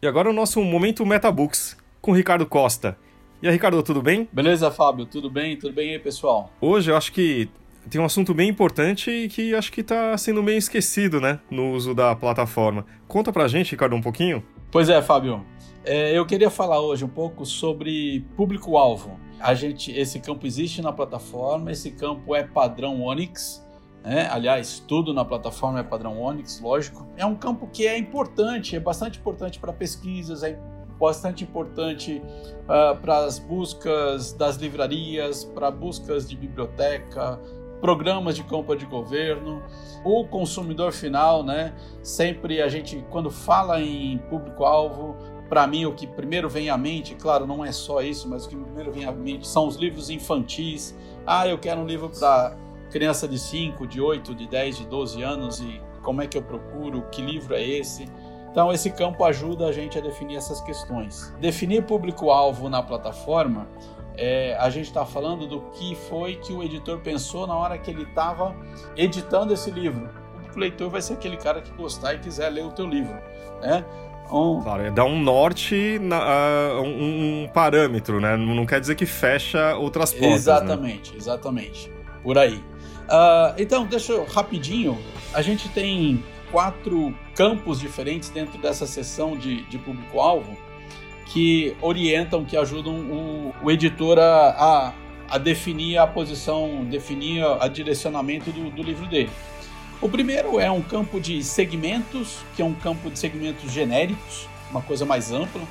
E 0.00 0.06
agora 0.06 0.30
o 0.30 0.32
nosso 0.32 0.62
momento 0.62 1.04
Metabooks 1.04 1.76
com 2.00 2.12
o 2.12 2.14
Ricardo 2.14 2.46
Costa. 2.46 2.96
E 3.42 3.46
aí, 3.46 3.52
Ricardo, 3.52 3.80
tudo 3.82 4.02
bem? 4.02 4.28
Beleza, 4.32 4.70
Fábio, 4.70 5.06
tudo 5.06 5.30
bem? 5.30 5.56
Tudo 5.56 5.72
bem 5.72 5.92
aí, 5.92 5.98
pessoal? 5.98 6.52
Hoje 6.60 6.90
eu 6.90 6.96
acho 6.96 7.12
que 7.12 7.48
tem 7.88 8.00
um 8.00 8.04
assunto 8.04 8.34
bem 8.34 8.48
importante 8.48 9.10
e 9.10 9.28
que 9.28 9.54
acho 9.54 9.72
que 9.72 9.80
está 9.80 10.16
sendo 10.18 10.42
meio 10.42 10.58
esquecido, 10.58 11.20
né, 11.20 11.38
no 11.50 11.72
uso 11.72 11.94
da 11.94 12.14
plataforma. 12.14 12.84
Conta 13.06 13.32
pra 13.32 13.46
gente, 13.48 13.70
Ricardo, 13.70 13.94
um 13.94 14.00
pouquinho. 14.00 14.42
Pois 14.70 14.88
é, 14.88 15.00
Fábio. 15.00 15.44
É, 15.90 16.12
eu 16.12 16.26
queria 16.26 16.50
falar 16.50 16.82
hoje 16.82 17.02
um 17.02 17.08
pouco 17.08 17.46
sobre 17.46 18.20
público-alvo. 18.36 19.18
A 19.40 19.54
gente, 19.54 19.90
esse 19.90 20.20
campo 20.20 20.46
existe 20.46 20.82
na 20.82 20.92
plataforma, 20.92 21.72
esse 21.72 21.92
campo 21.92 22.36
é 22.36 22.44
padrão 22.44 23.00
Onyx. 23.00 23.66
Né? 24.04 24.28
Aliás, 24.30 24.84
tudo 24.86 25.14
na 25.14 25.24
plataforma 25.24 25.80
é 25.80 25.82
padrão 25.82 26.20
Onyx, 26.20 26.60
lógico. 26.60 27.08
É 27.16 27.24
um 27.24 27.34
campo 27.34 27.66
que 27.68 27.86
é 27.86 27.96
importante, 27.96 28.76
é 28.76 28.80
bastante 28.80 29.18
importante 29.18 29.58
para 29.58 29.72
pesquisas, 29.72 30.42
é 30.42 30.60
bastante 31.00 31.42
importante 31.42 32.20
uh, 32.64 32.94
para 33.00 33.24
as 33.24 33.38
buscas 33.38 34.34
das 34.34 34.56
livrarias, 34.56 35.42
para 35.42 35.70
buscas 35.70 36.28
de 36.28 36.36
biblioteca, 36.36 37.40
programas 37.80 38.36
de 38.36 38.42
compra 38.42 38.76
de 38.76 38.84
governo, 38.84 39.62
o 40.04 40.26
consumidor 40.26 40.92
final, 40.92 41.42
né? 41.42 41.72
Sempre 42.02 42.60
a 42.60 42.68
gente, 42.68 43.02
quando 43.08 43.30
fala 43.30 43.80
em 43.80 44.18
público-alvo, 44.28 45.16
para 45.48 45.66
mim 45.66 45.86
o 45.86 45.92
que 45.92 46.06
primeiro 46.06 46.48
vem 46.48 46.68
à 46.70 46.76
mente, 46.76 47.14
claro, 47.14 47.46
não 47.46 47.64
é 47.64 47.72
só 47.72 48.00
isso, 48.02 48.28
mas 48.28 48.44
o 48.44 48.48
que 48.48 48.56
primeiro 48.56 48.92
vem 48.92 49.04
à 49.04 49.12
mente 49.12 49.46
são 49.46 49.66
os 49.66 49.76
livros 49.76 50.10
infantis. 50.10 50.94
Ah, 51.26 51.46
eu 51.48 51.58
quero 51.58 51.80
um 51.80 51.86
livro 51.86 52.10
para 52.10 52.56
criança 52.90 53.26
de 53.26 53.38
5, 53.38 53.86
de 53.86 54.00
8, 54.00 54.34
de 54.34 54.46
10, 54.46 54.78
de 54.78 54.86
12 54.86 55.22
anos 55.22 55.60
e 55.60 55.80
como 56.02 56.22
é 56.22 56.26
que 56.26 56.36
eu 56.36 56.42
procuro, 56.42 57.02
que 57.10 57.20
livro 57.20 57.54
é 57.54 57.62
esse? 57.62 58.06
Então, 58.50 58.72
esse 58.72 58.90
campo 58.90 59.24
ajuda 59.24 59.66
a 59.66 59.72
gente 59.72 59.98
a 59.98 60.00
definir 60.00 60.36
essas 60.36 60.60
questões. 60.60 61.34
Definir 61.38 61.84
público-alvo 61.84 62.68
na 62.68 62.82
plataforma 62.82 63.68
é, 64.18 64.56
a 64.58 64.68
gente 64.68 64.86
está 64.86 65.06
falando 65.06 65.46
do 65.46 65.60
que 65.70 65.94
foi 65.94 66.34
que 66.34 66.52
o 66.52 66.62
editor 66.62 66.98
pensou 66.98 67.46
na 67.46 67.54
hora 67.54 67.78
que 67.78 67.88
ele 67.88 68.02
estava 68.02 68.54
editando 68.96 69.54
esse 69.54 69.70
livro. 69.70 70.10
O 70.54 70.58
leitor 70.58 70.90
vai 70.90 71.00
ser 71.00 71.12
aquele 71.12 71.36
cara 71.36 71.62
que 71.62 71.70
gostar 71.72 72.14
e 72.14 72.18
quiser 72.18 72.48
ler 72.50 72.64
o 72.64 72.72
teu 72.72 72.84
livro, 72.84 73.14
né? 73.62 73.84
Um... 74.30 74.60
Claro, 74.60 74.82
é 74.82 74.90
dar 74.90 75.04
um 75.04 75.20
norte, 75.20 75.98
na, 76.00 76.18
uh, 76.18 76.82
um, 76.82 77.44
um, 77.44 77.48
parâmetro, 77.48 78.20
né? 78.20 78.36
Não 78.36 78.66
quer 78.66 78.80
dizer 78.80 78.94
que 78.94 79.06
fecha 79.06 79.74
outras 79.76 80.12
portas. 80.12 80.28
Né? 80.28 80.34
Exatamente, 80.36 81.12
né? 81.12 81.16
exatamente. 81.18 81.92
Por 82.22 82.36
aí. 82.36 82.56
Uh, 82.56 83.54
então, 83.56 83.86
deixa 83.86 84.12
eu 84.12 84.24
rapidinho. 84.24 84.98
A 85.32 85.40
gente 85.40 85.68
tem 85.70 86.22
quatro 86.50 87.14
campos 87.34 87.80
diferentes 87.80 88.28
dentro 88.28 88.60
dessa 88.60 88.86
sessão 88.86 89.36
de, 89.36 89.62
de 89.68 89.78
público-alvo 89.78 90.56
que 91.26 91.76
orientam, 91.80 92.44
que 92.44 92.56
ajudam 92.56 92.94
o, 92.94 93.54
o 93.62 93.70
editor 93.70 94.18
a, 94.18 94.48
a, 94.48 94.92
a, 95.28 95.38
definir 95.38 95.98
a 95.98 96.06
posição, 96.06 96.84
definir 96.84 97.44
a 97.60 97.68
direcionamento 97.68 98.50
do, 98.50 98.70
do 98.70 98.82
livro 98.82 99.06
dele. 99.06 99.30
O 100.00 100.08
primeiro 100.08 100.60
é 100.60 100.70
um 100.70 100.80
campo 100.80 101.20
de 101.20 101.42
segmentos, 101.42 102.38
que 102.54 102.62
é 102.62 102.64
um 102.64 102.74
campo 102.74 103.10
de 103.10 103.18
segmentos 103.18 103.72
genéricos, 103.72 104.48
uma 104.70 104.80
coisa 104.80 105.04
mais 105.04 105.32
ampla. 105.32 105.62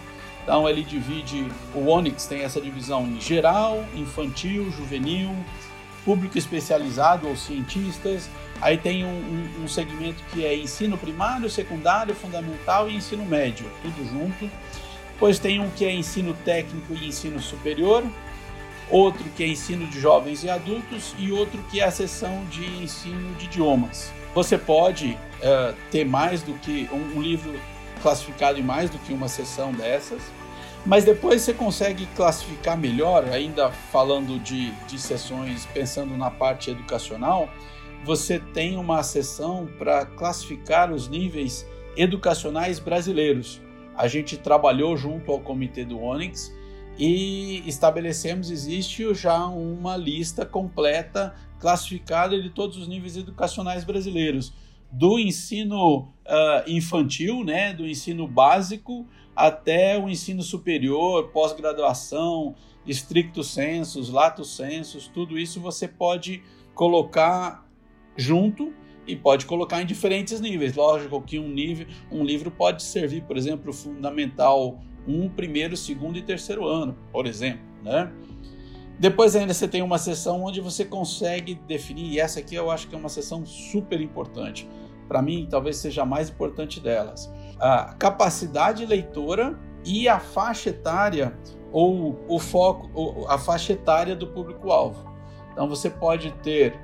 Então 0.43 0.67
ele 0.67 0.83
divide, 0.83 1.45
o 1.73 1.87
Onyx 1.87 2.25
tem 2.25 2.41
essa 2.41 2.59
divisão 2.59 3.05
em 3.05 3.21
geral, 3.21 3.85
infantil, 3.95 4.69
juvenil, 4.71 5.33
público 6.03 6.37
especializado 6.37 7.25
ou 7.25 7.37
cientistas. 7.37 8.29
Aí 8.59 8.77
tem 8.77 9.05
um, 9.05 9.07
um, 9.07 9.63
um 9.63 9.67
segmento 9.67 10.21
que 10.33 10.45
é 10.45 10.53
ensino 10.57 10.97
primário, 10.97 11.49
secundário, 11.49 12.13
fundamental 12.13 12.89
e 12.89 12.97
ensino 12.97 13.25
médio, 13.25 13.65
tudo 13.81 14.09
junto. 14.09 14.51
Depois 15.13 15.39
tem 15.39 15.61
um 15.61 15.69
que 15.69 15.85
é 15.85 15.93
ensino 15.93 16.33
técnico 16.45 16.93
e 16.93 17.07
ensino 17.07 17.39
superior. 17.39 18.03
outro 18.89 19.23
que 19.35 19.43
é 19.43 19.47
ensino 19.47 19.87
de 19.87 19.99
jovens 19.99 20.43
e 20.43 20.49
adultos 20.49 21.15
e 21.17 21.31
outro 21.31 21.63
que 21.69 21.79
é 21.79 21.85
a 21.85 21.91
seção 21.91 22.45
de 22.49 22.65
ensino 22.83 23.33
de 23.35 23.45
idiomas. 23.45 24.16
Você 24.37 24.55
pode 24.55 25.13
uh, 25.13 25.75
ter 25.89 26.05
mais 26.05 26.43
do 26.43 26.53
que 26.59 26.87
um, 26.93 27.17
um 27.17 27.21
livro 27.23 27.59
classificado 28.03 28.59
em 28.59 28.61
mais 28.61 28.87
do 28.87 28.99
que 28.99 29.11
uma 29.11 29.27
seção 29.27 29.73
dessas, 29.73 30.21
mas 30.85 31.03
depois 31.03 31.41
você 31.41 31.55
consegue 31.55 32.05
classificar 32.15 32.77
melhor, 32.77 33.25
ainda 33.25 33.71
falando 33.71 34.37
de, 34.39 34.69
de 34.85 34.99
sessões, 34.99 35.65
pensando 35.73 36.15
na 36.15 36.29
parte 36.29 36.69
educacional, 36.69 37.49
você 38.05 38.37
tem 38.37 38.77
uma 38.77 39.01
seção 39.01 39.67
para 39.75 40.05
classificar 40.05 40.91
os 40.93 41.09
níveis 41.09 41.65
educacionais 41.95 42.77
brasileiros. 42.77 43.59
A 43.95 44.07
gente 44.07 44.37
trabalhou 44.37 44.95
junto 44.95 45.31
ao 45.31 45.39
comitê 45.39 45.83
do 45.83 45.99
Onyx 45.99 46.55
e 46.95 47.63
estabelecemos 47.67 48.51
existe 48.51 49.11
já 49.15 49.47
uma 49.47 49.97
lista 49.97 50.45
completa 50.45 51.33
classificada 51.59 52.41
de 52.41 52.49
todos 52.49 52.77
os 52.77 52.87
níveis 52.87 53.17
educacionais 53.17 53.83
brasileiros, 53.83 54.53
do 54.91 55.19
ensino 55.19 55.99
uh, 55.99 56.63
infantil, 56.67 57.43
né, 57.43 57.73
do 57.73 57.85
ensino 57.85 58.27
básico 58.27 59.05
até 59.35 59.99
o 59.99 60.09
ensino 60.09 60.41
superior, 60.41 61.29
pós-graduação, 61.29 62.55
estricto 62.85 63.43
sensus, 63.43 64.09
lato 64.09 64.43
sensus, 64.45 65.07
tudo 65.07 65.37
isso 65.37 65.59
você 65.59 65.87
pode 65.87 66.41
colocar 66.73 67.67
junto 68.15 68.73
e 69.05 69.15
pode 69.15 69.45
colocar 69.45 69.81
em 69.81 69.85
diferentes 69.85 70.39
níveis. 70.41 70.75
Lógico 70.75 71.21
que 71.21 71.37
um 71.37 71.49
nível, 71.49 71.87
um 72.11 72.23
livro 72.23 72.49
pode 72.49 72.83
servir, 72.83 73.23
por 73.23 73.37
exemplo, 73.37 73.71
fundamental 73.71 74.79
um 75.07 75.29
primeiro, 75.29 75.77
segundo 75.77 76.17
e 76.17 76.21
terceiro 76.21 76.65
ano, 76.65 76.97
por 77.11 77.25
exemplo, 77.25 77.61
né? 77.83 78.11
Depois 78.99 79.35
ainda 79.35 79.53
você 79.53 79.67
tem 79.67 79.81
uma 79.81 79.97
sessão 79.97 80.43
onde 80.43 80.59
você 80.59 80.83
consegue 80.83 81.55
definir, 81.67 82.13
e 82.13 82.19
essa 82.19 82.39
aqui 82.39 82.55
eu 82.55 82.71
acho 82.71 82.87
que 82.87 82.95
é 82.95 82.97
uma 82.97 83.09
sessão 83.09 83.45
super 83.45 84.01
importante. 84.01 84.67
Para 85.07 85.21
mim, 85.21 85.47
talvez 85.49 85.77
seja 85.77 86.01
a 86.01 86.05
mais 86.05 86.29
importante 86.29 86.79
delas. 86.79 87.31
A 87.59 87.93
capacidade 87.97 88.85
leitora 88.85 89.57
e 89.85 90.07
a 90.09 90.19
faixa 90.19 90.69
etária 90.69 91.37
ou 91.71 92.19
o 92.27 92.39
foco, 92.39 92.89
ou 92.93 93.29
a 93.29 93.37
faixa 93.37 93.73
etária 93.73 94.15
do 94.15 94.27
público-alvo. 94.27 95.11
Então 95.51 95.67
você 95.69 95.89
pode 95.89 96.31
ter 96.43 96.79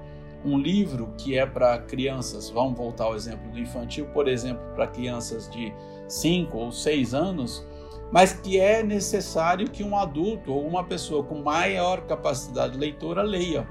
um 0.45 0.57
livro 0.57 1.13
que 1.17 1.37
é 1.37 1.45
para 1.45 1.79
crianças, 1.79 2.49
vamos 2.49 2.77
voltar 2.77 3.05
ao 3.05 3.15
exemplo 3.15 3.49
do 3.51 3.59
infantil, 3.59 4.05
por 4.07 4.27
exemplo, 4.27 4.63
para 4.75 4.87
crianças 4.87 5.49
de 5.49 5.73
5 6.07 6.57
ou 6.57 6.71
6 6.71 7.13
anos, 7.13 7.65
mas 8.13 8.31
que 8.31 8.59
é 8.59 8.83
necessário 8.83 9.67
que 9.67 9.83
um 9.83 9.97
adulto 9.97 10.53
ou 10.53 10.67
uma 10.67 10.83
pessoa 10.83 11.23
com 11.23 11.41
maior 11.41 12.01
capacidade 12.01 12.77
leitora 12.77 13.23
leia, 13.23 13.67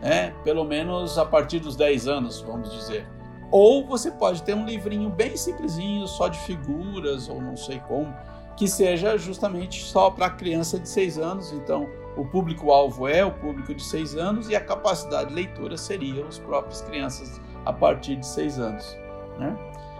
né? 0.00 0.34
pelo 0.42 0.64
menos 0.64 1.18
a 1.18 1.26
partir 1.26 1.58
dos 1.58 1.76
10 1.76 2.08
anos, 2.08 2.40
vamos 2.40 2.72
dizer. 2.72 3.06
Ou 3.50 3.86
você 3.86 4.10
pode 4.10 4.42
ter 4.44 4.54
um 4.54 4.64
livrinho 4.64 5.10
bem 5.10 5.36
simplesinho, 5.36 6.06
só 6.06 6.28
de 6.28 6.38
figuras, 6.38 7.28
ou 7.28 7.38
não 7.42 7.54
sei 7.54 7.80
como, 7.80 8.16
que 8.56 8.66
seja 8.66 9.18
justamente 9.18 9.82
só 9.82 10.10
para 10.10 10.30
criança 10.30 10.78
de 10.78 10.88
6 10.88 11.18
anos. 11.18 11.52
Então, 11.52 11.86
o 12.16 12.24
público-alvo 12.24 13.06
é 13.06 13.22
o 13.22 13.30
público 13.30 13.74
de 13.74 13.82
6 13.82 14.16
anos 14.16 14.48
e 14.48 14.56
a 14.56 14.60
capacidade 14.64 15.28
de 15.28 15.34
leitura 15.34 15.76
seria 15.76 16.24
os 16.24 16.38
próprios 16.38 16.80
crianças 16.80 17.38
a 17.66 17.74
partir 17.74 18.16
de 18.16 18.26
6 18.26 18.58
anos. 18.58 18.96
Né? 19.38 19.54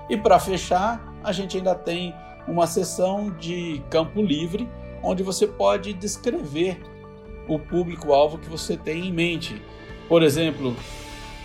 E 0.09 0.17
para 0.17 0.39
fechar, 0.39 1.13
a 1.23 1.31
gente 1.31 1.59
ainda 1.59 1.75
tem 1.75 2.15
uma 2.47 2.67
sessão 2.67 3.31
de 3.31 3.83
campo 3.91 4.23
livre, 4.23 4.69
onde 5.03 5.23
você 5.23 5.47
pode 5.47 5.93
descrever 5.93 6.81
o 7.49 7.59
público-alvo 7.59 8.39
que 8.39 8.49
você 8.49 8.77
tem 8.77 9.07
em 9.07 9.13
mente. 9.13 9.61
Por 10.09 10.23
exemplo, 10.23 10.77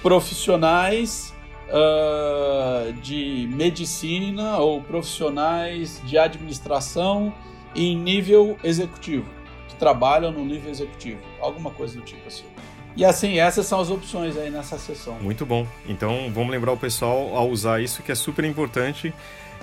profissionais 0.01 1.33
uh, 1.69 2.93
de 3.01 3.49
medicina 3.51 4.57
ou 4.57 4.81
profissionais 4.81 6.01
de 6.05 6.17
administração 6.17 7.33
em 7.75 7.95
nível 7.95 8.57
executivo, 8.63 9.29
que 9.67 9.75
trabalham 9.75 10.31
no 10.31 10.43
nível 10.43 10.71
executivo, 10.71 11.21
alguma 11.39 11.71
coisa 11.71 11.97
do 11.97 12.03
tipo 12.03 12.27
assim. 12.27 12.45
E 12.95 13.05
assim, 13.05 13.37
essas 13.37 13.67
são 13.67 13.79
as 13.79 13.91
opções 13.91 14.35
aí 14.37 14.49
nessa 14.49 14.79
sessão. 14.79 15.19
Muito 15.21 15.45
bom. 15.45 15.67
Então, 15.87 16.31
vamos 16.33 16.49
lembrar 16.49 16.71
o 16.71 16.77
pessoal 16.77 17.37
a 17.37 17.43
usar 17.43 17.79
isso 17.79 18.01
que 18.01 18.11
é 18.11 18.15
super 18.15 18.43
importante 18.43 19.13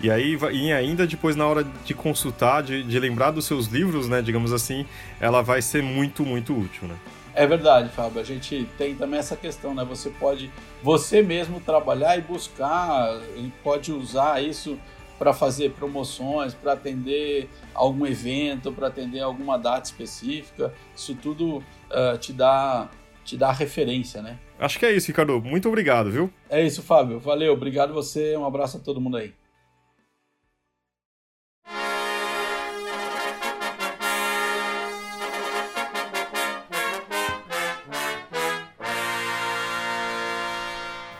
e 0.03 0.11
aí, 0.11 0.37
e 0.53 0.73
ainda 0.73 1.07
depois, 1.07 1.37
na 1.37 1.47
hora 1.47 1.65
de 1.85 1.95
consultar, 1.95 2.63
de, 2.63 2.83
de 2.83 2.99
lembrar 2.99 3.31
dos 3.31 3.47
seus 3.47 3.67
livros, 3.67 4.09
né, 4.09 4.21
digamos 4.21 4.53
assim, 4.53 4.87
ela 5.21 5.43
vai 5.43 5.63
ser 5.63 5.83
muito, 5.83 6.25
muito 6.25 6.57
útil, 6.57 6.89
né? 6.89 6.97
É 7.35 7.47
verdade, 7.47 7.89
Fábio. 7.89 8.21
A 8.21 8.25
gente 8.25 8.69
tem 8.79 8.95
também 8.95 9.19
essa 9.19 9.37
questão, 9.37 9.75
né? 9.75 9.85
Você 9.85 10.09
pode, 10.11 10.51
você 10.83 11.21
mesmo 11.21 11.61
trabalhar 11.61 12.17
e 12.17 12.21
buscar, 12.21 13.21
pode 13.63 13.93
usar 13.93 14.43
isso 14.43 14.79
para 15.19 15.33
fazer 15.33 15.73
promoções, 15.73 16.55
para 16.55 16.73
atender 16.73 17.49
algum 17.75 18.07
evento, 18.07 18.71
para 18.71 18.87
atender 18.87 19.21
alguma 19.21 19.59
data 19.59 19.87
específica. 19.87 20.73
Isso 20.95 21.15
tudo 21.17 21.59
uh, 21.59 22.19
te 22.19 22.33
dá 22.33 22.89
te 23.25 23.39
dá 23.39 23.51
referência, 23.51 24.21
né? 24.21 24.39
Acho 24.59 24.79
que 24.79 24.85
é 24.85 24.93
isso, 24.93 25.07
Ricardo. 25.07 25.41
Muito 25.41 25.67
obrigado, 25.67 26.11
viu? 26.11 26.31
É 26.49 26.63
isso, 26.65 26.83
Fábio. 26.83 27.19
Valeu. 27.19 27.55
Obrigado 27.55 27.95
você. 27.95 28.37
Um 28.37 28.45
abraço 28.45 28.77
a 28.77 28.81
todo 28.81 29.01
mundo 29.01 29.17
aí. 29.17 29.33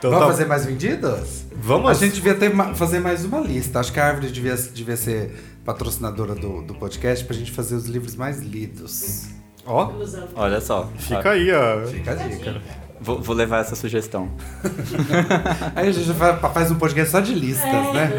Então, 0.05 0.11
Vamos 0.11 0.27
tá... 0.27 0.33
fazer 0.33 0.47
mais 0.47 0.67
vendidas? 0.67 1.47
Vamos. 1.57 1.91
A 1.91 1.95
gente 1.95 2.17
devia 2.17 2.35
ter, 2.35 2.55
fazer 2.75 3.01
mais 3.01 3.25
uma 3.25 3.41
lista. 3.41 3.81
Acho 3.81 3.91
que 3.91 3.99
a 3.99 4.07
Árvore 4.07 4.31
devia, 4.31 4.55
devia 4.55 4.99
ser 4.99 5.31
patrocinadora 5.65 6.35
do, 6.35 6.61
do 6.61 6.75
podcast 6.75 7.25
pra 7.25 7.35
gente 7.35 7.51
fazer 7.51 7.75
os 7.75 7.87
livros 7.87 8.15
mais 8.15 8.39
lidos. 8.39 9.29
Ó, 9.65 9.95
olha 10.35 10.61
só. 10.61 10.91
Fica 10.99 11.31
aí, 11.31 11.51
ó. 11.51 11.87
Fica 11.87 12.11
a 12.11 12.15
dica. 12.17 12.61
Vou, 13.01 13.23
vou, 13.23 13.35
levar 13.35 13.61
essa 13.61 13.75
sugestão. 13.75 14.31
aí 15.75 15.89
a 15.89 15.93
gente 15.93 16.13
faz 16.53 16.71
um 16.71 16.75
podcast 16.75 17.11
só 17.11 17.21
de 17.21 17.35
listas, 17.35 17.65
é, 17.65 17.93
né? 17.95 18.11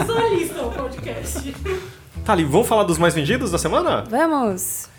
É 0.00 0.04
só 0.04 0.28
lista 0.28 0.62
o 0.62 0.70
podcast. 0.70 1.56
Tá 2.24 2.32
ali, 2.32 2.44
vamos 2.44 2.68
falar 2.68 2.84
dos 2.84 2.98
mais 2.98 3.12
vendidos 3.12 3.50
da 3.50 3.58
semana? 3.58 4.04
Vamos! 4.08 4.91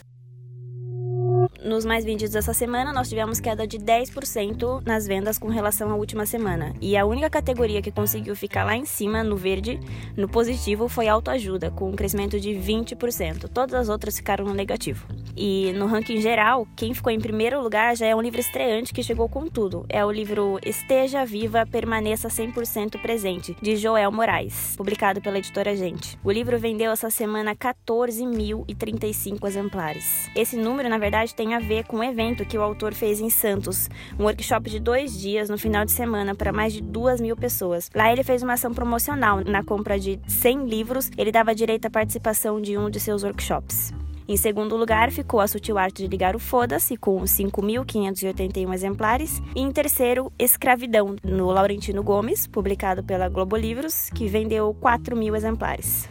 Nos 1.63 1.86
mais 1.86 2.04
vendidos 2.04 2.36
essa 2.36 2.54
semana, 2.54 2.91
nós 2.91 3.10
tivemos 3.10 3.39
queda 3.39 3.65
de 3.65 3.78
10% 3.80 4.82
nas 4.86 5.08
vendas 5.08 5.38
com 5.38 5.47
relação 5.47 5.89
à 5.91 5.95
última 5.95 6.26
semana. 6.26 6.73
E 6.82 6.97
a 6.97 7.06
única 7.06 7.30
categoria 7.30 7.82
que 7.82 7.91
conseguiu 7.91 8.36
ficar 8.36 8.63
lá 8.63 8.76
em 8.76 8.86
cima, 8.86 9.23
no 9.23 9.38
verde, 9.38 9.80
no 10.17 10.28
positivo, 10.28 10.88
foi 10.88 11.08
autoajuda, 11.08 11.71
com 11.71 11.89
um 11.89 11.95
crescimento 11.95 12.39
de 12.39 12.49
20%. 12.52 13.49
Todas 13.49 13.73
as 13.73 13.89
outras 13.89 14.17
ficaram 14.17 14.45
no 14.45 14.54
negativo. 14.54 15.08
E 15.36 15.71
no 15.73 15.86
ranking 15.86 16.21
geral, 16.21 16.67
quem 16.76 16.93
ficou 16.93 17.12
em 17.12 17.19
primeiro 17.19 17.62
lugar 17.62 17.95
já 17.95 18.06
é 18.06 18.15
um 18.15 18.21
livro 18.21 18.39
estreante 18.39 18.93
que 18.93 19.02
chegou 19.02 19.28
com 19.28 19.47
tudo. 19.47 19.86
É 19.89 20.06
o 20.06 20.12
livro 20.12 20.60
Esteja 20.63 21.26
Viva, 21.26 21.65
Permaneça 21.65 22.28
100% 22.28 23.02
Presente, 23.02 23.56
de 23.62 23.76
Joel 23.76 24.12
Moraes, 24.12 24.76
publicado 24.76 25.21
pela 25.21 25.39
editora 25.39 25.76
Gente. 25.76 26.17
O 26.23 26.32
livro 26.32 26.60
vendeu 26.60 26.91
essa 26.91 27.10
semana 27.10 27.56
14.035 27.56 29.47
exemplares. 29.47 30.30
Esse 30.36 30.56
número, 30.56 30.89
na 30.89 30.97
verdade, 30.97 31.34
tem 31.34 31.53
a 31.54 31.60
ver 31.60 31.86
com 31.86 31.98
um 31.98 32.04
evento 32.04 32.46
que 32.46 32.58
o 32.58 32.62
autor 32.62 32.94
fez 32.94 33.22
em 33.22 33.30
Santos, 33.30 33.89
um 34.20 34.24
workshop 34.24 34.70
de 34.70 34.80
dois 34.80 35.20
dias 35.20 35.50
no 35.50 35.58
final 35.58 35.86
de 35.86 35.92
semana 35.92 36.36
para 36.36 36.52
mais 36.52 36.74
de 36.74 36.82
duas 36.82 37.22
mil 37.22 37.36
pessoas. 37.36 37.89
Lá 37.94 38.12
ele 38.12 38.24
fez 38.24 38.44
uma 38.44 38.54
ação 38.54 38.74
promocional. 38.74 39.42
Na 39.44 39.63
compra 39.63 40.00
de 40.00 40.20
100 40.28 40.66
livros, 40.66 41.10
ele 41.18 41.32
dava 41.32 41.56
direito 41.56 41.86
à 41.86 41.89
participação 41.89 42.62
de 42.62 42.78
um 42.78 42.89
de 42.89 43.00
seus 43.00 43.24
workshops. 43.24 43.94
Em 44.28 44.38
segundo 44.38 44.78
lugar, 44.78 45.12
ficou 45.12 45.42
a 45.42 45.48
Sutil 45.48 45.78
Arte 45.78 46.04
de 46.04 46.08
Ligar 46.08 46.36
o 46.36 46.39
Foda-se, 46.39 46.96
com 46.96 47.22
5.581 47.22 48.74
exemplares. 48.74 49.42
E 49.54 49.62
em 49.62 49.72
terceiro, 49.72 50.32
Escravidão, 50.39 51.16
no 51.24 51.48
Laurentino 51.48 52.02
Gomes, 52.02 52.48
publicado 52.48 53.04
pela 53.04 53.28
Globo 53.28 53.58
Livros, 53.58 54.10
que 54.12 54.28
vendeu 54.28 54.74
4 54.80 55.16
mil 55.16 55.36
exemplares. 55.36 56.08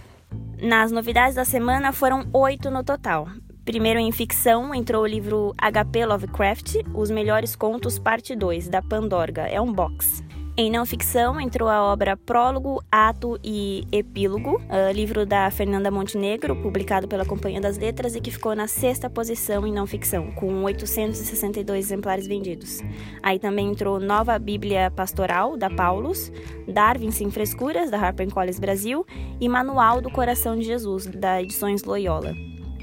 Nas 0.61 0.93
novidades 0.93 1.35
da 1.35 1.45
semana 1.45 1.93
foram 1.93 2.25
oito 2.33 2.71
no 2.71 2.85
total. 2.85 3.27
Primeiro 3.65 4.01
em 4.01 4.11
ficção 4.11 4.75
entrou 4.75 5.05
o 5.05 5.07
livro 5.07 5.55
HP 5.57 6.05
Lovecraft, 6.05 6.77
Os 6.95 7.13
Melhores 7.13 7.55
Contos, 7.55 7.97
parte 7.97 8.35
2, 8.35 8.69
da 8.69 8.83
Pandorga. 8.83 9.43
É 9.43 9.61
um 9.61 9.73
box. 9.73 10.25
Em 10.55 10.71
não 10.71 10.85
ficção 10.85 11.41
entrou 11.41 11.69
a 11.69 11.83
obra 11.83 12.15
Prólogo, 12.15 12.83
Ato 12.91 13.39
e 13.43 13.87
Epílogo, 13.91 14.57
uh, 14.57 14.93
livro 14.93 15.25
da 15.25 15.51
Fernanda 15.51 15.91
Montenegro, 15.91 16.57
publicado 16.57 17.09
pela 17.09 17.25
Companhia 17.25 17.61
das 17.61 17.79
Letras 17.79 18.17
e 18.17 18.21
que 18.21 18.31
ficou 18.33 18.55
na 18.55 18.67
sexta 18.67 19.09
posição 19.09 19.67
em 19.67 19.73
não 19.73 19.87
ficção, 19.87 20.31
com 20.33 20.65
862 20.65 21.87
exemplares 21.87 22.27
vendidos. 22.27 22.81
Aí 23.23 23.39
também 23.39 23.71
entrou 23.71 23.99
Nova 23.99 24.39
Bíblia 24.39 24.91
Pastoral, 24.91 25.57
da 25.57 25.71
Paulus, 25.71 26.31
Darwin 26.69 27.13
Sem 27.13 27.31
Frescuras, 27.31 27.91
da 27.91 27.97
HarperCollins 27.97 28.59
Brasil 28.59 29.07
e 29.41 29.49
Manual 29.49 30.03
do 30.03 30.11
Coração 30.11 30.57
de 30.57 30.65
Jesus, 30.65 31.07
da 31.07 31.41
Edições 31.41 31.85
Loyola. 31.85 32.35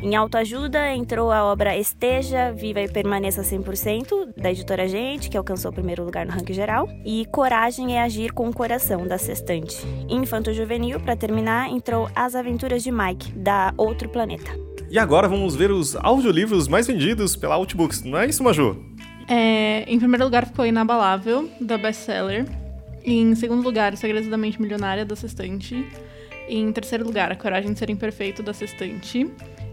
Em 0.01 0.15
autoajuda 0.15 0.95
entrou 0.95 1.29
a 1.29 1.43
obra 1.43 1.77
Esteja, 1.77 2.53
Viva 2.53 2.79
e 2.79 2.87
Permaneça 2.87 3.41
100%, 3.41 4.33
da 4.37 4.49
editora 4.49 4.87
Gente, 4.87 5.29
que 5.29 5.37
alcançou 5.37 5.71
o 5.71 5.73
primeiro 5.73 6.05
lugar 6.05 6.25
no 6.25 6.31
ranking 6.31 6.53
geral, 6.53 6.87
e 7.05 7.25
Coragem 7.25 7.97
é 7.97 8.01
Agir 8.01 8.31
com 8.31 8.47
o 8.47 8.53
Coração, 8.53 9.05
da 9.05 9.17
Sextante. 9.17 9.85
Em 10.07 10.21
Infanto 10.21 10.53
Juvenil, 10.53 11.01
para 11.01 11.17
terminar, 11.17 11.69
entrou 11.69 12.09
As 12.15 12.33
Aventuras 12.33 12.81
de 12.81 12.91
Mike, 12.91 13.33
da 13.33 13.73
Outro 13.75 14.07
Planeta. 14.07 14.49
E 14.89 14.97
agora 14.97 15.27
vamos 15.27 15.53
ver 15.53 15.69
os 15.69 15.97
audiolivros 15.97 16.69
mais 16.69 16.87
vendidos 16.87 17.35
pela 17.35 17.55
Outbooks, 17.55 18.01
não 18.03 18.17
é 18.17 18.25
isso, 18.25 18.41
Maju? 18.41 18.81
É, 19.27 19.83
em 19.85 19.99
primeiro 19.99 20.23
lugar 20.23 20.45
ficou 20.45 20.65
Inabalável, 20.65 21.49
da 21.59 21.77
Bestseller. 21.77 22.45
Em 23.03 23.35
segundo 23.35 23.61
lugar, 23.63 23.93
O 23.93 23.97
Segredo 23.97 24.29
da 24.29 24.37
Mente 24.37 24.61
Milionária, 24.61 25.05
da 25.05 25.15
Sextante. 25.15 25.85
Em 26.47 26.71
terceiro 26.71 27.05
lugar, 27.05 27.31
A 27.31 27.35
Coragem 27.35 27.73
de 27.73 27.77
Ser 27.77 27.89
Imperfeito, 27.89 28.41
da 28.41 28.53
Sextante. 28.53 29.29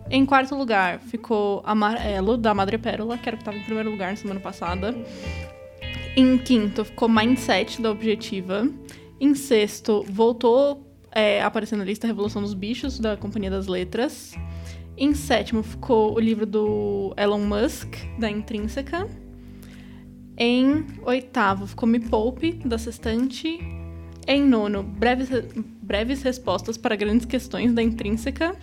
Em 0.08 0.24
quarto 0.24 0.54
lugar, 0.54 1.00
ficou 1.00 1.62
Amarelo, 1.64 2.36
da 2.36 2.54
Madre 2.54 2.78
Pérola, 2.78 3.18
que 3.18 3.28
era 3.28 3.34
o 3.34 3.38
que 3.38 3.42
estava 3.42 3.58
em 3.58 3.62
primeiro 3.62 3.90
lugar 3.90 4.10
na 4.10 4.16
semana 4.16 4.38
passada. 4.38 4.94
Em 6.16 6.38
quinto, 6.38 6.84
ficou 6.84 7.08
Mindset, 7.08 7.82
da 7.82 7.90
Objetiva. 7.90 8.68
Em 9.20 9.34
sexto, 9.34 10.04
voltou 10.08 10.86
é, 11.10 11.42
a 11.42 11.46
aparecer 11.46 11.76
na 11.76 11.84
lista 11.84 12.06
Revolução 12.06 12.40
dos 12.40 12.54
Bichos, 12.54 13.00
da 13.00 13.16
Companhia 13.16 13.50
das 13.50 13.66
Letras. 13.66 14.34
Em 14.96 15.12
sétimo, 15.12 15.62
ficou 15.62 16.14
o 16.14 16.20
livro 16.20 16.46
do 16.46 17.12
Elon 17.16 17.40
Musk, 17.40 17.96
da 18.18 18.30
Intrínseca. 18.30 19.08
Em 20.38 20.86
oitavo, 21.02 21.66
ficou 21.66 21.88
Me 21.88 21.98
Poupe, 21.98 22.52
da 22.64 22.78
Sextante. 22.78 23.58
Em 24.28 24.42
nono, 24.42 24.82
breves, 24.82 25.28
breves 25.82 26.22
respostas 26.22 26.78
para 26.78 26.94
grandes 26.94 27.26
questões, 27.26 27.72
da 27.72 27.82
Intrínseca. 27.82 28.56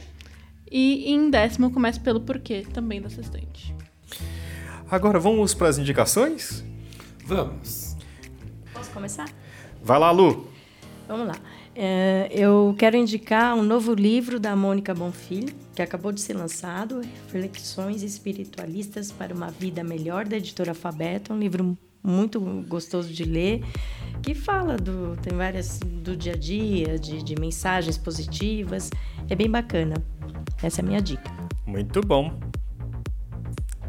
E 0.73 1.13
em 1.13 1.29
décimo, 1.29 1.69
começa 1.69 1.99
pelo 1.99 2.19
porquê, 2.19 2.65
também 2.73 2.99
da 2.99 3.05
assistente. 3.05 3.75
Agora 4.89 5.19
vamos 5.19 5.53
para 5.53 5.67
as 5.67 5.77
indicações? 5.77 6.63
Vamos. 7.27 7.95
Posso 8.73 8.89
começar? 8.89 9.29
Vai 9.83 9.99
lá, 9.99 10.09
Lu. 10.09 10.47
Vamos 11.07 11.27
lá. 11.27 11.35
É, 11.75 12.27
eu 12.31 12.73
quero 12.75 12.97
indicar 12.97 13.55
um 13.55 13.61
novo 13.61 13.93
livro 13.93 14.39
da 14.39 14.55
Mônica 14.55 14.95
Bonfilho, 14.95 15.53
que 15.75 15.81
acabou 15.83 16.11
de 16.11 16.21
ser 16.21 16.33
lançado, 16.33 17.01
Reflexões 17.01 18.01
Espiritualistas 18.01 19.11
para 19.11 19.31
uma 19.31 19.51
Vida 19.51 19.83
Melhor, 19.83 20.27
da 20.27 20.37
editora 20.37 20.71
Alfabeto. 20.71 21.33
Um 21.33 21.39
livro 21.39 21.77
muito 22.01 22.39
gostoso 22.67 23.13
de 23.13 23.23
ler, 23.25 23.63
que 24.23 24.33
fala 24.33 24.75
do. 24.75 25.15
tem 25.21 25.37
várias 25.37 25.79
do 25.79 26.17
dia 26.17 26.33
a 26.33 26.35
dia, 26.35 26.97
de, 26.97 27.21
de 27.21 27.39
mensagens 27.39 27.95
positivas. 27.95 28.89
É 29.29 29.35
bem 29.35 29.49
bacana. 29.49 29.95
Essa 30.63 30.81
é 30.81 30.83
a 30.83 30.87
minha 30.87 31.01
dica. 31.01 31.29
Muito 31.65 32.01
bom. 32.01 32.31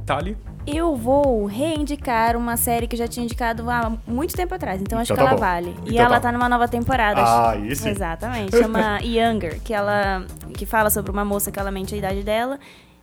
Tali? 0.04 0.36
Eu 0.66 0.96
vou 0.96 1.44
reindicar 1.46 2.36
uma 2.36 2.56
série 2.56 2.86
que 2.86 2.94
eu 2.94 2.98
já 2.98 3.06
tinha 3.06 3.24
indicado 3.24 3.68
há 3.70 3.92
muito 4.06 4.34
tempo 4.34 4.54
atrás, 4.54 4.80
então, 4.80 4.96
então 4.96 4.98
acho 5.00 5.12
que 5.12 5.18
tá 5.18 5.22
ela 5.22 5.32
bom. 5.32 5.40
vale. 5.40 5.70
Então 5.82 5.92
e 5.92 5.98
ela 5.98 6.14
tá. 6.14 6.20
tá 6.20 6.32
numa 6.32 6.48
nova 6.48 6.66
temporada. 6.66 7.22
Ah, 7.22 7.56
isso. 7.56 7.86
Exatamente. 7.86 8.56
Chama 8.56 8.98
Younger, 9.04 9.60
que 9.60 9.74
ela 9.74 10.24
que 10.54 10.64
fala 10.64 10.88
sobre 10.88 11.10
uma 11.10 11.24
moça 11.24 11.50
que 11.50 11.58
ela 11.58 11.70
mente 11.70 11.94
a 11.94 11.98
idade 11.98 12.22
dela. 12.22 12.58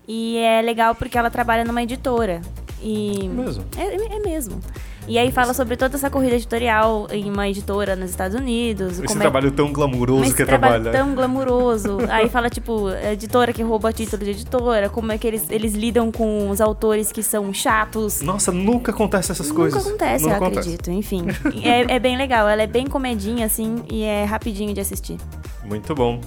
E 0.07 0.37
é 0.37 0.61
legal 0.61 0.95
porque 0.95 1.17
ela 1.17 1.29
trabalha 1.29 1.63
numa 1.63 1.81
editora. 1.83 2.41
E 2.81 3.29
Mesmo? 3.29 3.63
É, 3.77 4.15
é 4.15 4.19
mesmo. 4.19 4.59
E 5.07 5.17
aí 5.17 5.31
fala 5.31 5.53
sobre 5.53 5.75
toda 5.75 5.95
essa 5.97 6.09
corrida 6.09 6.35
editorial 6.35 7.07
em 7.11 7.29
uma 7.29 7.49
editora 7.49 7.95
nos 7.95 8.11
Estados 8.11 8.37
Unidos. 8.39 8.93
Esse 8.99 9.03
como 9.07 9.19
é- 9.19 9.21
trabalho 9.21 9.51
tão 9.51 9.73
glamuroso 9.73 10.19
mas 10.21 10.33
que 10.33 10.41
é 10.41 10.43
esse 10.43 10.49
trabalho 10.49 10.83
trabalhar. 10.83 11.03
tão 11.05 11.15
glamuroso. 11.15 11.97
Aí 12.09 12.29
fala, 12.29 12.49
tipo, 12.49 12.89
editora 13.11 13.51
que 13.51 13.63
rouba 13.63 13.91
título 13.91 14.23
de 14.23 14.29
editora, 14.29 14.89
como 14.89 15.11
é 15.11 15.17
que 15.17 15.25
eles, 15.27 15.49
eles 15.49 15.73
lidam 15.73 16.11
com 16.11 16.49
os 16.49 16.61
autores 16.61 17.11
que 17.11 17.23
são 17.23 17.51
chatos. 17.53 18.21
Nossa, 18.21 18.51
nunca 18.51 18.91
acontece 18.91 19.31
essas 19.31 19.51
coisas. 19.51 19.83
Nunca 19.83 19.89
acontece, 20.05 20.23
Nunca 20.23 20.35
eu 20.35 20.43
acontece. 20.43 20.59
acredito. 20.69 20.91
Enfim, 20.91 21.25
é, 21.63 21.95
é 21.95 21.99
bem 21.99 22.15
legal. 22.15 22.47
Ela 22.47 22.61
é 22.61 22.67
bem 22.67 22.85
comedinha, 22.85 23.45
assim, 23.47 23.83
e 23.91 24.03
é 24.03 24.23
rapidinho 24.23 24.73
de 24.73 24.79
assistir. 24.79 25.17
Muito 25.65 25.93
bom. 25.95 26.21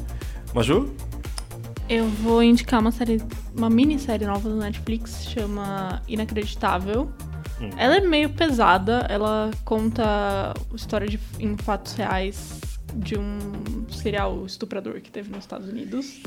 Maju? 0.52 0.90
Eu 1.88 2.06
vou 2.08 2.42
indicar 2.42 2.80
uma 2.80 2.90
série, 2.90 3.22
uma 3.56 3.70
minissérie 3.70 4.26
nova 4.26 4.48
do 4.48 4.56
Netflix, 4.56 5.26
chama 5.28 6.02
Inacreditável. 6.08 7.08
Hum. 7.60 7.70
Ela 7.76 7.96
é 7.96 8.00
meio 8.00 8.30
pesada, 8.30 9.06
ela 9.08 9.50
conta 9.64 10.04
a 10.52 10.54
história 10.76 11.06
de, 11.08 11.18
em 11.38 11.56
fatos 11.56 11.94
reais 11.94 12.60
de 12.94 13.18
um 13.18 13.38
serial 13.90 14.44
estuprador 14.46 15.00
que 15.00 15.10
teve 15.10 15.30
nos 15.30 15.40
Estados 15.40 15.68
Unidos 15.68 16.20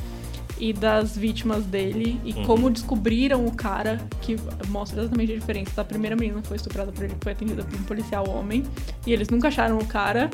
e 0.59 0.73
das 0.73 1.15
vítimas 1.17 1.63
dele 1.65 2.19
e 2.25 2.34
Uhum. 2.34 2.45
como 2.45 2.69
descobriram 2.69 3.45
o 3.45 3.55
cara, 3.55 3.99
que 4.21 4.36
mostra 4.69 5.01
exatamente 5.01 5.34
a 5.34 5.36
diferença 5.36 5.71
da 5.75 5.84
primeira 5.84 6.15
menina 6.15 6.41
que 6.41 6.47
foi 6.47 6.57
estuprada 6.57 6.91
por 6.91 7.03
ele, 7.03 7.13
que 7.13 7.23
foi 7.23 7.32
atendida 7.34 7.63
por 7.63 7.80
um 7.80 7.84
policial 7.84 8.28
homem, 8.30 8.63
e 9.05 9.13
eles 9.13 9.30
nunca 9.30 9.49
acharam 9.49 9.78
o 9.78 9.86
cara, 9.86 10.30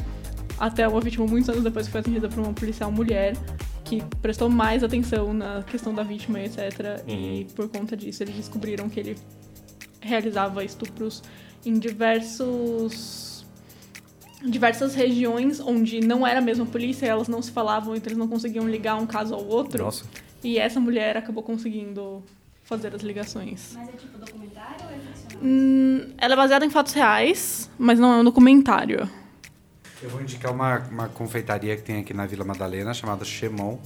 até 0.58 0.88
uma 0.88 1.02
vítima 1.02 1.26
muitos 1.28 1.50
anos 1.50 1.64
depois 1.64 1.88
que 1.88 1.92
foi 1.92 2.02
atendida 2.02 2.30
por 2.30 2.40
uma 2.40 2.54
policial 2.54 2.92
mulher, 2.92 3.36
que 3.84 4.02
prestou 4.22 4.50
mais 4.50 4.82
atenção 4.84 5.34
na 5.34 5.62
questão 5.64 5.94
da 5.94 6.04
vítima, 6.04 6.40
etc. 6.40 7.04
E 7.06 7.46
por 7.54 7.68
conta 7.68 7.98
disso 7.98 8.24
eles 8.24 8.36
descobriram 8.36 8.88
que 8.88 9.00
ele 9.00 9.18
realizava 10.04 10.64
estupros 10.64 11.24
em 11.66 11.80
diversos 11.80 13.34
diversas 14.46 14.94
regiões 14.94 15.60
onde 15.60 16.02
não 16.02 16.28
era 16.28 16.40
a 16.40 16.42
mesma 16.42 16.66
polícia, 16.66 17.06
elas 17.06 17.30
não 17.30 17.42
se 17.42 17.52
falavam, 17.52 17.96
então 17.96 18.10
eles 18.10 18.18
não 18.18 18.28
conseguiam 18.28 18.68
ligar 18.68 18.96
um 18.96 19.08
caso 19.08 19.34
ao 19.34 19.46
outro. 19.46 19.86
Nossa. 19.86 20.04
E 20.44 20.58
essa 20.60 20.80
mulher 20.80 21.16
acabou 21.16 21.42
conseguindo 21.42 22.22
fazer 22.64 22.94
as 22.94 23.02
ligações. 23.02 23.74
Mas 23.74 23.90
é 23.90 23.92
tipo 23.94 24.18
documentário 24.18 24.86
ou 24.86 24.92
é 24.92 25.00
ficcional? 25.00 25.44
Hum, 25.44 26.14
ela 26.18 26.34
é 26.34 26.38
baseada 26.38 26.66
em 26.66 26.70
fatos 26.70 26.94
reais, 26.94 27.70
mas 27.78 27.98
não 27.98 28.14
é 28.14 28.18
um 28.18 28.24
documentário. 28.24 29.10
Eu 30.02 30.10
vou 30.10 30.22
indicar 30.22 30.52
uma, 30.52 30.80
uma 30.80 31.08
confeitaria 31.08 31.78
que 31.78 31.84
tem 31.84 32.00
aqui 32.02 32.14
na 32.14 32.26
Vila 32.26 32.44
Madalena, 32.44 32.94
chamada 32.94 33.24
Chemon, 33.24 33.78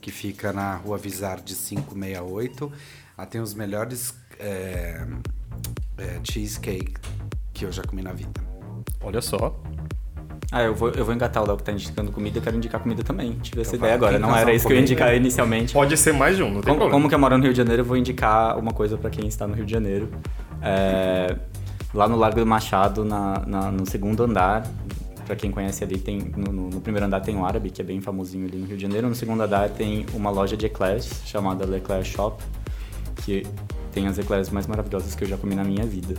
que 0.00 0.12
fica 0.12 0.52
na 0.52 0.76
rua 0.76 0.96
Vizarde 0.96 1.56
568. 1.56 2.72
Ela 3.18 3.26
tem 3.26 3.40
os 3.40 3.52
melhores 3.52 4.14
é, 4.38 5.04
é, 5.98 6.18
cheesecake 6.24 6.94
que 7.52 7.64
eu 7.64 7.72
já 7.72 7.82
comi 7.82 8.02
na 8.02 8.12
vida. 8.12 8.40
Olha 9.02 9.20
só. 9.20 9.58
Ah, 10.52 10.62
eu 10.62 10.74
vou, 10.74 10.88
eu 10.90 11.04
vou 11.04 11.14
engatar 11.14 11.42
o 11.42 11.46
Léo 11.46 11.56
que 11.58 11.62
tá 11.62 11.70
indicando 11.70 12.10
comida, 12.10 12.38
eu 12.38 12.42
quero 12.42 12.56
indicar 12.56 12.80
comida 12.80 13.04
também. 13.04 13.34
Tive 13.34 13.60
essa 13.60 13.76
Então 13.76 13.86
ideia 13.86 13.94
agora, 13.94 14.18
não 14.18 14.34
era 14.34 14.52
isso 14.52 14.66
que 14.66 14.72
eu 14.72 14.76
ia 14.76 14.82
indicar 14.82 15.14
inicialmente. 15.14 15.72
Pode 15.72 15.96
ser 15.96 16.12
mais 16.12 16.36
de 16.36 16.42
um, 16.42 16.46
não 16.46 16.54
tem 16.54 16.62
Como, 16.62 16.76
problema. 16.76 16.90
como 16.92 17.08
que 17.08 17.14
eu 17.14 17.18
moro 17.20 17.36
no 17.38 17.44
Rio 17.44 17.52
de 17.52 17.56
Janeiro, 17.58 17.82
eu 17.82 17.86
vou 17.86 17.96
indicar 17.96 18.58
uma 18.58 18.72
coisa 18.72 18.98
pra 18.98 19.10
quem 19.10 19.28
está 19.28 19.46
no 19.46 19.54
Rio 19.54 19.64
de 19.64 19.70
Janeiro. 19.70 20.08
É, 20.60 21.36
lá 21.94 22.08
no 22.08 22.16
Largo 22.16 22.40
do 22.40 22.46
Machado, 22.46 23.04
na, 23.04 23.44
na- 23.46 23.70
no 23.70 23.86
segundo 23.88 24.24
andar, 24.24 24.66
pra 25.24 25.36
quem 25.36 25.52
conhece 25.52 25.84
ali, 25.84 25.98
tem 25.98 26.18
no, 26.36 26.52
no- 26.52 26.68
no 26.70 26.80
primeiro 26.80 27.06
andar 27.06 27.20
tem 27.20 27.36
o 27.36 27.44
Árabe, 27.44 27.70
que 27.70 27.80
é 27.80 27.84
bem 27.84 28.00
famosinho 28.00 28.46
ali 28.48 28.58
no 28.58 28.66
Rio 28.66 28.76
de 28.76 28.82
Janeiro. 28.82 29.08
No 29.08 29.14
segundo 29.14 29.40
andar 29.42 29.68
tem 29.70 30.04
uma 30.14 30.30
loja 30.30 30.56
de 30.56 30.66
eclairs, 30.66 31.08
chamada 31.26 31.64
L'Eclair 31.64 32.02
Shop, 32.04 32.42
que 33.24 33.44
tem 33.92 34.06
as 34.06 34.18
eclairs 34.18 34.50
mais 34.50 34.66
maravilhosas 34.66 35.14
que 35.14 35.24
eu 35.24 35.28
já 35.28 35.36
comi 35.36 35.54
na 35.54 35.64
minha 35.64 35.84
vida. 35.84 36.14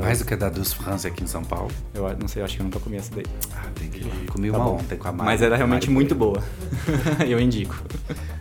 Mais 0.00 0.18
do 0.18 0.24
que 0.24 0.34
a 0.34 0.36
da 0.36 0.48
Dos 0.48 0.72
France 0.72 1.06
aqui 1.06 1.24
em 1.24 1.26
São 1.26 1.42
Paulo. 1.44 1.70
Eu 1.94 2.16
não 2.18 2.28
sei, 2.28 2.42
eu 2.42 2.44
acho 2.44 2.56
que 2.56 2.60
eu 2.62 2.64
nunca 2.64 2.78
comi 2.80 2.96
essa 2.96 3.14
daí. 3.14 3.24
Ah, 3.54 3.66
tem 3.74 3.88
que 3.88 3.98
ir. 4.00 4.26
Comi 4.30 4.50
Tá 4.50 4.58
uma 4.58 4.64
bom. 4.64 4.74
ontem 4.76 4.96
com 4.96 5.08
a 5.08 5.12
Mari. 5.12 5.30
Mas 5.30 5.42
era 5.42 5.56
realmente 5.56 5.84
Mari 5.88 5.94
muito 5.94 6.14
boa. 6.14 6.42
eu 7.26 7.40
indico. 7.40 7.82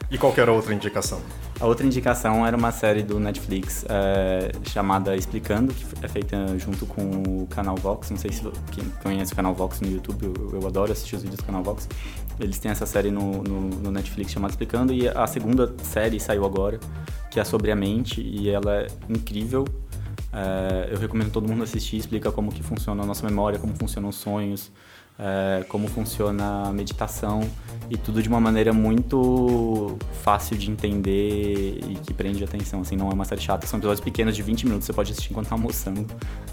E 0.09 0.17
qual 0.17 0.33
que 0.33 0.41
era 0.41 0.51
a 0.51 0.53
outra 0.53 0.73
indicação? 0.73 1.21
A 1.63 1.65
outra 1.65 1.85
indicação 1.85 2.45
era 2.45 2.57
uma 2.57 2.73
série 2.73 3.01
do 3.03 3.17
Netflix 3.21 3.85
é, 3.87 4.51
chamada 4.69 5.15
Explicando, 5.15 5.73
que 5.73 5.85
é 6.03 6.09
feita 6.09 6.59
junto 6.59 6.85
com 6.85 7.03
o 7.43 7.47
canal 7.47 7.77
Vox. 7.77 8.09
Não 8.09 8.17
sei 8.17 8.33
se 8.33 8.43
quem 8.73 8.83
conhece 9.01 9.31
o 9.31 9.35
canal 9.37 9.55
Vox 9.55 9.79
no 9.79 9.89
YouTube, 9.89 10.25
eu, 10.25 10.59
eu 10.59 10.67
adoro 10.67 10.91
assistir 10.91 11.15
os 11.15 11.21
vídeos 11.21 11.39
do 11.39 11.45
canal 11.45 11.63
Vox. 11.63 11.87
Eles 12.37 12.59
têm 12.59 12.69
essa 12.69 12.85
série 12.85 13.11
no, 13.11 13.41
no, 13.41 13.61
no 13.61 13.91
Netflix 13.91 14.33
chamada 14.33 14.51
Explicando, 14.51 14.91
e 14.91 15.07
a 15.07 15.25
segunda 15.25 15.73
série 15.83 16.19
saiu 16.19 16.43
agora, 16.43 16.81
que 17.31 17.39
é 17.39 17.45
sobre 17.45 17.71
a 17.71 17.77
mente, 17.77 18.19
e 18.19 18.49
ela 18.49 18.81
é 18.81 18.87
incrível. 19.07 19.63
É, 20.33 20.89
eu 20.91 20.99
recomendo 20.99 21.31
todo 21.31 21.47
mundo 21.47 21.63
assistir, 21.63 21.95
explica 21.95 22.29
como 22.29 22.51
que 22.51 22.61
funciona 22.61 23.03
a 23.03 23.05
nossa 23.05 23.25
memória, 23.25 23.57
como 23.57 23.73
funcionam 23.73 24.09
os 24.09 24.17
sonhos, 24.17 24.69
é, 25.19 25.63
como 25.69 25.87
funciona 25.87 26.67
a 26.67 26.73
meditação 26.73 27.41
e 27.89 27.97
tudo 27.97 28.21
de 28.21 28.29
uma 28.29 28.39
maneira 28.39 28.73
muito 28.73 29.97
fácil 30.23 30.57
de 30.57 30.71
entender 30.71 31.79
e 31.87 31.95
que 32.01 32.13
prende 32.13 32.43
atenção, 32.43 32.81
assim, 32.81 32.95
não 32.95 33.09
é 33.09 33.13
uma 33.13 33.25
série 33.25 33.41
chata, 33.41 33.67
são 33.67 33.77
episódios 33.77 34.03
pequenos 34.03 34.35
de 34.35 34.41
20 34.41 34.65
minutos, 34.65 34.85
você 34.85 34.93
pode 34.93 35.11
assistir 35.11 35.31
enquanto 35.31 35.49
tá 35.49 35.55
almoçando, 35.55 36.05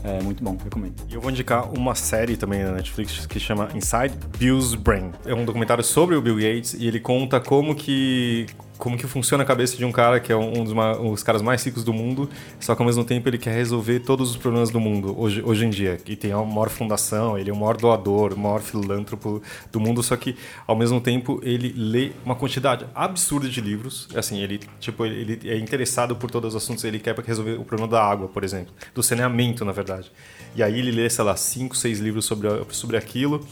é 0.04 0.22
muito 0.22 0.42
bom, 0.42 0.56
recomendo. 0.62 0.94
E 1.08 1.14
eu 1.14 1.20
vou 1.20 1.30
indicar 1.30 1.72
uma 1.72 1.94
série 1.94 2.36
também 2.36 2.62
na 2.62 2.72
Netflix 2.72 3.26
que 3.26 3.38
chama 3.38 3.68
Inside 3.74 4.14
Bill's 4.38 4.74
Brain. 4.74 5.10
É 5.24 5.34
um 5.34 5.44
documentário 5.44 5.84
sobre 5.84 6.16
o 6.16 6.22
Bill 6.22 6.36
Gates 6.36 6.74
e 6.74 6.86
ele 6.86 7.00
conta 7.00 7.40
como 7.40 7.74
que 7.74 8.46
como 8.80 8.96
que 8.96 9.06
funciona 9.06 9.44
a 9.44 9.46
cabeça 9.46 9.76
de 9.76 9.84
um 9.84 9.92
cara 9.92 10.18
que 10.18 10.32
é 10.32 10.36
um 10.36 10.64
dos, 10.64 10.74
dos 10.74 11.22
caras 11.22 11.42
mais 11.42 11.62
ricos 11.62 11.84
do 11.84 11.92
mundo, 11.92 12.28
só 12.58 12.74
que 12.74 12.82
ao 12.82 12.86
mesmo 12.86 13.04
tempo 13.04 13.28
ele 13.28 13.38
quer 13.38 13.54
resolver 13.54 14.00
todos 14.00 14.30
os 14.30 14.36
problemas 14.36 14.70
do 14.70 14.80
mundo 14.80 15.14
hoje, 15.20 15.42
hoje 15.44 15.66
em 15.66 15.70
dia. 15.70 15.98
E 16.06 16.16
tem 16.16 16.32
a 16.32 16.38
maior 16.38 16.70
fundação, 16.70 17.38
ele 17.38 17.50
é 17.50 17.52
o 17.52 17.56
maior 17.56 17.76
doador, 17.76 18.32
o 18.32 18.38
maior 18.38 18.60
filântropo 18.60 19.42
do 19.70 19.78
mundo, 19.78 20.02
só 20.02 20.16
que 20.16 20.34
ao 20.66 20.74
mesmo 20.74 21.00
tempo 21.00 21.38
ele 21.44 21.72
lê 21.76 22.12
uma 22.24 22.34
quantidade 22.34 22.86
absurda 22.94 23.48
de 23.48 23.60
livros. 23.60 24.08
Assim, 24.14 24.40
ele 24.40 24.58
tipo 24.80 25.04
ele 25.04 25.38
é 25.48 25.58
interessado 25.58 26.16
por 26.16 26.30
todos 26.30 26.54
os 26.54 26.62
assuntos, 26.62 26.82
ele 26.84 26.98
quer 26.98 27.16
resolver 27.20 27.52
o 27.60 27.64
problema 27.64 27.90
da 27.90 28.02
água, 28.02 28.28
por 28.28 28.42
exemplo, 28.42 28.72
do 28.94 29.02
saneamento, 29.02 29.64
na 29.64 29.72
verdade. 29.72 30.10
E 30.56 30.62
aí 30.62 30.78
ele 30.78 30.90
lê, 30.90 31.08
sei 31.08 31.24
lá, 31.24 31.36
cinco, 31.36 31.76
seis 31.76 32.00
livros 32.00 32.24
sobre, 32.24 32.48
sobre 32.70 32.96
aquilo 32.96 33.46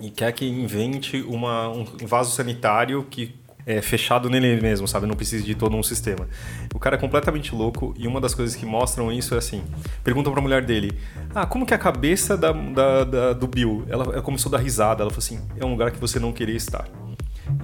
e 0.00 0.10
quer 0.10 0.32
que 0.32 0.46
invente 0.46 1.20
uma, 1.22 1.68
um 1.68 1.84
vaso 2.06 2.30
sanitário 2.30 3.06
que 3.10 3.34
é 3.66 3.80
fechado 3.80 4.28
nele 4.28 4.60
mesmo, 4.60 4.88
sabe? 4.88 5.06
Não 5.06 5.14
precisa 5.14 5.44
de 5.44 5.54
todo 5.54 5.76
um 5.76 5.82
sistema. 5.82 6.28
O 6.74 6.78
cara 6.78 6.96
é 6.96 6.98
completamente 6.98 7.54
louco 7.54 7.94
e 7.96 8.06
uma 8.08 8.20
das 8.20 8.34
coisas 8.34 8.56
que 8.56 8.66
mostram 8.66 9.12
isso 9.12 9.34
é 9.34 9.38
assim: 9.38 9.62
perguntam 10.02 10.32
pra 10.32 10.40
mulher 10.42 10.64
dele, 10.64 10.92
ah, 11.34 11.46
como 11.46 11.64
que 11.66 11.72
é 11.72 11.76
a 11.76 11.80
cabeça 11.80 12.36
da, 12.36 12.52
da- 12.52 13.04
da- 13.04 13.32
do 13.32 13.46
Bill? 13.46 13.84
Ela, 13.88 14.04
ela 14.04 14.22
começou 14.22 14.50
a 14.50 14.56
dar 14.56 14.62
risada, 14.62 15.02
ela 15.02 15.10
falou 15.10 15.18
assim: 15.24 15.40
é 15.56 15.64
um 15.64 15.70
lugar 15.70 15.90
que 15.90 15.98
você 15.98 16.18
não 16.18 16.32
queria 16.32 16.56
estar. 16.56 16.88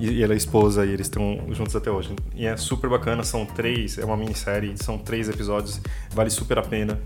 E, 0.00 0.22
ela 0.22 0.34
é 0.34 0.36
esposa 0.36 0.84
e 0.84 0.90
eles 0.90 1.06
estão 1.06 1.46
juntos 1.52 1.74
até 1.74 1.90
hoje. 1.90 2.14
E 2.34 2.46
é 2.46 2.56
super 2.56 2.90
bacana, 2.90 3.22
são 3.22 3.46
três, 3.46 3.96
é 3.96 4.04
uma 4.04 4.16
minissérie, 4.16 4.74
são 4.76 4.98
três 4.98 5.28
episódios, 5.28 5.80
vale 6.10 6.30
super 6.30 6.58
a 6.58 6.62
pena. 6.62 7.00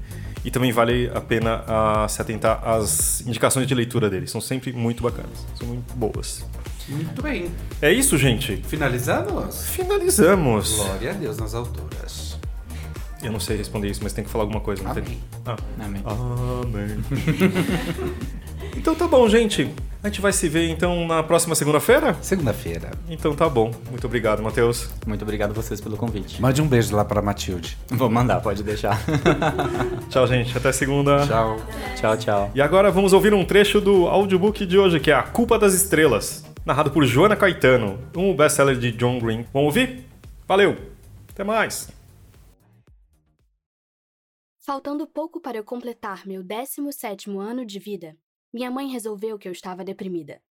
E 0.44 0.50
também 0.50 0.72
vale 0.72 1.10
a 1.14 1.20
pena 1.20 1.64
ah, 1.66 2.06
se 2.08 2.20
atentar 2.20 2.60
às 2.66 3.20
indicações 3.26 3.66
de 3.66 3.74
leitura 3.74 4.10
deles, 4.10 4.30
são 4.30 4.40
sempre 4.40 4.72
muito 4.72 5.02
bacanas, 5.02 5.46
são 5.54 5.68
muito 5.68 5.94
boas. 5.94 6.44
Muito 6.88 7.22
bem. 7.22 7.50
É 7.80 7.92
isso, 7.92 8.18
gente. 8.18 8.56
Finalizamos? 8.66 9.64
Finalizamos. 9.66 10.74
Glória 10.76 11.10
a 11.10 11.14
Deus 11.14 11.38
nas 11.38 11.54
alturas. 11.54 12.36
Eu 13.22 13.30
não 13.30 13.38
sei 13.38 13.56
responder 13.56 13.88
isso, 13.88 14.00
mas 14.02 14.12
tem 14.12 14.24
que 14.24 14.30
falar 14.30 14.44
alguma 14.44 14.60
coisa, 14.60 14.82
não 14.82 14.90
Amém. 14.90 15.04
tem? 15.04 15.20
Ah. 15.46 15.56
Amém. 15.78 16.02
Amém. 16.04 17.04
então 18.76 18.94
tá 18.94 19.06
bom, 19.06 19.28
gente. 19.28 19.70
A 20.02 20.08
gente 20.08 20.20
vai 20.20 20.32
se 20.32 20.48
ver 20.48 20.68
então 20.68 21.06
na 21.06 21.22
próxima 21.22 21.54
segunda-feira? 21.54 22.16
Segunda-feira. 22.20 22.90
Então 23.08 23.36
tá 23.36 23.48
bom. 23.48 23.70
Muito 23.88 24.04
obrigado, 24.04 24.42
Matheus. 24.42 24.90
Muito 25.06 25.22
obrigado 25.22 25.50
a 25.50 25.54
vocês 25.54 25.80
pelo 25.80 25.96
convite. 25.96 26.42
Mande 26.42 26.60
um 26.60 26.66
beijo 26.66 26.96
lá 26.96 27.04
pra 27.04 27.22
Matilde. 27.22 27.78
Vou 27.88 28.10
mandar, 28.10 28.40
pode 28.40 28.64
deixar. 28.64 29.00
Tchau, 30.10 30.26
gente. 30.26 30.56
Até 30.56 30.72
segunda. 30.72 31.24
Tchau. 31.24 31.56
tchau, 31.94 32.16
tchau. 32.16 32.50
E 32.52 32.60
agora 32.60 32.90
vamos 32.90 33.12
ouvir 33.12 33.32
um 33.32 33.44
trecho 33.44 33.80
do 33.80 34.08
audiobook 34.08 34.66
de 34.66 34.76
hoje, 34.76 34.98
que 34.98 35.12
é 35.12 35.14
A 35.14 35.22
Culpa 35.22 35.56
das 35.56 35.72
Estrelas, 35.72 36.44
narrado 36.66 36.90
por 36.90 37.04
Joana 37.04 37.36
Caetano, 37.36 37.96
um 38.16 38.34
best-seller 38.34 38.76
de 38.76 38.90
John 38.90 39.20
Green. 39.20 39.46
Vamos 39.52 39.68
ouvir? 39.68 40.04
Valeu! 40.48 40.76
Até 41.30 41.44
mais! 41.44 41.88
Faltando 44.58 45.06
pouco 45.06 45.40
para 45.40 45.58
eu 45.58 45.64
completar 45.64 46.26
meu 46.26 46.42
17º 46.42 47.38
ano 47.40 47.64
de 47.64 47.78
vida, 47.78 48.16
minha 48.52 48.70
mãe 48.70 48.88
resolveu 48.88 49.38
que 49.38 49.48
eu 49.48 49.52
estava 49.52 49.84
deprimida. 49.84 50.42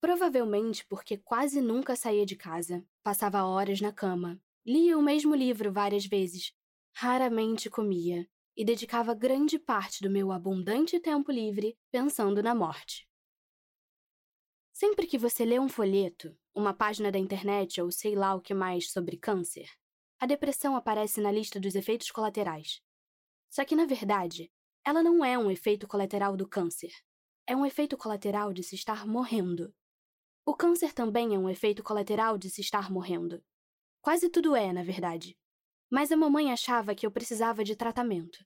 Provavelmente 0.00 0.84
porque 0.86 1.16
quase 1.16 1.60
nunca 1.60 1.96
saía 1.96 2.26
de 2.26 2.36
casa, 2.36 2.86
passava 3.02 3.44
horas 3.44 3.80
na 3.80 3.92
cama, 3.92 4.40
lia 4.66 4.98
o 4.98 5.02
mesmo 5.02 5.34
livro 5.34 5.72
várias 5.72 6.04
vezes, 6.04 6.52
raramente 6.94 7.70
comia 7.70 8.28
e 8.56 8.64
dedicava 8.64 9.14
grande 9.14 9.58
parte 9.58 10.02
do 10.02 10.10
meu 10.10 10.30
abundante 10.30 11.00
tempo 11.00 11.32
livre 11.32 11.76
pensando 11.90 12.42
na 12.42 12.54
morte. 12.54 13.08
Sempre 14.72 15.06
que 15.06 15.16
você 15.16 15.44
lê 15.44 15.58
um 15.58 15.68
folheto, 15.68 16.36
uma 16.54 16.74
página 16.74 17.10
da 17.10 17.18
internet 17.18 17.80
ou 17.80 17.90
sei 17.90 18.14
lá 18.14 18.34
o 18.34 18.40
que 18.40 18.52
mais 18.52 18.90
sobre 18.90 19.16
câncer, 19.16 19.70
a 20.18 20.26
depressão 20.26 20.76
aparece 20.76 21.20
na 21.20 21.30
lista 21.30 21.60
dos 21.60 21.74
efeitos 21.74 22.10
colaterais. 22.10 22.80
Só 23.50 23.64
que, 23.64 23.76
na 23.76 23.86
verdade, 23.86 24.50
ela 24.84 25.02
não 25.02 25.24
é 25.24 25.38
um 25.38 25.50
efeito 25.50 25.86
colateral 25.86 26.36
do 26.36 26.48
câncer. 26.48 26.92
É 27.46 27.54
um 27.54 27.66
efeito 27.66 27.96
colateral 27.96 28.52
de 28.54 28.62
se 28.62 28.74
estar 28.74 29.06
morrendo. 29.06 29.74
O 30.46 30.54
câncer 30.54 30.94
também 30.94 31.34
é 31.34 31.38
um 31.38 31.48
efeito 31.48 31.82
colateral 31.82 32.38
de 32.38 32.48
se 32.48 32.62
estar 32.62 32.90
morrendo. 32.90 33.42
Quase 34.00 34.30
tudo 34.30 34.56
é, 34.56 34.72
na 34.72 34.82
verdade. 34.82 35.36
Mas 35.90 36.10
a 36.10 36.16
mamãe 36.16 36.50
achava 36.50 36.94
que 36.94 37.06
eu 37.06 37.10
precisava 37.10 37.62
de 37.62 37.76
tratamento. 37.76 38.44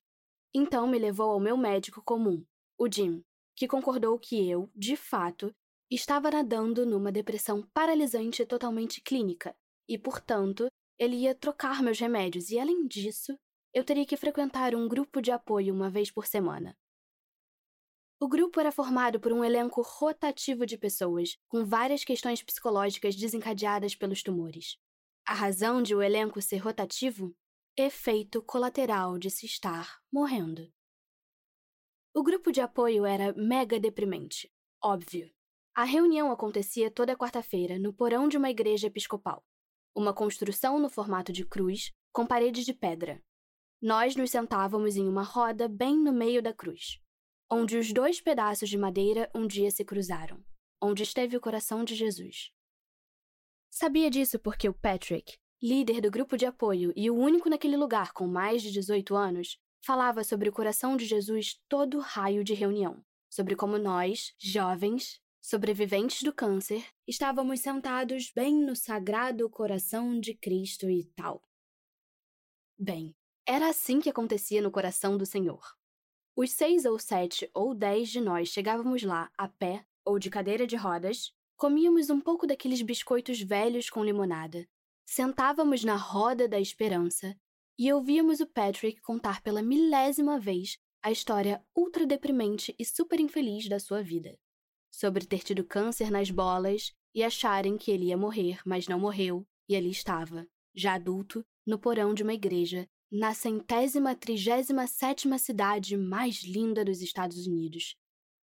Então 0.53 0.86
me 0.88 0.99
levou 0.99 1.30
ao 1.30 1.38
meu 1.38 1.57
médico 1.57 2.03
comum, 2.03 2.44
o 2.76 2.90
Jim, 2.90 3.22
que 3.55 3.68
concordou 3.68 4.18
que 4.18 4.49
eu, 4.49 4.70
de 4.74 4.96
fato, 4.96 5.55
estava 5.90 6.30
nadando 6.30 6.84
numa 6.84 7.12
depressão 7.12 7.62
paralisante 7.72 8.44
totalmente 8.44 9.01
clínica 9.01 9.57
e, 9.88 9.96
portanto, 9.96 10.66
ele 10.99 11.16
ia 11.16 11.34
trocar 11.34 11.82
meus 11.82 12.01
remédios 12.01 12.51
e, 12.51 12.59
além 12.59 12.86
disso, 12.86 13.38
eu 13.72 13.84
teria 13.84 14.05
que 14.05 14.16
frequentar 14.16 14.74
um 14.74 14.88
grupo 14.88 15.22
de 15.22 15.30
apoio 15.30 15.72
uma 15.72 15.88
vez 15.88 16.11
por 16.11 16.26
semana. 16.26 16.76
O 18.20 18.26
grupo 18.26 18.58
era 18.58 18.72
formado 18.72 19.20
por 19.20 19.32
um 19.32 19.44
elenco 19.44 19.80
rotativo 19.80 20.66
de 20.66 20.76
pessoas, 20.76 21.38
com 21.46 21.64
várias 21.64 22.02
questões 22.02 22.42
psicológicas 22.42 23.14
desencadeadas 23.14 23.94
pelos 23.94 24.24
tumores. 24.24 24.76
A 25.24 25.34
razão 25.34 25.80
de 25.80 25.94
o 25.94 26.02
elenco 26.02 26.42
ser 26.42 26.56
rotativo? 26.56 27.32
Efeito 27.76 28.42
colateral 28.42 29.18
de 29.18 29.30
se 29.30 29.46
estar 29.46 30.00
morrendo. 30.10 30.68
O 32.12 32.24
grupo 32.24 32.50
de 32.50 32.60
apoio 32.60 33.04
era 33.04 33.32
mega 33.34 33.78
deprimente, 33.78 34.52
óbvio. 34.82 35.32
A 35.72 35.84
reunião 35.84 36.32
acontecia 36.32 36.90
toda 36.90 37.16
quarta-feira 37.16 37.78
no 37.78 37.92
porão 37.92 38.26
de 38.26 38.36
uma 38.36 38.50
igreja 38.50 38.88
episcopal, 38.88 39.46
uma 39.94 40.12
construção 40.12 40.80
no 40.80 40.88
formato 40.88 41.32
de 41.32 41.46
cruz 41.46 41.92
com 42.12 42.26
paredes 42.26 42.64
de 42.64 42.74
pedra. 42.74 43.22
Nós 43.80 44.16
nos 44.16 44.32
sentávamos 44.32 44.96
em 44.96 45.08
uma 45.08 45.22
roda 45.22 45.68
bem 45.68 45.96
no 45.96 46.12
meio 46.12 46.42
da 46.42 46.52
cruz, 46.52 47.00
onde 47.51 47.76
os 47.76 47.92
dois 47.92 48.20
pedaços 48.20 48.68
de 48.68 48.76
madeira 48.76 49.30
um 49.34 49.46
dia 49.46 49.70
se 49.70 49.84
cruzaram, 49.84 50.44
onde 50.80 51.03
esteve 51.03 51.36
o 51.36 51.40
coração 51.40 51.84
de 51.84 51.94
Jesus. 51.94 52.51
Sabia 53.70 54.11
disso 54.11 54.38
porque 54.38 54.68
o 54.68 54.74
Patrick, 54.74 55.38
líder 55.62 56.01
do 56.01 56.11
grupo 56.11 56.36
de 56.36 56.46
apoio 56.46 56.92
e 56.94 57.11
o 57.11 57.16
único 57.16 57.49
naquele 57.49 57.76
lugar 57.76 58.12
com 58.12 58.26
mais 58.26 58.62
de 58.62 58.70
18 58.70 59.14
anos, 59.14 59.59
falava 59.80 60.24
sobre 60.24 60.49
o 60.49 60.53
coração 60.53 60.96
de 60.96 61.07
Jesus 61.07 61.61
todo 61.68 62.01
raio 62.01 62.44
de 62.44 62.55
reunião, 62.55 63.05
sobre 63.30 63.57
como 63.57 63.78
nós, 63.78 64.34
jovens, 64.38 65.20
sobreviventes 65.40 66.22
do 66.22 66.32
câncer, 66.32 66.84
estávamos 67.07 67.61
sentados 67.61 68.30
bem 68.34 68.55
no 68.55 68.76
sagrado 68.76 69.49
coração 69.49 70.20
de 70.20 70.34
Cristo 70.34 70.90
e 70.90 71.05
tal. 71.16 71.42
Bem, 72.78 73.14
era 73.46 73.68
assim 73.68 74.01
que 74.01 74.11
acontecia 74.11 74.61
no 74.61 74.70
coração 74.70 75.16
do 75.16 75.24
Senhor. 75.24 75.77
Os 76.41 76.53
seis 76.53 76.84
ou 76.84 77.01
sete 77.01 77.51
ou 77.53 77.74
dez 77.74 78.11
de 78.11 78.20
nós 78.20 78.51
chegávamos 78.51 79.03
lá 79.03 79.28
a 79.36 79.49
pé 79.49 79.84
ou 80.05 80.20
de 80.20 80.30
cadeira 80.30 80.68
de 80.68 80.76
rodas, 80.76 81.32
comíamos 81.57 82.11
um 82.11 82.20
pouco 82.20 82.47
daqueles 82.47 82.80
biscoitos 82.80 83.43
velhos 83.43 83.91
com 83.91 84.05
limonada, 84.05 84.64
sentávamos 85.05 85.82
na 85.82 85.97
roda 85.97 86.47
da 86.47 86.61
esperança 86.61 87.36
e 87.76 87.93
ouvíamos 87.93 88.39
o 88.39 88.47
Patrick 88.47 89.01
contar 89.01 89.43
pela 89.43 89.62
milésima 89.62 90.39
vez 90.39 90.78
a 91.03 91.11
história 91.11 91.61
ultra 91.76 92.07
deprimente 92.07 92.72
e 92.78 92.84
super 92.84 93.18
infeliz 93.18 93.68
da 93.68 93.80
sua 93.80 94.01
vida. 94.01 94.39
Sobre 94.93 95.26
ter 95.26 95.43
tido 95.43 95.64
câncer 95.64 96.09
nas 96.09 96.30
bolas 96.30 96.93
e 97.12 97.24
acharem 97.24 97.76
que 97.76 97.91
ele 97.91 98.11
ia 98.11 98.16
morrer, 98.16 98.61
mas 98.64 98.86
não 98.86 99.01
morreu, 99.01 99.45
e 99.68 99.74
ali 99.74 99.91
estava, 99.91 100.47
já 100.72 100.95
adulto, 100.95 101.45
no 101.66 101.80
porão 101.80 102.14
de 102.14 102.22
uma 102.22 102.34
igreja, 102.34 102.89
na 103.11 103.32
centésima 103.32 104.14
trigésima 104.14 104.86
sétima 104.86 105.38
cidade 105.38 105.96
mais 105.96 106.42
linda 106.42 106.84
dos 106.84 107.00
Estados 107.00 107.46
Unidos. 107.46 107.96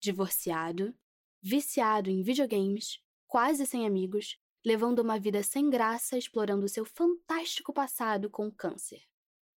Divorciado, 0.02 0.94
viciado 1.42 2.10
em 2.10 2.22
videogames, 2.22 3.00
quase 3.26 3.66
sem 3.66 3.88
amigos, 3.88 4.38
levando 4.66 5.00
uma 5.00 5.18
vida 5.18 5.42
sem 5.44 5.70
graça 5.70 6.18
explorando 6.18 6.68
seu 6.68 6.84
fantástico 6.84 7.72
passado 7.72 8.30
com 8.30 8.52
câncer. 8.52 9.02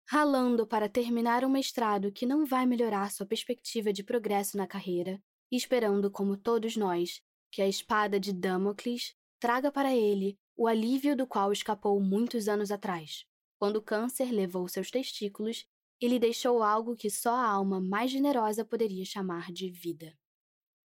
Ralando 0.06 0.66
para 0.66 0.88
terminar 0.88 1.44
um 1.44 1.48
mestrado 1.48 2.12
que 2.12 2.26
não 2.26 2.44
vai 2.44 2.66
melhorar 2.66 3.10
sua 3.10 3.24
perspectiva 3.24 3.92
de 3.92 4.02
progresso 4.02 4.56
na 4.56 4.66
carreira, 4.66 5.22
e 5.50 5.56
esperando, 5.56 6.10
como 6.10 6.36
todos 6.36 6.76
nós, 6.76 7.22
que 7.50 7.62
a 7.62 7.68
espada 7.68 8.20
de 8.20 8.32
Damocles 8.32 9.14
traga 9.38 9.72
para 9.72 9.94
ele 9.94 10.38
o 10.56 10.66
alívio 10.66 11.16
do 11.16 11.26
qual 11.26 11.52
escapou 11.52 11.98
muitos 12.00 12.48
anos 12.48 12.70
atrás, 12.70 13.24
quando 13.60 13.76
o 13.76 13.82
câncer 13.82 14.32
levou 14.32 14.68
seus 14.68 14.90
testículos 14.90 15.66
e 16.00 16.08
lhe 16.08 16.18
deixou 16.18 16.64
algo 16.64 16.96
que 16.96 17.10
só 17.10 17.36
a 17.36 17.48
alma 17.48 17.80
mais 17.80 18.10
generosa 18.10 18.64
poderia 18.64 19.04
chamar 19.06 19.52
de 19.52 19.70
vida. 19.70 20.18